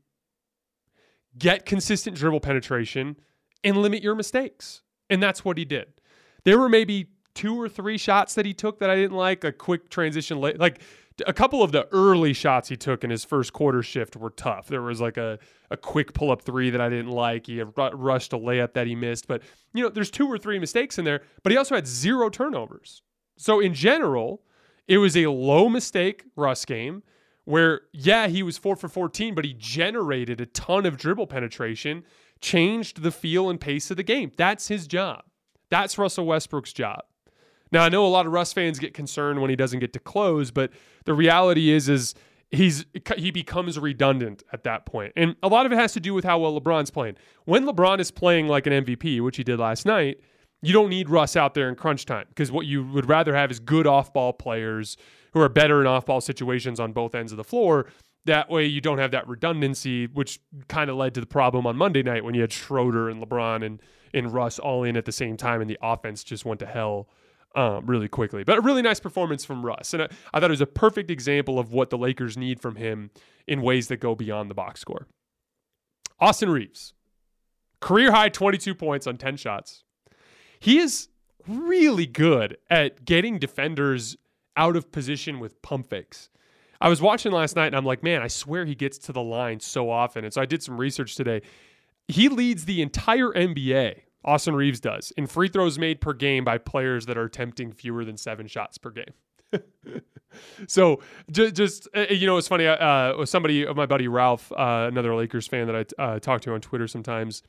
get 1.38 1.66
consistent 1.66 2.16
dribble 2.16 2.40
penetration, 2.40 3.18
and 3.64 3.78
limit 3.78 4.04
your 4.04 4.16
mistakes. 4.16 4.82
And 5.10 5.22
that's 5.22 5.44
what 5.44 5.58
he 5.58 5.66
did. 5.66 5.88
There 6.44 6.60
were 6.60 6.70
maybe 6.70 7.08
two 7.34 7.60
or 7.60 7.68
three 7.68 7.98
shots 7.98 8.36
that 8.36 8.46
he 8.46 8.54
took 8.54 8.80
that 8.80 8.90
I 8.90 8.96
didn't 8.96 9.18
like. 9.18 9.44
A 9.44 9.52
quick 9.52 9.90
transition, 9.90 10.40
late, 10.40 10.60
like 10.60 10.82
a 11.26 11.34
couple 11.34 11.64
of 11.64 11.72
the 11.72 11.88
early 11.92 12.34
shots 12.34 12.70
he 12.70 12.76
took 12.76 13.04
in 13.04 13.10
his 13.10 13.24
first 13.24 13.54
quarter 13.54 13.82
shift 13.82 14.16
were 14.16 14.32
tough. 14.32 14.68
There 14.68 14.82
was 14.82 15.00
like 15.00 15.18
a, 15.18 15.40
a 15.72 15.78
quick 15.78 16.14
pull 16.14 16.32
up 16.32 16.42
three 16.42 16.70
that 16.70 16.82
I 16.82 16.90
didn't 16.90 17.12
like. 17.12 17.48
He 17.48 17.62
rushed 17.62 18.34
a 18.34 18.38
layup 18.38 18.74
that 18.74 18.88
he 18.88 18.96
missed. 18.96 19.28
But, 19.28 19.42
you 19.74 19.84
know, 19.84 19.90
there's 19.90 20.12
two 20.12 20.28
or 20.28 20.38
three 20.38 20.60
mistakes 20.60 20.98
in 20.98 21.06
there, 21.06 21.22
but 21.44 21.52
he 21.52 21.58
also 21.58 21.76
had 21.76 21.88
zero 21.88 22.30
turnovers. 22.30 23.02
So 23.38 23.60
in 23.60 23.74
general, 23.74 24.42
it 24.88 24.98
was 24.98 25.16
a 25.16 25.28
low 25.28 25.70
mistake 25.70 26.24
Russ 26.36 26.66
game 26.66 27.04
where, 27.46 27.82
yeah, 27.94 28.28
he 28.28 28.44
was 28.44 28.58
four 28.58 28.76
for 28.76 28.90
14, 28.90 29.34
but 29.34 29.46
he 29.46 29.54
generated 29.54 30.42
a 30.42 30.46
ton 30.48 30.86
of 30.86 30.98
dribble 30.98 31.28
penetration, 31.28 32.04
changed 32.42 33.02
the 33.02 33.12
feel 33.12 33.50
and 33.50 33.62
pace 33.62 33.90
of 33.90 33.98
the 33.98 34.04
game. 34.04 34.32
That's 34.36 34.68
his 34.68 34.88
job. 34.88 35.24
That's 35.70 35.98
Russell 35.98 36.26
Westbrook's 36.26 36.74
job. 36.74 37.04
Now 37.72 37.84
I 37.84 37.90
know 37.90 38.06
a 38.06 38.08
lot 38.08 38.26
of 38.26 38.32
Russ 38.32 38.54
fans 38.54 38.80
get 38.80 38.94
concerned 38.94 39.42
when 39.42 39.50
he 39.50 39.56
doesn't 39.56 39.80
get 39.80 39.94
to 39.94 40.00
close, 40.00 40.52
but 40.52 40.72
the 41.06 41.14
reality 41.14 41.72
is 41.72 41.90
is 41.90 42.14
he's 42.52 42.86
he 43.18 43.32
becomes 43.32 43.78
redundant 43.80 44.44
at 44.54 44.64
that 44.64 44.86
point. 44.86 45.14
And 45.16 45.36
a 45.44 45.48
lot 45.48 45.66
of 45.66 45.72
it 45.72 45.78
has 45.78 45.94
to 45.94 46.00
do 46.00 46.14
with 46.14 46.24
how 46.24 46.40
well 46.40 46.60
LeBron's 46.60 46.92
playing. 46.92 47.18
When 47.46 47.66
LeBron 47.66 48.00
is 48.00 48.12
playing 48.12 48.48
like 48.48 48.68
an 48.68 48.86
MVP, 48.86 49.22
which 49.22 49.38
he 49.38 49.44
did 49.44 49.60
last 49.60 49.86
night, 49.86 50.20
you 50.62 50.74
don't 50.74 50.90
need 50.90 51.10
Russ 51.10 51.36
out 51.36 51.54
there 51.54 51.70
in 51.70 51.76
crunch 51.76 52.06
time 52.06 52.26
because 52.30 52.52
what 52.52 52.66
you 52.66 52.84
would 52.84 53.10
rather 53.10 53.36
have 53.36 53.52
is 53.52 53.60
good 53.60 53.88
off-ball 53.88 54.34
players 54.34 54.98
who 55.36 55.42
are 55.42 55.50
better 55.50 55.82
in 55.82 55.86
off-ball 55.86 56.22
situations 56.22 56.80
on 56.80 56.94
both 56.94 57.14
ends 57.14 57.34
of 57.34 57.36
the 57.36 57.44
floor. 57.44 57.88
That 58.24 58.50
way 58.50 58.66
you 58.66 58.80
don't 58.80 59.00
have 59.00 59.12
that 59.12 59.28
redundancy, 59.28 60.08
which 60.08 60.40
kind 60.70 60.90
of 60.90 60.96
led 60.96 61.14
to 61.16 61.20
the 61.20 61.28
problem 61.28 61.68
on 61.68 61.76
Monday 61.76 62.02
night 62.02 62.24
when 62.24 62.34
you 62.34 62.42
had 62.42 62.54
Schroeder 62.54 63.10
and 63.10 63.22
LeBron 63.22 63.64
and, 63.64 63.82
and 64.14 64.34
Russ 64.34 64.60
all 64.60 64.86
in 64.86 64.96
at 64.96 65.04
the 65.04 65.12
same 65.12 65.36
time 65.36 65.60
and 65.60 65.70
the 65.70 65.78
offense 65.82 66.24
just 66.24 66.46
went 66.46 66.62
to 66.62 66.66
hell 66.66 67.10
um, 67.54 67.86
really 67.86 68.08
quickly. 68.08 68.46
But 68.46 68.58
a 68.58 68.62
really 68.62 68.82
nice 68.82 69.02
performance 69.02 69.44
from 69.44 69.66
Russ. 69.66 69.94
And 69.94 70.04
I, 70.04 70.08
I 70.34 70.40
thought 70.40 70.50
it 70.50 70.54
was 70.54 70.62
a 70.62 70.66
perfect 70.66 71.12
example 71.12 71.60
of 71.60 71.74
what 71.74 71.90
the 71.90 71.98
Lakers 71.98 72.38
need 72.38 72.62
from 72.62 72.78
him 72.78 73.12
in 73.46 73.62
ways 73.62 73.90
that 73.90 73.98
go 73.98 74.16
beyond 74.16 74.50
the 74.50 74.56
box 74.56 74.80
score. 74.80 75.06
Austin 76.18 76.50
Reaves, 76.50 76.94
career 77.82 78.14
high 78.14 78.30
22 78.30 78.74
points 78.74 79.06
on 79.06 79.18
10 79.18 79.36
shots. 79.36 79.84
He 80.62 80.80
is 80.80 81.10
really 81.46 82.06
good 82.06 82.56
at 82.70 83.04
getting 83.04 83.38
defenders 83.38 84.16
out 84.58 84.76
of 84.76 84.92
position 84.92 85.40
with 85.40 85.62
pump 85.62 85.88
fakes. 85.90 86.30
I 86.82 86.90
was 86.90 87.02
watching 87.02 87.32
last 87.32 87.56
night 87.56 87.68
and 87.68 87.76
I'm 87.76 87.86
like, 87.86 88.04
man, 88.04 88.22
I 88.22 88.28
swear 88.28 88.66
he 88.66 88.76
gets 88.76 88.98
to 89.00 89.12
the 89.12 89.22
line 89.22 89.60
so 89.60 89.90
often. 89.90 90.24
And 90.24 90.34
so 90.34 90.42
I 90.42 90.46
did 90.46 90.62
some 90.62 90.78
research 90.78 91.16
today. 91.16 91.42
He 92.08 92.30
leads 92.30 92.66
the 92.66 92.82
entire 92.82 93.30
NBA 93.30 94.02
Austin 94.24 94.56
Reaves 94.56 94.80
does 94.80 95.12
in 95.12 95.28
free 95.28 95.48
throws 95.48 95.80
made 95.80 96.02
per 96.02 96.14
game 96.14 96.44
by 96.44 96.58
players 96.58 97.06
that 97.06 97.18
are 97.18 97.26
attempting 97.26 97.72
fewer 97.72 98.04
than 98.04 98.18
seven 98.18 98.48
shots 98.48 98.78
per 98.78 98.90
game. 98.90 99.14
so 100.68 101.00
just, 101.32 101.56
just 101.56 101.88
uh, 101.96 102.06
you 102.10 102.26
know, 102.26 102.38
it's 102.38 102.48
funny. 102.48 102.68
Uh, 102.68 103.26
somebody, 103.26 103.66
of 103.66 103.78
my 103.78 103.86
buddy 103.86 104.08
Ralph, 104.08 104.52
uh, 104.52 104.88
another 104.92 105.16
Lakers 105.16 105.48
fan 105.48 105.68
that 105.68 105.94
I 106.00 106.02
uh, 106.02 106.20
talk 106.20 106.42
to 106.42 106.54
on 106.54 106.62
Twitter 106.62 106.88
sometimes, 106.88 107.44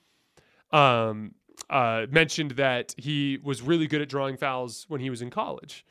um, 0.71 1.35
uh, 1.71 2.07
mentioned 2.11 2.53
that 2.53 2.95
he 2.99 3.39
was 3.43 3.63
really 3.63 3.87
good 3.87 4.03
at 4.03 4.09
drawing 4.09 4.37
fouls 4.37 4.85
when 4.89 5.01
he 5.01 5.11
was 5.11 5.23
in 5.23 5.31
college 5.31 5.85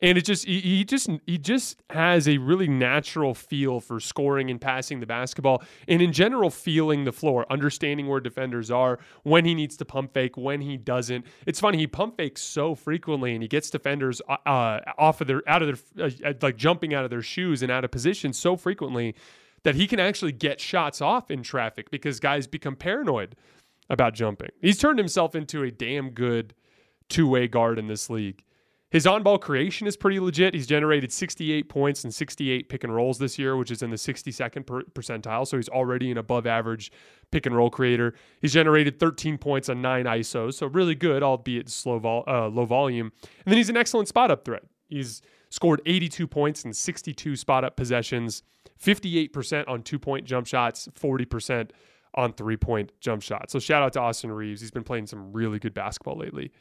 and 0.00 0.16
it 0.16 0.24
just 0.24 0.44
he, 0.44 0.60
he, 0.60 0.84
just 0.84 1.10
he 1.26 1.38
just 1.38 1.82
has 1.90 2.28
a 2.28 2.38
really 2.38 2.68
natural 2.68 3.34
feel 3.34 3.80
for 3.80 4.00
scoring 4.00 4.50
and 4.50 4.60
passing 4.60 5.00
the 5.00 5.06
basketball 5.06 5.62
and 5.86 6.00
in 6.00 6.12
general 6.12 6.50
feeling 6.50 7.04
the 7.04 7.12
floor 7.12 7.46
understanding 7.50 8.06
where 8.06 8.20
defenders 8.20 8.70
are 8.70 8.98
when 9.24 9.44
he 9.44 9.54
needs 9.54 9.76
to 9.76 9.84
pump 9.84 10.12
fake 10.12 10.36
when 10.36 10.60
he 10.60 10.76
doesn't. 10.76 11.26
It's 11.46 11.60
funny 11.60 11.78
he 11.78 11.86
pump 11.86 12.16
fakes 12.16 12.42
so 12.42 12.74
frequently 12.74 13.34
and 13.34 13.42
he 13.42 13.48
gets 13.48 13.70
defenders 13.70 14.22
uh, 14.28 14.36
uh 14.46 14.80
off 14.98 15.20
of 15.20 15.26
their 15.26 15.42
out 15.48 15.62
of 15.62 15.68
their 15.94 16.06
uh, 16.06 16.10
uh, 16.24 16.32
like 16.40 16.56
jumping 16.56 16.94
out 16.94 17.04
of 17.04 17.10
their 17.10 17.22
shoes 17.22 17.62
and 17.62 17.72
out 17.72 17.84
of 17.84 17.90
position 17.90 18.32
so 18.32 18.56
frequently 18.56 19.14
that 19.64 19.74
he 19.74 19.86
can 19.86 19.98
actually 19.98 20.32
get 20.32 20.60
shots 20.60 21.00
off 21.00 21.30
in 21.30 21.42
traffic 21.42 21.90
because 21.90 22.20
guys 22.20 22.46
become 22.46 22.76
paranoid 22.76 23.34
about 23.90 24.14
jumping. 24.14 24.50
He's 24.60 24.78
turned 24.78 24.98
himself 24.98 25.34
into 25.34 25.62
a 25.62 25.70
damn 25.70 26.10
good 26.10 26.54
two-way 27.08 27.48
guard 27.48 27.78
in 27.78 27.88
this 27.88 28.08
league 28.10 28.44
his 28.90 29.06
on 29.06 29.22
ball 29.22 29.38
creation 29.38 29.86
is 29.86 29.96
pretty 29.96 30.18
legit. 30.18 30.54
He's 30.54 30.66
generated 30.66 31.12
68 31.12 31.68
points 31.68 32.04
and 32.04 32.14
68 32.14 32.68
pick 32.70 32.84
and 32.84 32.94
rolls 32.94 33.18
this 33.18 33.38
year, 33.38 33.56
which 33.56 33.70
is 33.70 33.82
in 33.82 33.90
the 33.90 33.96
62nd 33.96 34.66
per- 34.66 34.82
percentile. 34.84 35.46
So 35.46 35.58
he's 35.58 35.68
already 35.68 36.10
an 36.10 36.16
above 36.16 36.46
average 36.46 36.90
pick 37.30 37.44
and 37.44 37.54
roll 37.54 37.68
creator. 37.68 38.14
He's 38.40 38.54
generated 38.54 38.98
13 38.98 39.36
points 39.36 39.68
on 39.68 39.82
nine 39.82 40.06
ISOs. 40.06 40.54
So 40.54 40.66
really 40.68 40.94
good, 40.94 41.22
albeit 41.22 41.68
slow 41.68 41.98
vol- 41.98 42.24
uh, 42.26 42.48
low 42.48 42.64
volume. 42.64 43.12
And 43.22 43.52
then 43.52 43.58
he's 43.58 43.68
an 43.68 43.76
excellent 43.76 44.08
spot 44.08 44.30
up 44.30 44.46
threat. 44.46 44.62
He's 44.88 45.20
scored 45.50 45.82
82 45.84 46.26
points 46.26 46.64
in 46.64 46.72
62 46.72 47.36
spot 47.36 47.64
up 47.64 47.76
possessions, 47.76 48.42
58% 48.82 49.68
on 49.68 49.82
two 49.82 49.98
point 49.98 50.24
jump 50.24 50.46
shots, 50.46 50.88
40% 50.98 51.70
on 52.14 52.32
three 52.32 52.56
point 52.56 52.92
jump 53.00 53.20
shots. 53.22 53.52
So 53.52 53.58
shout 53.58 53.82
out 53.82 53.92
to 53.92 54.00
Austin 54.00 54.32
Reaves. 54.32 54.62
He's 54.62 54.70
been 54.70 54.84
playing 54.84 55.08
some 55.08 55.30
really 55.32 55.58
good 55.58 55.74
basketball 55.74 56.16
lately. 56.16 56.52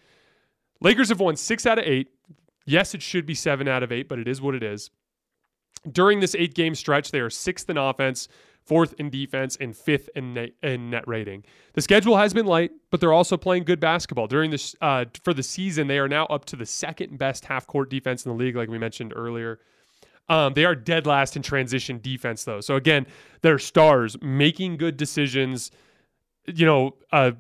Lakers 0.82 1.10
have 1.10 1.20
won 1.20 1.36
six 1.36 1.66
out 1.66 1.80
of 1.80 1.86
eight. 1.86 2.10
Yes, 2.66 2.94
it 2.94 3.02
should 3.02 3.26
be 3.26 3.34
seven 3.34 3.68
out 3.68 3.84
of 3.84 3.92
eight, 3.92 4.10
but 4.10 4.20
it 4.20 4.28
is 4.28 4.42
what 4.42 4.56
it 4.56 4.64
is. 4.64 4.90
During 5.90 6.20
this 6.20 6.36
eight 6.36 6.54
game 6.54 6.76
stretch, 6.76 7.12
they 7.12 7.20
are 7.20 7.30
sixth 7.30 7.70
in 7.70 7.78
offense, 7.78 8.28
fourth 8.66 8.94
in 9.00 9.10
defense, 9.10 9.58
and 9.60 9.76
fifth 9.76 10.10
in 10.16 10.34
net, 10.34 10.52
in 10.62 10.90
net 10.90 11.08
rating. 11.08 11.46
The 11.74 11.82
schedule 11.82 12.18
has 12.18 12.34
been 12.34 12.46
light, 12.46 12.72
but 12.92 13.00
they're 13.00 13.14
also 13.14 13.38
playing 13.38 13.64
good 13.64 13.80
basketball. 13.80 14.28
During 14.28 14.52
this 14.52 14.76
uh, 14.82 15.06
for 15.24 15.34
the 15.34 15.44
season, 15.44 15.88
they 15.88 16.00
are 16.00 16.10
now 16.10 16.26
up 16.26 16.46
to 16.46 16.56
the 16.56 16.66
second 16.66 17.18
best 17.18 17.46
half 17.46 17.66
court 17.68 17.90
defense 17.90 18.26
in 18.26 18.32
the 18.32 18.38
league, 18.38 18.56
like 18.56 18.70
we 18.70 18.78
mentioned 18.78 19.14
earlier. 19.16 19.60
Um, 20.30 20.54
they 20.54 20.66
are 20.66 20.76
dead 20.76 21.06
last 21.06 21.38
in 21.38 21.42
transition 21.42 22.00
defense, 22.02 22.44
though. 22.44 22.60
So 22.60 22.76
again, 22.76 23.08
they're 23.42 23.60
stars 23.60 24.18
making 24.22 24.76
good 24.78 24.98
decisions. 24.98 25.72
You 26.46 26.66
know, 26.66 26.96
uh, 27.14 27.32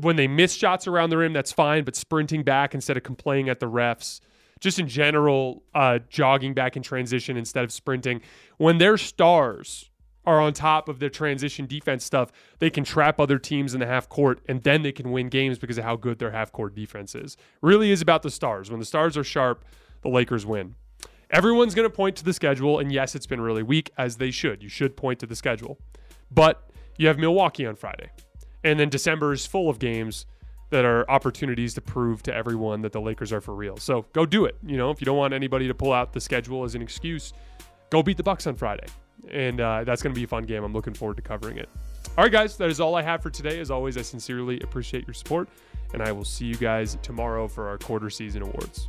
when 0.00 0.16
they 0.16 0.26
miss 0.26 0.54
shots 0.54 0.86
around 0.86 1.10
the 1.10 1.16
rim, 1.16 1.32
that's 1.32 1.52
fine, 1.52 1.84
but 1.84 1.94
sprinting 1.94 2.42
back 2.42 2.74
instead 2.74 2.96
of 2.96 3.02
complaining 3.02 3.48
at 3.48 3.60
the 3.60 3.66
refs, 3.66 4.20
just 4.60 4.78
in 4.78 4.88
general, 4.88 5.62
uh, 5.74 5.98
jogging 6.08 6.54
back 6.54 6.76
in 6.76 6.82
transition 6.82 7.36
instead 7.36 7.64
of 7.64 7.72
sprinting. 7.72 8.20
When 8.58 8.78
their 8.78 8.96
stars 8.96 9.90
are 10.24 10.40
on 10.40 10.52
top 10.52 10.88
of 10.88 10.98
their 10.98 11.10
transition 11.10 11.66
defense 11.66 12.04
stuff, 12.04 12.30
they 12.58 12.70
can 12.70 12.84
trap 12.84 13.18
other 13.20 13.38
teams 13.38 13.74
in 13.74 13.80
the 13.80 13.86
half 13.86 14.08
court 14.08 14.40
and 14.48 14.62
then 14.62 14.82
they 14.82 14.92
can 14.92 15.10
win 15.10 15.28
games 15.28 15.58
because 15.58 15.78
of 15.78 15.84
how 15.84 15.96
good 15.96 16.18
their 16.18 16.30
half 16.30 16.52
court 16.52 16.74
defense 16.74 17.14
is. 17.14 17.36
Really 17.60 17.90
is 17.90 18.00
about 18.00 18.22
the 18.22 18.30
stars. 18.30 18.70
When 18.70 18.78
the 18.78 18.86
stars 18.86 19.16
are 19.16 19.24
sharp, 19.24 19.64
the 20.02 20.08
Lakers 20.08 20.46
win. 20.46 20.74
Everyone's 21.30 21.74
going 21.74 21.88
to 21.88 21.94
point 21.94 22.16
to 22.16 22.24
the 22.24 22.34
schedule, 22.34 22.78
and 22.78 22.92
yes, 22.92 23.14
it's 23.14 23.26
been 23.26 23.40
really 23.40 23.62
weak, 23.62 23.90
as 23.96 24.18
they 24.18 24.30
should. 24.30 24.62
You 24.62 24.68
should 24.68 24.96
point 24.96 25.18
to 25.20 25.26
the 25.26 25.34
schedule. 25.34 25.78
But 26.30 26.68
you 26.98 27.08
have 27.08 27.18
Milwaukee 27.18 27.64
on 27.64 27.74
Friday. 27.74 28.10
And 28.64 28.78
then 28.78 28.88
December 28.88 29.32
is 29.32 29.46
full 29.46 29.68
of 29.68 29.78
games 29.78 30.26
that 30.70 30.84
are 30.84 31.08
opportunities 31.10 31.74
to 31.74 31.80
prove 31.80 32.22
to 32.22 32.34
everyone 32.34 32.80
that 32.82 32.92
the 32.92 33.00
Lakers 33.00 33.32
are 33.32 33.40
for 33.40 33.54
real. 33.54 33.76
So 33.76 34.06
go 34.12 34.24
do 34.24 34.46
it. 34.46 34.56
You 34.64 34.76
know, 34.76 34.90
if 34.90 35.00
you 35.00 35.04
don't 35.04 35.18
want 35.18 35.34
anybody 35.34 35.68
to 35.68 35.74
pull 35.74 35.92
out 35.92 36.12
the 36.12 36.20
schedule 36.20 36.64
as 36.64 36.74
an 36.74 36.80
excuse, 36.82 37.34
go 37.90 38.02
beat 38.02 38.16
the 38.16 38.22
Bucks 38.22 38.46
on 38.46 38.56
Friday. 38.56 38.86
And 39.30 39.60
uh, 39.60 39.84
that's 39.84 40.02
going 40.02 40.14
to 40.14 40.18
be 40.18 40.24
a 40.24 40.28
fun 40.28 40.44
game. 40.44 40.64
I'm 40.64 40.72
looking 40.72 40.94
forward 40.94 41.16
to 41.16 41.22
covering 41.22 41.58
it. 41.58 41.68
All 42.16 42.24
right, 42.24 42.32
guys, 42.32 42.56
that 42.56 42.70
is 42.70 42.80
all 42.80 42.94
I 42.94 43.02
have 43.02 43.22
for 43.22 43.30
today. 43.30 43.60
As 43.60 43.70
always, 43.70 43.96
I 43.96 44.02
sincerely 44.02 44.60
appreciate 44.60 45.06
your 45.06 45.14
support, 45.14 45.48
and 45.92 46.02
I 46.02 46.12
will 46.12 46.24
see 46.24 46.46
you 46.46 46.56
guys 46.56 46.98
tomorrow 47.02 47.48
for 47.48 47.68
our 47.68 47.78
quarter 47.78 48.10
season 48.10 48.42
awards. 48.42 48.88